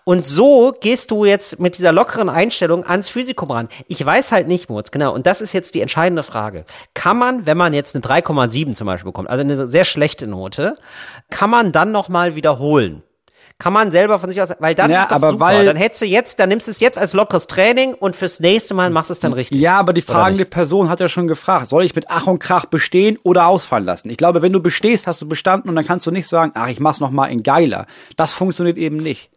[0.05, 3.68] Und so gehst du jetzt mit dieser lockeren Einstellung ans Physikum ran.
[3.88, 5.12] Ich weiß halt nicht, Moritz, genau.
[5.14, 6.64] Und das ist jetzt die entscheidende Frage.
[6.94, 10.76] Kann man, wenn man jetzt eine 3,7 zum Beispiel bekommt, also eine sehr schlechte Note,
[11.30, 13.02] kann man dann nochmal wiederholen?
[13.58, 15.44] Kann man selber von sich aus, weil das Ja, ist doch aber super.
[15.46, 18.38] weil- dann hättest du jetzt, dann nimmst du es jetzt als lockeres Training und fürs
[18.38, 19.58] nächste Mal machst du es dann richtig.
[19.58, 20.44] Ja, aber die fragende?
[20.44, 24.10] Person hat ja schon gefragt, soll ich mit Ach und Krach bestehen oder ausfallen lassen?
[24.10, 26.68] Ich glaube, wenn du bestehst, hast du bestanden und dann kannst du nicht sagen, ach,
[26.68, 27.86] ich mach's noch mal in geiler.
[28.18, 29.30] Das funktioniert eben nicht.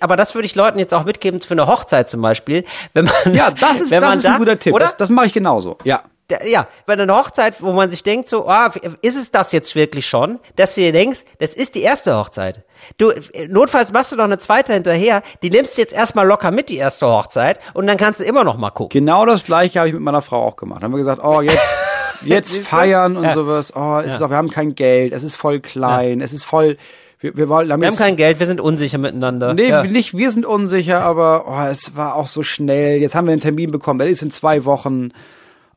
[0.00, 2.64] Aber das würde ich Leuten jetzt auch mitgeben für eine Hochzeit zum Beispiel,
[2.94, 4.72] wenn man Ja, das ist, wenn das man ist da, ein guter Tipp.
[4.74, 4.84] Oder?
[4.84, 5.76] Das, das mache ich genauso.
[5.84, 6.02] Ja.
[6.44, 10.08] Ja, bei einer Hochzeit, wo man sich denkt, so, ah, ist es das jetzt wirklich
[10.08, 12.64] schon, dass du dir denkst, das ist die erste Hochzeit.
[12.98, 13.12] Du,
[13.46, 16.78] notfalls machst du noch eine zweite hinterher, die nimmst du jetzt erstmal locker mit, die
[16.78, 18.98] erste Hochzeit, und dann kannst du immer noch mal gucken.
[18.98, 20.82] Genau das gleiche habe ich mit meiner Frau auch gemacht.
[20.82, 21.76] Haben wir gesagt, oh, jetzt,
[22.22, 23.30] jetzt feiern und Ja.
[23.30, 23.72] sowas.
[23.76, 26.76] Oh, es ist auch, wir haben kein Geld, es ist voll klein, es ist voll,
[27.20, 29.54] wir, wir wollen, haben Wir haben jetzt, kein Geld, wir sind unsicher miteinander.
[29.54, 29.82] Nee, ja.
[29.84, 33.00] nicht, wir sind unsicher, aber oh, es war auch so schnell.
[33.00, 35.10] Jetzt haben wir einen Termin bekommen, der ist in zwei Wochen.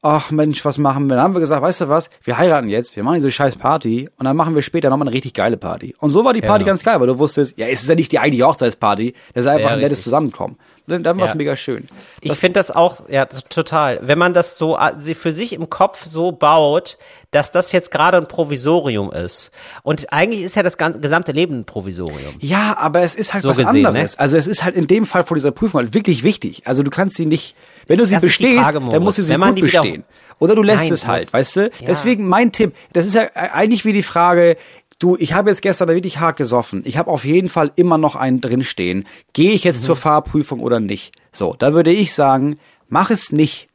[0.02, 1.16] Ach Mensch, was machen wir?
[1.16, 4.10] Dann haben wir gesagt, weißt du was, wir heiraten jetzt, wir machen diese scheiß Party
[4.18, 5.94] und dann machen wir später nochmal eine richtig geile Party.
[6.00, 6.68] Und so war die Party Ja.
[6.68, 9.50] ganz geil, weil du wusstest, ja, es ist ja nicht die eigentliche Hochzeitsparty, das ist
[9.52, 10.02] einfach Ja, ein nettes.
[10.04, 10.56] Zusammenkommen.
[10.90, 11.38] Und dann, dann war es Ja.
[11.38, 11.88] mega schön.
[12.22, 14.00] Ich finde das auch, ja, total.
[14.02, 16.98] Wenn man das so sie für sich im Kopf so baut,
[17.32, 19.52] dass das jetzt gerade ein Provisorium ist.
[19.84, 22.34] Und eigentlich ist ja das ganze, gesamte Leben ein Provisorium.
[22.40, 24.14] Ja, aber es ist halt So was gesehen, anderes.
[24.14, 24.20] ne?
[24.20, 26.64] Also es ist halt in dem Fall vor dieser Prüfung halt wirklich wichtig.
[26.66, 29.36] Also du kannst sie nicht, wenn du sie Das bestehst, Frage, dann musst du sie
[29.36, 30.04] gut wieder- bestehen.
[30.40, 31.62] Oder du lässt Nein, es halt, weißt du?
[31.64, 31.70] Ja.
[31.88, 34.56] Deswegen mein Tipp, das ist ja eigentlich wie die Frage,
[35.00, 36.84] du, ich habe jetzt gestern da wirklich hart gesoffen.
[36.86, 39.06] Ich habe auf jeden Fall immer noch einen drinstehen.
[39.34, 39.70] Gehe ich Mhm.
[39.70, 41.14] jetzt zur Fahrprüfung oder nicht?
[41.32, 43.69] So, da würde ich sagen, mach es nicht.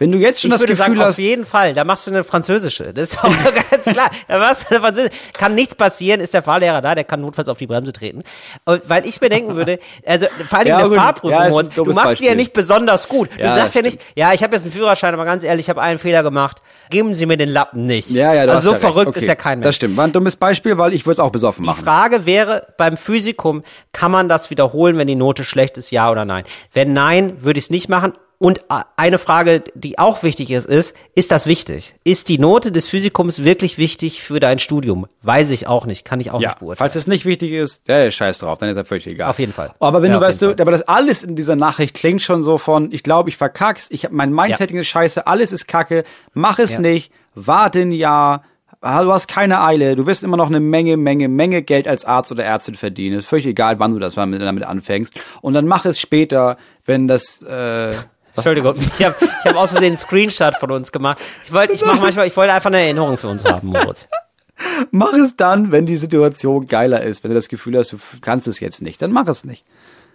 [0.00, 2.06] Wenn du jetzt schon ich das würde Gefühl sagen, hast, auf jeden Fall, da machst
[2.06, 2.94] du eine französische.
[2.94, 3.24] Das ist auch
[3.70, 4.10] ganz klar.
[4.28, 5.12] Da machst du eine französische.
[5.32, 8.22] Kann nichts passieren, ist der Fahrlehrer da, der kann notfalls auf die Bremse treten.
[8.64, 10.98] Und weil ich mir denken würde, also vor allem Ja, in der gut.
[10.98, 12.36] Fahrprüfung, Ja, ein du machst die ja Beispiel.
[12.36, 13.28] nicht besonders gut.
[13.36, 15.70] Du Ja, sagst ja nicht, ja, ich habe jetzt einen Führerschein, aber ganz ehrlich, ich
[15.70, 16.62] habe einen Fehler gemacht.
[16.90, 18.08] Geben Sie mir den Lappen nicht.
[18.10, 19.64] ja, ja, also so ja verrückt Okay, ist ja kein Mensch.
[19.64, 21.82] Das stimmt, war ein dummes Beispiel, weil ich würde es auch besoffen Die machen.
[21.84, 26.24] Frage wäre beim Physikum, kann man das wiederholen, wenn die Note schlecht ist, ja oder
[26.24, 26.44] nein?
[26.72, 28.12] Wenn nein, würde ich es nicht machen.
[28.40, 31.96] Und äh, eine Frage, die auch wichtig ist, ist, ist das wichtig?
[32.04, 35.08] Ist die Note des Physikums wirklich wichtig für dein Studium?
[35.22, 36.78] Weiß ich auch nicht, kann ich auch Ja, nicht beurteilen.
[36.78, 39.28] falls es nicht wichtig ist, ja, scheiß drauf, dann ist er völlig egal.
[39.30, 39.72] Auf jeden Fall.
[39.80, 40.60] Aber wenn Ja, du weißt, du, Fall.
[40.60, 44.04] aber das alles in dieser Nachricht klingt schon so von, ich glaube, ich verkack's, ich
[44.04, 46.80] hab, mein Mindsetting ist scheiße, alles ist kacke, mach es Ja.
[46.80, 48.44] nicht, warte ein Jahr,
[48.80, 52.04] ah, du hast keine Eile, du wirst immer noch eine Menge, Menge, Menge Geld als
[52.04, 53.18] Arzt oder Ärztin verdienen.
[53.18, 55.14] Ist völlig egal, wann du das damit, damit anfängst.
[55.42, 57.94] Und dann mach es später, wenn das, äh,
[58.38, 61.18] Entschuldigung, ich habe ich hab aus Versehen einen Screenshot von uns gemacht.
[61.44, 64.06] Ich wollte, ich mache manchmal, ich wollte einfach eine Erinnerung für uns haben, Moritz.
[64.90, 68.48] mach es dann, wenn die Situation geiler ist, wenn du das Gefühl hast, du kannst
[68.48, 69.64] es jetzt nicht, dann mach es nicht.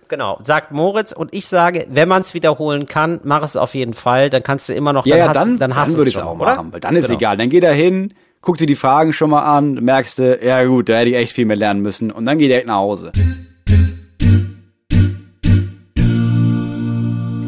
[0.10, 3.94] Genau, sagt Moritz und ich sage, wenn man es wiederholen kann, mach es auf jeden
[3.94, 5.98] Fall, dann kannst du immer noch, Ja, dann ja, hast, dann, dann hast dann du
[5.98, 6.56] würde ich es auch oder?
[6.56, 7.18] machen, weil dann ist Genau.
[7.18, 7.38] egal.
[7.38, 10.90] Dann geh da hin, guck dir die Fragen schon mal an, merkst du, ja gut,
[10.90, 13.12] da hätte ich echt viel mehr lernen müssen und dann geht direkt nach Hause.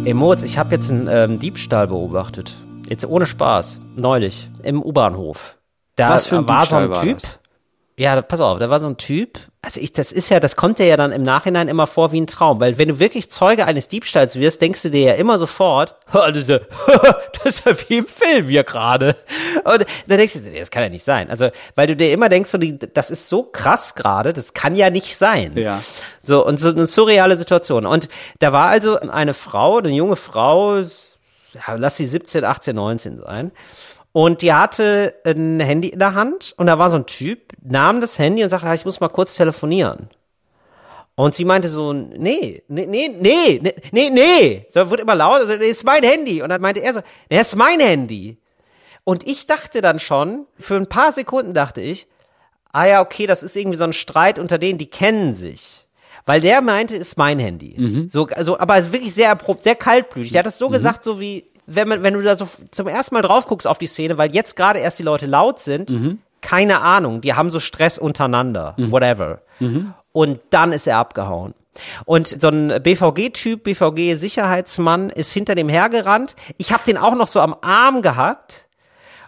[0.06, 2.54] Ey Moritz, ich habe jetzt einen ähm, Diebstahl beobachtet.
[2.88, 3.80] Jetzt ohne Spaß.
[3.96, 4.52] Neulich.
[4.62, 5.58] Im U-Bahnhof.
[5.96, 7.20] Da Was für ein war so Diebstahl ein war Typ.
[7.20, 7.40] das?
[7.98, 9.40] Ja, pass auf, da war so ein Typ.
[9.62, 12.20] Also ich, das ist ja, das kommt dir ja dann im Nachhinein immer vor wie
[12.20, 15.38] ein Traum, weil wenn du wirklich Zeuge eines Diebstahls wirst, denkst du dir ja immer
[15.38, 16.60] sofort, "Ha, das ist ja,
[17.44, 19.16] das ist ja wie im Film hier gerade.
[19.64, 21.30] Und dann denkst du dir, das kann ja nicht sein.
[21.30, 24.90] Also, weil du dir immer denkst, so, das ist so krass gerade, das kann ja
[24.90, 25.58] nicht sein.
[25.58, 25.82] Ja.
[26.20, 27.86] So, und so eine surreale Situation.
[27.86, 30.82] Und da war also eine Frau, eine junge Frau,
[31.78, 33.52] lass sie 17, 18, 19 sein.
[34.16, 38.00] Und die hatte ein Handy in der Hand und da war so ein Typ, nahm
[38.00, 40.08] das Handy und sagte, "Ah, ich muss mal kurz telefonieren.
[41.16, 44.68] Und sie meinte so, nee, nee, nee, nee, nee, nee, nee.
[44.70, 46.42] So wurde immer laut, also, das ist mein Handy.
[46.42, 48.38] Und dann meinte er so, das ist mein Handy.
[49.04, 52.08] Und ich dachte dann schon, für ein paar Sekunden dachte ich,
[52.72, 55.88] ah ja, okay, das ist irgendwie so ein Streit unter denen, die kennen sich.
[56.26, 57.76] Weil der meinte, ist mein Handy.
[58.14, 60.32] So, also, aber wirklich sehr erprobt, sehr kaltblütig.
[60.32, 63.16] Der hat das so gesagt, so wie, wenn man, wenn du da so zum ersten
[63.16, 65.90] Mal drauf guckst auf die Szene, weil jetzt gerade erst die Leute laut sind,
[66.42, 69.42] keine Ahnung, die haben so Stress untereinander, whatever.
[70.12, 71.54] Und dann ist er abgehauen.
[72.06, 76.36] Und so ein BVG-Typ, BVG-Sicherheitsmann ist hinter dem hergerannt.
[76.58, 78.70] Ich habe den auch noch so am Arm gehabt.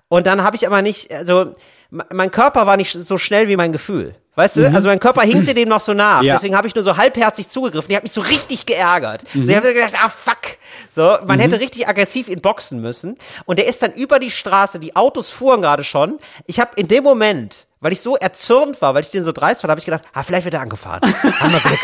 [0.08, 1.52] Und dann habe ich aber nicht, also
[1.90, 4.16] mein Körper war nicht so schnell wie mein Gefühl.
[4.38, 4.72] Weißt du?
[4.72, 6.22] Also mein Körper hinkte dem noch so nach.
[6.22, 6.36] Ja.
[6.36, 7.90] Deswegen habe ich nur so halbherzig zugegriffen.
[7.90, 9.24] Die hat mich so richtig geärgert.
[9.34, 10.60] So, ich habe gedacht, ah fuck.
[10.96, 13.18] So, man hätte richtig aggressiv ihn boxen müssen.
[13.46, 16.20] Und der ist dann über die Straße, die Autos fuhren gerade schon.
[16.46, 19.64] Ich habe in dem Moment, weil ich so erzürnt war, weil ich den so dreist
[19.64, 21.02] war, habe ich gedacht, ah, vielleicht wird er angefahren.
[21.40, 21.80] Haben wir Glück.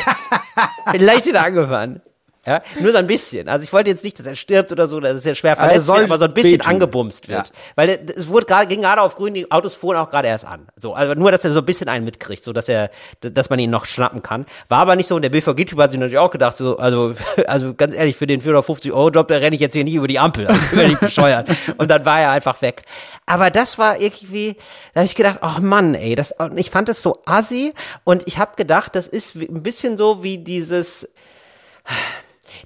[0.91, 2.03] vielleicht wird er angefahren.
[2.45, 3.47] Ja, nur so ein bisschen.
[3.47, 5.85] Also ich wollte jetzt nicht, dass er stirbt oder so, das ist ja schwer verletzt,
[5.85, 6.71] soll wird, aber so ein bisschen wehtun.
[6.71, 7.47] angebumst wird.
[7.47, 7.53] Ja.
[7.75, 10.67] Weil es wurde gerade, ging gerade auf grün, die Autos fuhren auch gerade erst an.
[10.75, 12.91] So, also nur, dass er so ein bisschen einen mitkriegt, so dass er,
[13.21, 14.45] dass man ihn noch schnappen kann.
[14.67, 17.13] War aber nicht so, und der BVG-Typ hat sich natürlich auch gedacht, so, also,
[17.47, 20.45] also ganz ehrlich, für den 450-Euro-Job, da renne ich jetzt hier nicht über die Ampel.
[20.47, 21.47] Also, ich bin nicht bescheuert.
[21.77, 22.83] Und dann war er einfach weg.
[23.25, 24.57] Aber das war irgendwie,
[24.93, 27.73] da habe ich gedacht, ach Mann, ey, das, und ich fand das so assi
[28.03, 31.07] und ich habe gedacht, das ist ein bisschen so wie dieses,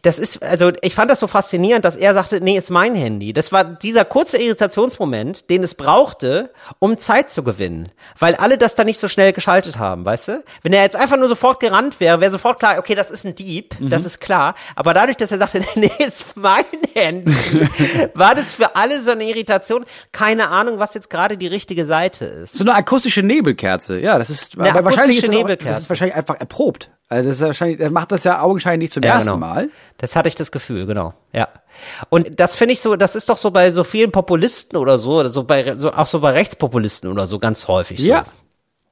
[0.01, 3.33] das ist, also ich fand das so faszinierend, dass er sagte, nee, ist mein Handy.
[3.33, 7.89] Das war dieser kurze Irritationsmoment, den es brauchte, um Zeit zu gewinnen.
[8.17, 10.43] Weil alle das dann nicht so schnell geschaltet haben, weißt du?
[10.61, 13.35] Wenn er jetzt einfach nur sofort gerannt wäre, wäre sofort klar, okay, das ist ein
[13.35, 14.55] Dieb, das ist klar.
[14.75, 17.31] Aber dadurch, dass er sagte, nee, ist mein Handy,
[18.13, 19.85] war das für alle so eine Irritation.
[20.11, 22.55] Keine Ahnung, was jetzt gerade die richtige Seite ist.
[22.55, 26.15] So eine akustische Nebelkerze, ja, das ist, Eine wahrscheinlich ist das, auch, das ist wahrscheinlich
[26.15, 26.91] einfach erprobt.
[27.09, 29.69] Also das ist ja wahrscheinlich, er macht das ja augenscheinlich zum ersten Mal.
[29.97, 31.13] Das hatte ich das Gefühl, genau.
[31.31, 31.47] Ja.
[32.09, 35.27] Und das finde ich so, das ist doch so bei so vielen Populisten oder so,
[35.29, 38.07] so bei so auch so bei Rechtspopulisten oder so ganz häufig so.
[38.07, 38.25] Ja.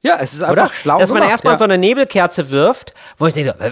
[0.02, 0.72] Ja, es ist einfach Oder?
[0.72, 1.58] schlau Dass man gemacht, erstmal ja.
[1.58, 3.64] so eine Nebelkerze wirft, wo ich denke, so,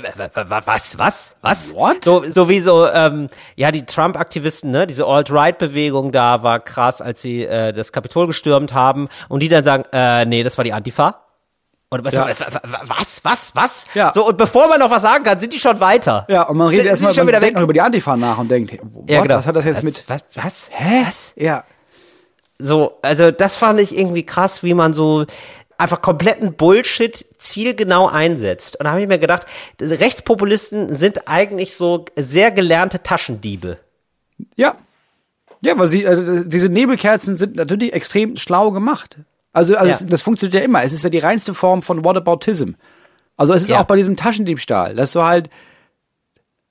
[0.48, 1.74] was, was, was?
[1.74, 2.02] What?
[2.02, 7.22] So, so wie so, ähm, ja, die Trump-Aktivisten, ne, diese Alt-Right-Bewegung da war krass, als
[7.22, 10.72] sie äh, das Kapitol gestürmt haben und die dann sagen, äh, nee, das war die
[10.72, 11.23] Antifa.
[11.94, 12.28] Und was, Ja.
[12.86, 13.84] was, was, was?
[13.94, 14.12] Ja.
[14.14, 16.26] So, und bevor man noch was sagen kann, sind die schon weiter.
[16.28, 17.54] Ja, und man redet erstmal schon wieder weg.
[17.54, 19.36] noch über die Antifa nach und denkt, what, Ja, genau.
[19.36, 20.04] was hat das jetzt was, mit?
[20.08, 20.20] Was?
[20.34, 20.68] was?
[20.70, 21.02] Hä?
[21.06, 21.32] Was?
[21.36, 21.64] Ja.
[22.58, 25.24] So, also das fand ich irgendwie krass, wie man so
[25.76, 28.76] einfach kompletten Bullshit zielgenau einsetzt.
[28.76, 29.44] Und da habe ich mir gedacht,
[29.80, 33.78] Rechtspopulisten sind eigentlich so sehr gelernte Taschendiebe.
[34.56, 34.76] Ja.
[35.62, 39.16] Ja, weil sie, also diese Nebelkerzen sind natürlich extrem schlau gemacht.
[39.54, 39.94] Also, also Ja.
[39.94, 40.82] es, das funktioniert ja immer.
[40.82, 42.72] Es ist ja die reinste Form von Whataboutism.
[43.36, 43.80] Also es ist Ja.
[43.80, 45.48] auch bei diesem Taschendiebstahl, dass du halt,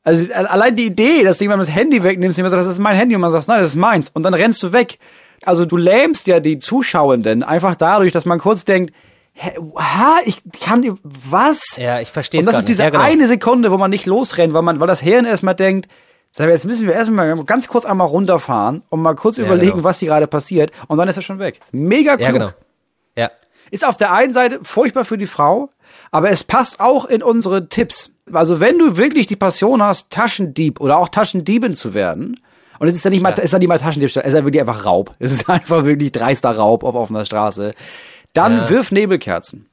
[0.04, 2.96] also allein die Idee, dass du jemandem das Handy wegnimmst, jemand sagt, das ist mein
[2.98, 4.10] Handy und man sagt, nein, das ist meins.
[4.14, 5.00] Und dann rennst du weg.
[5.44, 8.94] Also du lähmst ja die Zuschauenden einfach dadurch, dass man kurz denkt,
[9.34, 11.78] hä, ha, ich kann, was?
[11.78, 13.04] Ja, ich verstehe Und das ist diese Ja, genau.
[13.04, 15.88] eine Sekunde, wo man nicht losrennt, weil man, weil das Hirn erstmal denkt,
[16.38, 19.84] jetzt müssen wir erstmal ganz kurz einmal runterfahren und mal kurz Ja, überlegen, genau.
[19.84, 20.72] was hier gerade passiert.
[20.88, 21.60] Und dann ist er schon weg.
[21.72, 22.26] Mega klug.
[22.26, 22.50] Ja, genau.
[23.74, 25.70] Ist auf der einen Seite furchtbar für die Frau,
[26.12, 28.12] aber es passt auch in unsere Tipps.
[28.32, 32.40] Also wenn du wirklich die Passion hast, Taschendieb oder auch Taschendiebin zu werden,
[32.80, 33.42] und es ist ja nicht mal, Ja.
[33.42, 35.16] ist ja nicht mal Taschendiebstahl, es ist ja wirklich einfach Raub.
[35.18, 37.72] Es ist einfach wirklich dreister Raub auf offener Straße.
[38.34, 38.70] Dann Ja.
[38.70, 39.66] wirf Nebelkerzen.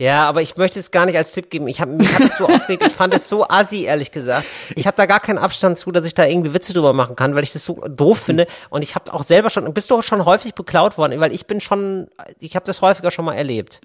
[0.00, 1.68] Ja, aber ich möchte es gar nicht als Tipp geben.
[1.68, 2.84] Ich habe mich es so aufgeregt.
[2.86, 4.46] Ich fand es so assi, ehrlich gesagt.
[4.74, 7.34] Ich habe da gar keinen Abstand zu, dass ich da irgendwie Witze drüber machen kann,
[7.34, 8.46] weil ich das so doof finde.
[8.70, 11.46] Und ich habe auch selber schon, bist du auch schon häufig beklaut worden, weil ich
[11.46, 13.82] bin schon, ich habe das häufiger schon mal erlebt.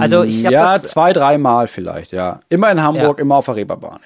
[0.00, 2.40] Also ich habe Ja, das, zwei, dreimal vielleicht, ja.
[2.50, 3.22] Immer in Hamburg, Ja.
[3.22, 4.00] immer auf der Reeperbahn,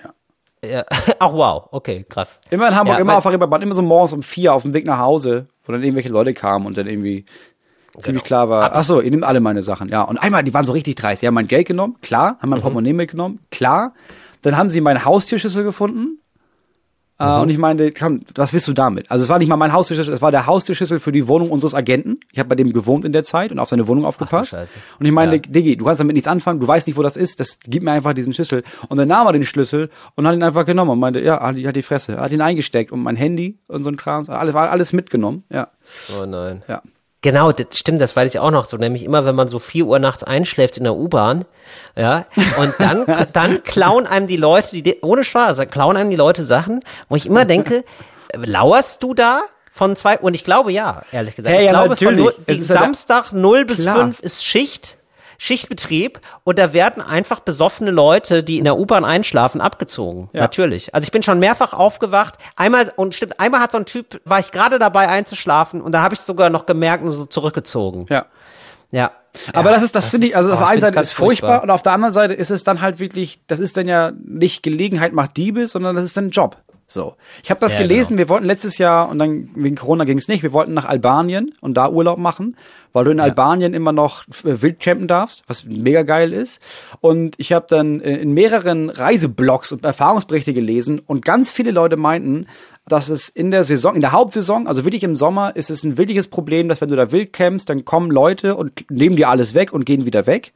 [0.63, 0.69] ja.
[0.71, 0.85] ja.
[1.19, 2.41] ach wow, okay, krass.
[2.51, 4.75] Immer in Hamburg, Ja, immer auf der Reeperbahn, immer so morgens um vier auf dem
[4.75, 7.25] Weg nach Hause, wo dann irgendwelche Leute kamen und dann irgendwie
[8.01, 10.03] ziemlich klar war, ach so, ihr nehmt alle meine Sachen, ja.
[10.03, 11.23] Und einmal, die waren so richtig dreist.
[11.23, 13.95] Die haben mein Geld genommen, klar, haben mein Portemonnaie mitgenommen, klar.
[14.43, 16.21] Dann haben sie meine Haustierschlüssel gefunden.
[17.21, 19.11] Äh, und ich meinte, komm, was willst du damit?
[19.11, 21.75] Also es war nicht mal mein Haustierschlüssel, es war der Haustierschlüssel für die Wohnung unseres
[21.75, 22.21] Agenten.
[22.31, 24.51] Ich habe bei dem gewohnt in der Zeit und auf seine Wohnung aufgepasst.
[24.51, 24.75] Scheiße.
[25.01, 25.43] und ich meinte, Ja.
[25.43, 27.91] Diggi, du kannst damit nichts anfangen, du weißt nicht, wo das ist, das gib mir
[27.91, 28.63] einfach diesen Schlüssel.
[28.89, 31.57] Und dann nahm er den Schlüssel und hat ihn einfach genommen und meinte, ja, hat
[31.57, 32.19] die, hat die Fresse.
[32.21, 35.43] Hat ihn eingesteckt und mein Handy und so ein Kram, alles war alles mitgenommen.
[35.51, 35.67] Ja.
[36.21, 36.63] Oh nein.
[36.69, 36.83] Ja.
[37.21, 38.77] Genau, das stimmt, das weiß ich auch noch so.
[38.77, 41.45] Nämlich immer, wenn man so vier Uhr nachts einschläft in der U-Bahn,
[41.97, 42.27] ja,
[42.59, 46.81] und dann, dann klauen einem die Leute, die, ohne Spaß, klauen einem die Leute Sachen,
[47.09, 47.85] wo ich immer denke,
[48.35, 49.43] lauerst du da?
[49.73, 51.55] Von zwei, und ich glaube ja, ehrlich gesagt.
[51.55, 52.35] Hey, ich ja, glaube, natürlich.
[52.35, 53.97] von die ja Samstag 0 bis Klar.
[53.97, 54.98] 5 ist Schicht,
[55.39, 60.29] Schichtbetrieb und da werden einfach besoffene Leute, die in der U-Bahn einschlafen, abgezogen.
[60.33, 60.43] Ja.
[60.43, 60.95] Natürlich.
[60.95, 62.35] Also ich bin schon mehrfach aufgewacht.
[62.57, 66.03] Einmal, und stimmt, einmal hat so ein Typ, war ich gerade dabei einzuschlafen und da
[66.03, 68.07] habe ich sogar noch gemerkt und so zurückgezogen.
[68.11, 68.27] Ja.
[68.91, 69.13] Ja.
[69.53, 71.71] Aber Ja, das ist, das, finde ich, also auf der einen Seite ist furchtbar, und
[71.71, 75.13] auf der anderen Seite ist es dann halt wirklich, das ist dann ja nicht Gelegenheit
[75.13, 76.57] macht Diebe, sondern das ist dann ein Job.
[76.91, 77.17] So.
[77.43, 78.19] Ich habe das Ja, gelesen, genau.
[78.21, 81.53] wir wollten letztes Jahr, und dann wegen Corona ging es nicht, wir wollten nach Albanien
[81.61, 82.57] und da Urlaub machen,
[82.95, 86.61] weil du in Albanien immer noch äh, wild campen darfst, was mega geil ist.
[87.03, 91.99] Und ich habe dann äh, in mehreren Reiseblogs und Erfahrungsberichte gelesen und ganz viele Leute
[91.99, 92.47] meinten,
[92.87, 95.99] dass es in der Saison, in der Hauptsaison, also wirklich im Sommer, ist es ein
[95.99, 99.53] wirkliches Problem, dass wenn du da wild campst, dann kommen Leute und nehmen dir alles
[99.53, 100.55] weg und gehen wieder weg.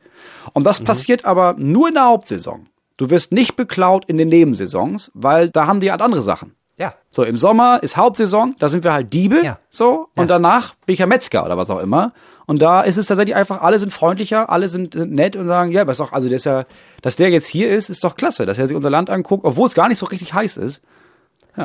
[0.54, 2.68] Und das passiert aber nur in der Hauptsaison.
[2.96, 6.54] Du wirst nicht beklaut in den Nebensaisons, weil da haben die halt andere Sachen.
[6.78, 6.94] Ja.
[7.10, 9.58] So, im Sommer ist Hauptsaison, da sind wir halt Diebe, Ja.
[9.70, 12.12] so, und danach bin ich ja Metzger oder was auch immer.
[12.46, 15.82] Und da ist es tatsächlich einfach, alle sind freundlicher, alle sind nett und sagen, ja,
[15.82, 16.64] ist doch, also ist ja,
[17.02, 19.66] dass der jetzt hier ist, ist doch klasse, dass er sich unser Land anguckt, obwohl
[19.66, 20.82] es gar nicht so richtig heiß ist.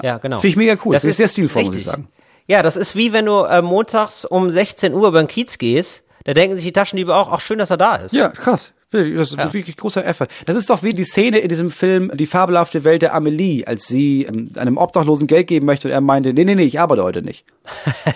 [0.04, 0.38] Ja, genau.
[0.40, 0.94] Finde ich mega cool.
[0.94, 1.92] Das ist sehr stilvoll, muss ich richtig.
[1.92, 2.10] sagen.
[2.46, 6.34] Ja, das ist wie wenn du äh, montags um 16 Uhr den Kiez gehst, da
[6.34, 8.14] denken sich die Taschendiebe auch, ach schön, dass er da ist.
[8.14, 8.74] Ja, krass.
[8.92, 9.54] Das ist Ja.
[9.54, 10.28] wirklich großer Effort.
[10.46, 13.88] Das ist doch wie die Szene in diesem Film Die fabelhafte Welt der Amelie, als
[13.88, 17.04] sie ähm, einem Obdachlosen Geld geben möchte und er meinte, nee, nee, nee, ich arbeite
[17.04, 17.46] heute nicht.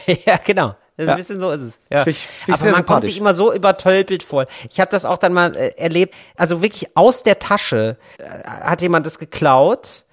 [0.25, 0.75] ja, genau.
[0.97, 1.15] Ein Ja.
[1.15, 1.81] bisschen so ist es.
[1.91, 2.03] Ja.
[2.03, 4.45] Find ich- find Aber man kommt sich immer so übertölpelt vor.
[4.69, 6.13] Ich habe das auch dann mal äh, erlebt.
[6.37, 10.05] Also wirklich aus der Tasche äh, hat jemand das geklaut.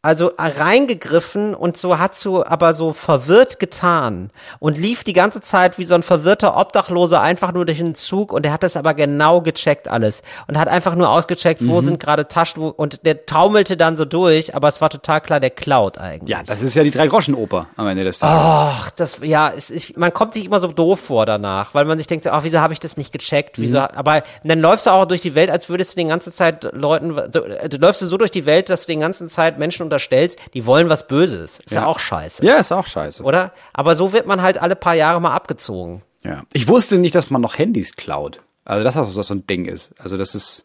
[0.00, 4.30] Also reingegriffen und so hat so aber so verwirrt getan
[4.60, 8.32] und lief die ganze Zeit wie so ein verwirrter Obdachloser einfach nur durch den Zug
[8.32, 11.68] und er hat das aber genau gecheckt alles und hat einfach nur ausgecheckt, Mhm.
[11.70, 15.20] wo sind gerade Taschen wo, und der taumelte dann so durch, aber es war total
[15.20, 16.28] klar, der klaut eigentlich.
[16.28, 18.40] Ja, das ist ja die Drei-Groschen-Oper am Ende des Tages.
[18.40, 21.98] Ach, das, ja, es ist, man kommt sich immer so doof vor danach, weil man
[21.98, 23.58] sich denkt, ach, wieso habe ich das nicht gecheckt?
[23.58, 26.68] Wieso, aber dann läufst du auch durch die Welt, als würdest du den ganze Zeit
[26.72, 29.58] Leuten, so, äh, du läufst du so durch die Welt, dass du den ganzen Zeit
[29.58, 31.58] Menschen unterstellst, die wollen was Böses.
[31.60, 33.22] Ist ja, auch scheiße, Ja, ist auch scheiße.
[33.22, 33.52] oder?
[33.72, 36.02] Aber so wird man halt alle paar Jahre mal abgezogen.
[36.22, 36.42] Ja.
[36.52, 38.40] Ich wusste nicht, dass man noch Handys klaut.
[38.64, 39.92] Also das, was so ein Ding ist.
[39.98, 40.64] Also das ist,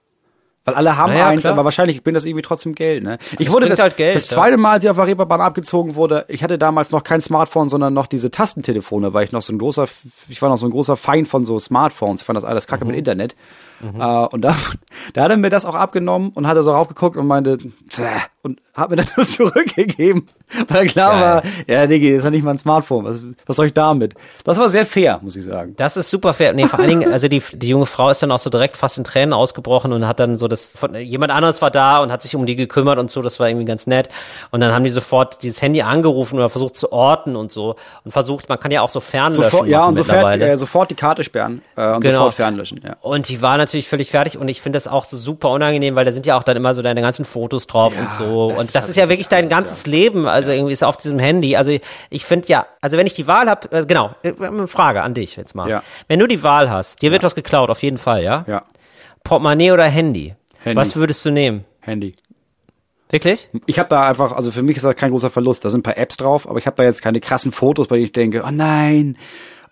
[0.66, 1.54] weil alle haben Naja, eins, klar.
[1.54, 3.04] aber wahrscheinlich bringt das irgendwie trotzdem Geld.
[3.04, 3.18] Ne?
[3.38, 4.36] Ich Es wurde das, halt Geld, das ja.
[4.36, 7.70] zweite Mal, als ich auf der Reeperbahn abgezogen wurde, ich hatte damals noch kein Smartphone,
[7.70, 9.86] sondern noch diese Tastentelefone, weil ich noch so ein großer,
[10.30, 12.22] ich war noch so ein großer Feind von so Smartphones.
[12.22, 12.92] Ich fand das alles kacke Mhm.
[12.92, 13.36] mit Internet.
[13.82, 14.56] Äh, und da,
[15.14, 17.58] da hat er mir das auch abgenommen und hat er so raufgeguckt und meinte,
[17.90, 18.06] Zäh,
[18.44, 20.28] und hat mir das so zurückgegeben,
[20.68, 21.22] weil klar Geil.
[21.22, 24.14] war, ja, Diggi, ist ja nicht mal ein Smartphone, was, was soll ich damit?
[24.44, 25.74] Das war sehr fair, muss ich sagen.
[25.78, 26.54] Das ist super fair.
[26.54, 28.98] Nee, vor allen Dingen, also die, die junge Frau ist dann auch so direkt fast
[28.98, 32.22] in Tränen ausgebrochen und hat dann so das, von, jemand anderes war da und hat
[32.22, 34.10] sich um die gekümmert und so, das war irgendwie ganz nett.
[34.52, 38.12] Und dann haben die sofort dieses Handy angerufen oder versucht zu orten und so und
[38.12, 41.24] versucht, man kann ja auch so fernlöschen Sofort, ja, und sofort, äh, sofort die Karte
[41.24, 42.18] sperren äh, und Genau.
[42.18, 42.82] sofort fernlöschen.
[42.84, 42.98] Ja.
[43.02, 46.04] Und die war natürlich völlig fertig und ich finde das auch so super unangenehm, weil
[46.04, 48.33] da sind ja auch dann immer so deine ganzen Fotos drauf Ja, und so.
[48.34, 51.56] Das und das ist ja wirklich dein ganzes Leben, also irgendwie ist auf diesem Handy.
[51.56, 51.72] Also
[52.10, 55.14] ich finde ja, also wenn ich die Wahl habe, äh, genau, äh, eine Frage an
[55.14, 55.70] dich jetzt mal.
[55.70, 55.84] Ja.
[56.08, 58.46] Wenn du die Wahl hast, dir wird was geklaut, auf jeden Fall, ja?
[58.48, 58.64] ja,
[59.24, 60.36] Portemonnaie oder Handy?
[60.60, 60.80] Handy.
[60.80, 61.66] Was würdest du nehmen?
[61.80, 62.16] Handy.
[63.10, 63.50] Wirklich?
[63.68, 65.64] Ich habe da einfach, also für mich ist das kein großer Verlust.
[65.64, 67.98] Da sind ein paar Apps drauf, aber ich habe da jetzt keine krassen Fotos, bei
[67.98, 69.18] denen ich denke, oh nein,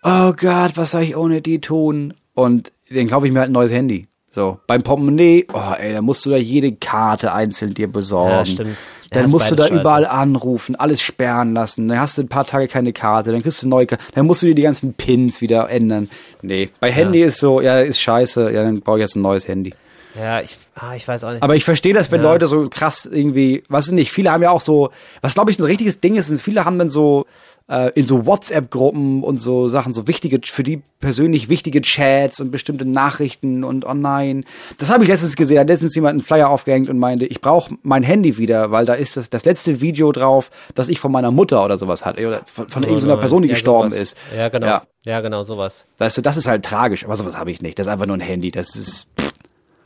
[0.03, 2.13] oh Gott, was soll ich ohne die tun?
[2.35, 4.07] Und dann kaufe ich mir halt ein neues Handy.
[4.33, 8.31] So, beim Portemonnaie, oh ey, da musst du da jede Karte einzeln dir besorgen.
[8.31, 8.77] Ja, stimmt.
[9.13, 9.81] Ja, Dann musst du da scheiße.
[9.81, 11.89] überall anrufen, alles sperren lassen.
[11.89, 14.01] Dann hast du ein paar Tage keine Karte, dann kriegst du eine neue Karte.
[14.15, 16.09] Dann musst du dir die ganzen Pins wieder ändern.
[16.41, 19.49] Nee, bei Handy ist so, ja, ist scheiße, ja, dann brauche ich jetzt ein neues
[19.49, 19.73] Handy.
[20.17, 21.43] Ja, ich, ah, ich weiß auch nicht.
[21.43, 22.31] Aber ich verstehe das, wenn Ja.
[22.31, 25.59] Leute so krass irgendwie, weiß ich nicht, viele haben ja auch so, was glaube ich
[25.59, 27.25] ein richtiges Ding ist, ist, viele haben dann so
[27.71, 32.51] äh, in so WhatsApp-Gruppen und so Sachen, so wichtige, für die persönlich wichtige Chats und
[32.51, 34.43] bestimmte Nachrichten und online.
[34.77, 37.39] Das habe ich letztens gesehen, da hat letztens jemand einen Flyer aufgehängt und meinte, ich
[37.41, 41.11] brauche mein Handy wieder, weil da ist das, das letzte Video drauf, das ich von
[41.11, 44.03] meiner Mutter oder sowas hatte, oder von, von irgendeiner Person, die Ja, gestorben sowas.
[44.03, 44.17] ist.
[44.37, 44.67] Ja, genau.
[44.67, 44.81] Ja.
[45.05, 45.85] Ja, genau, sowas.
[45.97, 47.79] Weißt du, das ist halt tragisch, aber sowas habe ich nicht.
[47.79, 49.31] Das ist einfach nur ein Handy, das ist, pff,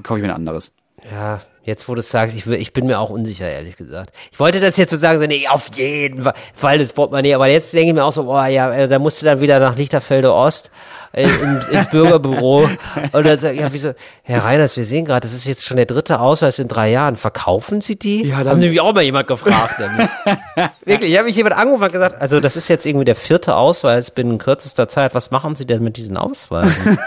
[0.03, 0.71] kaufe ich mir ein anderes.
[1.09, 4.11] Ja, jetzt wo du es sagst, ich, will- ich bin mir auch unsicher, ehrlich gesagt.
[4.31, 7.47] Ich wollte das jetzt so sagen, so, nee, auf jeden Fall, Fall das Portemonnaie, aber
[7.47, 9.75] jetzt denke ich mir auch so, boah, ja, äh, da musst du dann wieder nach
[9.75, 10.69] Lichterfelde Ost
[11.11, 12.69] äh, in, ins Bürgerbüro
[13.11, 13.93] und dann sag ich, ja, wieso,
[14.23, 17.15] Herr Reiners, wir sehen gerade, das ist jetzt schon der dritte Ausweis in drei Jahren,
[17.17, 18.27] verkaufen Sie die?
[18.27, 19.75] Ja, dann- Haben Sie mich auch mal jemand gefragt.
[20.85, 23.55] Wirklich, ich habe mich jemand angerufen und gesagt, also das ist jetzt irgendwie der vierte
[23.55, 26.99] Ausweis binnen kürzester Zeit, was machen Sie denn mit diesen Ausweisen?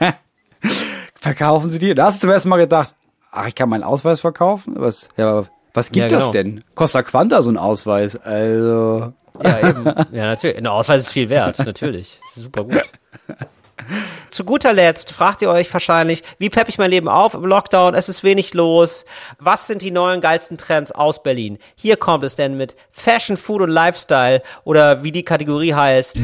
[1.20, 1.94] Verkaufen Sie die?
[1.94, 2.94] Da hast du zum ersten Mal gedacht,
[3.32, 4.74] ach, ich kann meinen Ausweis verkaufen?
[4.76, 5.42] Was, ja,
[5.74, 6.32] was gibt Ja, das genau.
[6.32, 6.64] denn?
[6.74, 8.16] Costa Quanta so ein Ausweis?
[8.16, 9.12] Also,
[9.42, 9.84] Ja, eben.
[10.12, 10.58] Ja, natürlich.
[10.58, 12.20] Ein Ausweis ist viel wert, natürlich.
[12.34, 12.82] Das super gut.
[14.30, 17.94] Zu guter Letzt fragt ihr euch wahrscheinlich, wie pepp ich mein Leben auf im Lockdown?
[17.94, 19.04] Es ist wenig los.
[19.40, 21.58] Was sind die neuen geilsten Trends aus Berlin?
[21.74, 26.16] Hier kommt es denn mit Fashion, Food und Lifestyle oder wie die Kategorie heißt.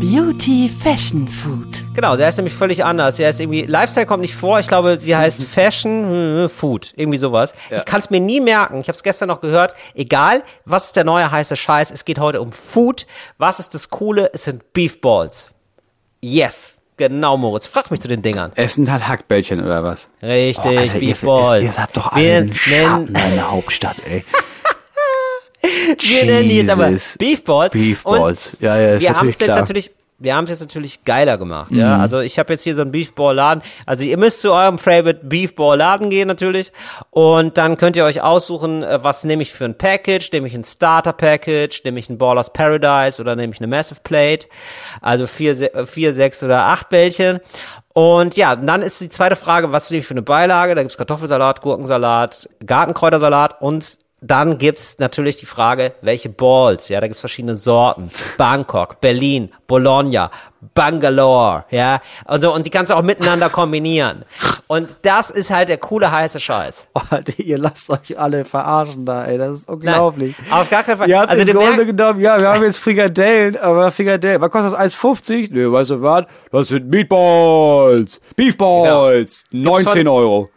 [0.00, 1.67] Beauty Fashion Food.
[1.98, 3.16] Genau, der ist nämlich völlig anders.
[3.16, 4.60] Der ist irgendwie, Lifestyle kommt nicht vor.
[4.60, 6.92] Ich glaube, sie heißt Fashion äh, Food.
[6.94, 7.52] Irgendwie sowas.
[7.70, 7.78] Ja.
[7.78, 8.80] Ich kann es mir nie merken.
[8.80, 9.74] Ich habe es gestern noch gehört.
[9.96, 11.90] Egal, was ist der neue heiße Scheiß?
[11.90, 13.04] Es geht heute um Food.
[13.38, 14.30] Was ist das Coole?
[14.32, 15.50] Es sind Beef Balls.
[16.20, 16.70] Yes.
[16.98, 17.66] Genau, Moritz.
[17.66, 18.52] Frag mich zu den Dingern.
[18.54, 20.08] es sind halt Hackbällchen oder was?
[20.22, 21.28] Richtig, Oh, Alter, Beef ihr.
[21.56, 24.24] Ihr, ihr habt doch Wir einen Schatten in der Hauptstadt, ey.
[25.98, 27.18] Wir nennen die jetzt aber Jesus.
[27.18, 27.72] Beef Balls.
[27.72, 28.52] Beef Und.
[28.60, 29.90] Ja, ja, ist wir haben es jetzt natürlich,
[30.20, 31.96] wir haben es jetzt natürlich geiler gemacht, ja.
[31.96, 32.02] Mhm.
[32.02, 33.62] Also ich habe jetzt hier so einen Beefball Laden.
[33.86, 36.72] Also ihr müsst zu eurem Favorite Beefball Laden gehen natürlich
[37.10, 40.32] und dann könnt ihr euch aussuchen, äh, was nehme ich für ein Package.
[40.32, 44.00] Nehme ich ein Starter Package, nehme ich ein Ballers Paradise oder nehme ich eine Massive
[44.02, 44.48] Plate.
[45.00, 47.38] Also vier, äh, vier, sechs oder acht Bällchen.
[47.94, 50.74] Und ja, dann ist die zweite Frage, was nehme ich für eine Beilage?
[50.74, 57.06] Da gibt's Kartoffelsalat, Gurkensalat, Gartenkräutersalat und dann gibt's natürlich die Frage, welche Balls, ja, da
[57.06, 58.10] gibt's verschiedene Sorten.
[58.36, 60.30] Bangkok, Berlin, Bologna,
[60.74, 64.24] Bangalore, ja, und so, und die kannst du auch miteinander kombinieren.
[64.66, 66.86] Und das ist halt der coole heiße Scheiß.
[66.94, 67.00] Oh,
[67.36, 69.38] ihr lasst euch alle verarschen da, ey.
[69.38, 70.34] Das ist unglaublich.
[70.50, 71.08] Nein, auf gar keinen Fall.
[71.08, 74.72] Ihr habt Also im Grunde genommen, ja, wir haben jetzt Frikadellen, aber Frikadellen, was kostet
[74.72, 74.94] das?
[74.94, 75.48] 1,50?
[75.52, 76.24] Nee, weißt du was?
[76.50, 80.50] Das sind Meatballs, Beefballs, 19 von- Euro.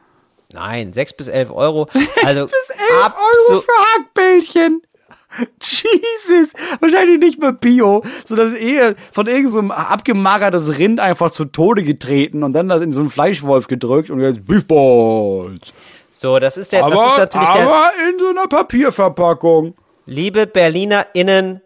[0.53, 1.87] Nein, sechs bis elf Euro.
[2.25, 3.13] Also bis 11
[3.49, 4.81] Euro für Hackbällchen.
[5.61, 11.45] Jesus, wahrscheinlich nicht mehr Bio, sondern eher von irgendeinem so einem abgemagertes Rind einfach zu
[11.45, 15.73] Tode getreten und dann das in so einen Fleischwolf gedrückt und jetzt Beefballs.
[16.11, 19.73] So, das ist der, Aber, das ist natürlich der, aber in so einer Papierverpackung.
[20.05, 21.61] liebe BerlinerInnen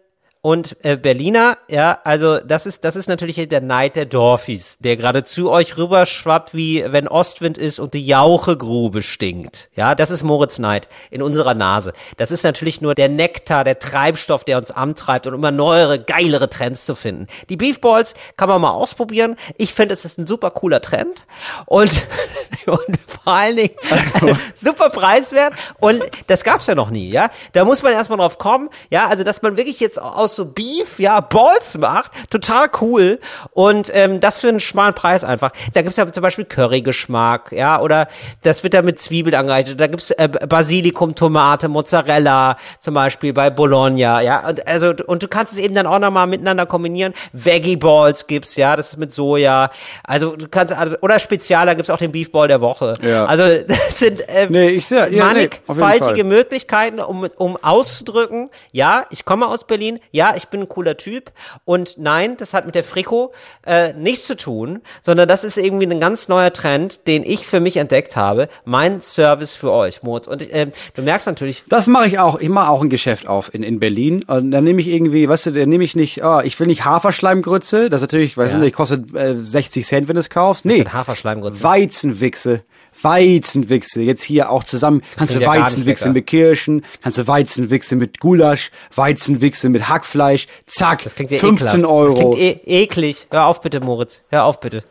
[0.46, 4.96] und äh, Berliner, ja, also das ist, das ist natürlich der Neid der Dorfis, der
[4.96, 9.68] gerade zu euch rüberschwappt, wie wenn Ostwind ist und die Jauchegrube stinkt.
[9.74, 11.94] Ja, das ist Moritz Neid in unserer Nase.
[12.16, 16.48] Das ist natürlich nur der Nektar, der Treibstoff, der uns antreibt, um immer neuere, geilere
[16.48, 17.26] Trends zu finden.
[17.48, 19.34] Die Beefballs kann man mal ausprobieren.
[19.56, 21.26] Ich finde, es ist ein super cooler Trend
[21.64, 21.90] und,
[22.66, 23.74] und vor allen Dingen
[24.54, 27.30] super preiswert und das gab's ja noch nie, ja.
[27.52, 30.98] Da muss man erstmal drauf kommen, ja, also dass man wirklich jetzt aus so Beef,
[30.98, 33.18] ja, Balls macht, total cool
[33.52, 35.50] und ähm, das für einen schmalen Preis einfach.
[35.74, 38.08] Da gibt's ja zum Beispiel Currygeschmack, ja, oder
[38.42, 39.80] das wird da mit Zwiebeln angereichert.
[39.80, 45.28] Da gibt's äh, Basilikum, Tomate, Mozzarella, zum Beispiel bei Bologna, ja, und also und du
[45.28, 47.14] kannst es eben dann auch nochmal miteinander kombinieren.
[47.32, 49.70] Veggie Balls gibt's, ja, das ist mit Soja.
[50.04, 52.94] Also du kannst oder spezial, da gibt's auch den Beef Ball der Woche.
[53.02, 53.24] Ja.
[53.26, 56.24] Also das sind äh, Nee, ich seh- ja, nee, mannigfaltige Fall.
[56.24, 61.30] Möglichkeiten, um, um auszudrücken, ja, ich komme aus Berlin, ja, ich bin ein cooler Typ
[61.64, 63.32] und nein, das hat mit der Friko
[63.66, 67.60] äh, nichts zu tun, sondern das ist irgendwie ein ganz neuer Trend, den ich für
[67.60, 68.48] mich entdeckt habe.
[68.64, 70.26] Mein Service für euch, Moritz.
[70.26, 72.40] Und ähm, du merkst natürlich, Das mache ich auch.
[72.40, 74.24] Ich mache auch ein Geschäft auf in, in Berlin.
[74.26, 76.84] Und dann nehme ich irgendwie, weißt du, dann nehme ich nicht, ah, ich will nicht
[76.84, 77.90] Haferschleimgrütze.
[77.90, 78.58] Das natürlich, weiß Ja.
[78.58, 80.64] ich nicht, kostet äh, 60 Cent, wenn du es kaufst.
[80.64, 80.84] Nee.
[80.86, 81.62] Haferschleimgrütze?
[81.62, 82.62] Weizenwichse.
[83.02, 84.02] Weizenwichse.
[84.02, 85.02] Jetzt hier auch zusammen.
[85.16, 90.46] Kannst du Weizenwichse mit Kirschen, kannst du Weizenwichse mit Gulasch, Weizenwichse mit Hackfleisch.
[90.66, 91.04] Zack.
[91.04, 91.92] das klingt ja 15 ekelhaft.
[91.92, 92.06] Euro.
[92.06, 93.26] Das klingt e eklig.
[93.30, 94.22] Hör auf bitte, Moritz.
[94.28, 94.84] Hör auf bitte.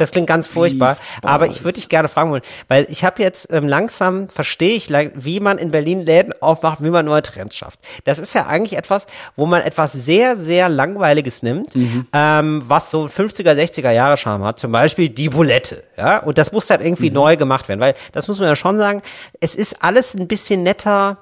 [0.00, 0.96] Das klingt ganz furchtbar.
[1.22, 4.90] Aber ich würde dich gerne fragen wollen, weil ich habe jetzt ähm, langsam verstehe ich,
[4.90, 7.80] wie man in Berlin Läden aufmacht, wie man neue Trends schafft.
[8.04, 11.74] Das ist ja eigentlich etwas, wo man etwas sehr, sehr Langweiliges nimmt,
[12.14, 14.58] ähm, was so 50er, 60er Jahre Charme hat.
[14.58, 15.82] Zum Beispiel die Bulette.
[15.98, 16.18] Ja?
[16.18, 19.02] Und das muss dann irgendwie neu gemacht werden, weil das muss man ja schon sagen,
[19.40, 21.18] es ist alles ein bisschen netter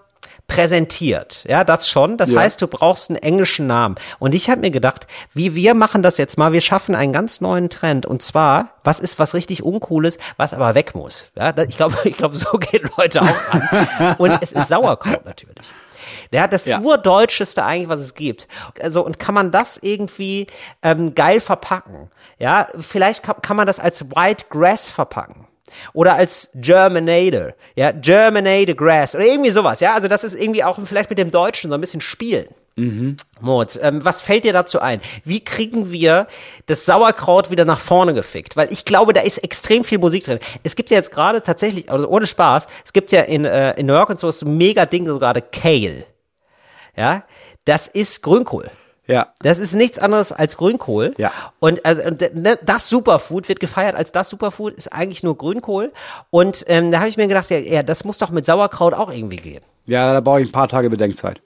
[0.48, 1.44] präsentiert.
[1.46, 2.16] Ja, das schon.
[2.16, 2.40] Das Ja.
[2.40, 3.94] heißt, du brauchst einen englischen Namen.
[4.18, 7.40] Und ich habe mir gedacht, wie wir machen das jetzt mal, wir schaffen einen ganz
[7.40, 8.06] neuen Trend.
[8.06, 11.26] Und zwar, was ist was richtig Uncooles, was aber weg muss.
[11.36, 14.14] Ja, ich glaube, ich glaube, so gehen Leute auch an.
[14.18, 15.54] Und es ist Sauerkraut natürlich.
[16.32, 16.80] Der hat das Ja.
[16.80, 18.48] urdeutscheste eigentlich, was es gibt.
[18.80, 20.46] Also, und kann man das irgendwie
[20.82, 22.10] ähm, geil verpacken?
[22.38, 25.46] Ja, vielleicht kann, kann man das als White Grass verpacken.
[25.92, 30.78] Oder als Germinator, ja, Germinate Grass oder irgendwie sowas, ja, also das ist irgendwie auch
[30.84, 32.46] vielleicht mit dem Deutschen so ein bisschen spielen.
[33.40, 35.00] Moritz, ähm, was fällt dir dazu ein?
[35.24, 36.28] Wie kriegen wir
[36.66, 38.56] das Sauerkraut wieder nach vorne gefickt?
[38.56, 40.38] Weil ich glaube, da ist extrem viel Musik drin.
[40.62, 43.86] Es gibt ja jetzt gerade tatsächlich, also ohne Spaß, es gibt ja in, äh, in
[43.86, 46.06] New York und so ist ein mega Ding so gerade Kale.
[46.96, 47.24] Ja,
[47.64, 48.70] das ist Grünkohl.
[49.08, 49.28] Ja.
[49.40, 51.14] Das ist nichts anderes als Grünkohl.
[51.16, 51.32] Ja.
[51.58, 55.92] Und also und ne, das Superfood wird gefeiert als das Superfood, ist eigentlich nur Grünkohl.
[56.30, 59.10] Und ähm, da habe ich mir gedacht, ja, ja, das muss doch mit Sauerkraut auch
[59.10, 59.62] irgendwie gehen.
[59.86, 61.40] Ja, da brauche ich ein paar Tage Bedenkzeit.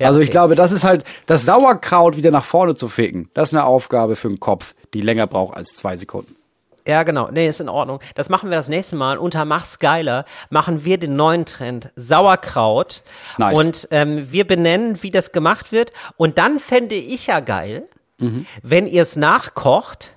[0.00, 0.32] Ja, also ich okay.
[0.32, 4.16] glaube, das ist halt, das Sauerkraut wieder nach vorne zu ficken, das ist eine Aufgabe
[4.16, 6.36] für den Kopf, die länger braucht als zwei Sekunden.
[6.88, 7.28] Ja, genau.
[7.30, 8.00] Nee, ist in Ordnung.
[8.14, 9.18] Das machen wir das nächste Mal.
[9.18, 13.02] Unter Mach's geiler machen wir den neuen Trend Sauerkraut.
[13.36, 13.58] Nice.
[13.58, 15.92] Und ähm, wir benennen, wie das gemacht wird.
[16.16, 17.86] Und dann fände ich ja geil,
[18.62, 20.14] wenn ihr es nachkocht.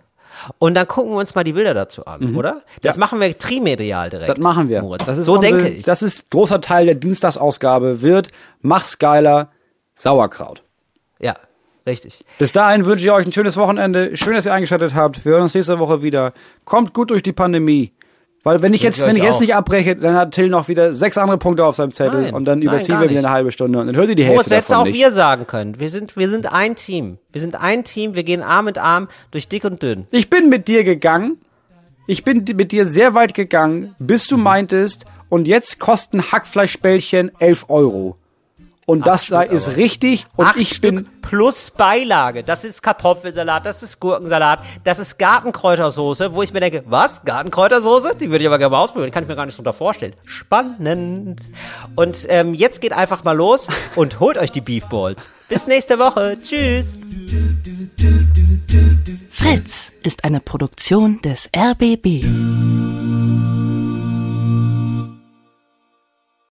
[0.58, 2.64] Und dann gucken wir uns mal die Bilder dazu an, oder?
[2.82, 4.30] Das machen wir trimedial direkt.
[4.30, 4.82] Das machen wir.
[4.82, 5.06] Moritz.
[5.06, 5.86] Das ist so unsere, denke ich.
[5.86, 8.30] Das ist großer Teil der Dienstagsausgabe, wird
[8.62, 9.52] Mach's geiler
[9.94, 10.64] Sauerkraut.
[11.20, 11.36] ja,
[11.86, 12.24] richtig.
[12.38, 14.16] Bis dahin wünsche ich euch ein schönes Wochenende.
[14.18, 15.24] Schön, dass ihr eingeschaltet habt.
[15.26, 16.34] Wir hören uns nächste Woche wieder.
[16.66, 17.92] Kommt gut durch die Pandemie.
[18.44, 19.42] Weil wenn ich jetzt, wenn ich jetzt auch.
[19.42, 22.46] nicht abbreche, dann hat Till noch wieder sechs andere Punkte auf seinem Zettel Nein, und
[22.46, 24.82] dann überziehen wir wieder eine halbe Stunde und dann hört ihr die Hälfte hättest davon
[24.82, 24.96] auch nicht.
[24.96, 25.80] wir sagen können.
[25.80, 27.20] Wir sind, wir sind ein Team.
[27.32, 28.16] Wir sind ein Team.
[28.16, 30.08] Wir gehen Arm in Arm durch dick und dünn.
[30.10, 31.38] Ich bin mit dir gegangen.
[32.08, 37.66] Ich bin mit dir sehr weit gegangen, bis du meintest, und jetzt kosten Hackfleischbällchen 11
[37.70, 38.18] Euro.
[38.86, 39.78] Und das sei, ist aber.
[39.78, 40.26] richtig.
[40.36, 42.44] Und Acht ich Stück bin, plus Beilage.
[42.44, 47.24] Das ist Kartoffelsalat, das ist Gurkensalat, das ist Gartenkräutersoße, wo ich mir denke, was?
[47.24, 48.16] Gartenkräutersoße?
[48.20, 49.12] Die würde ich aber gerne mal ausprobieren.
[49.12, 50.14] Kann ich mir gar nicht drunter vorstellen.
[50.26, 51.42] Spannend.
[51.96, 55.30] Und ähm, jetzt geht einfach mal los und holt euch die Beef Balls.
[55.48, 56.38] Bis nächste Woche.
[56.42, 56.94] Tschüss.
[59.32, 63.01] Fritz ist eine Produktion des RBB.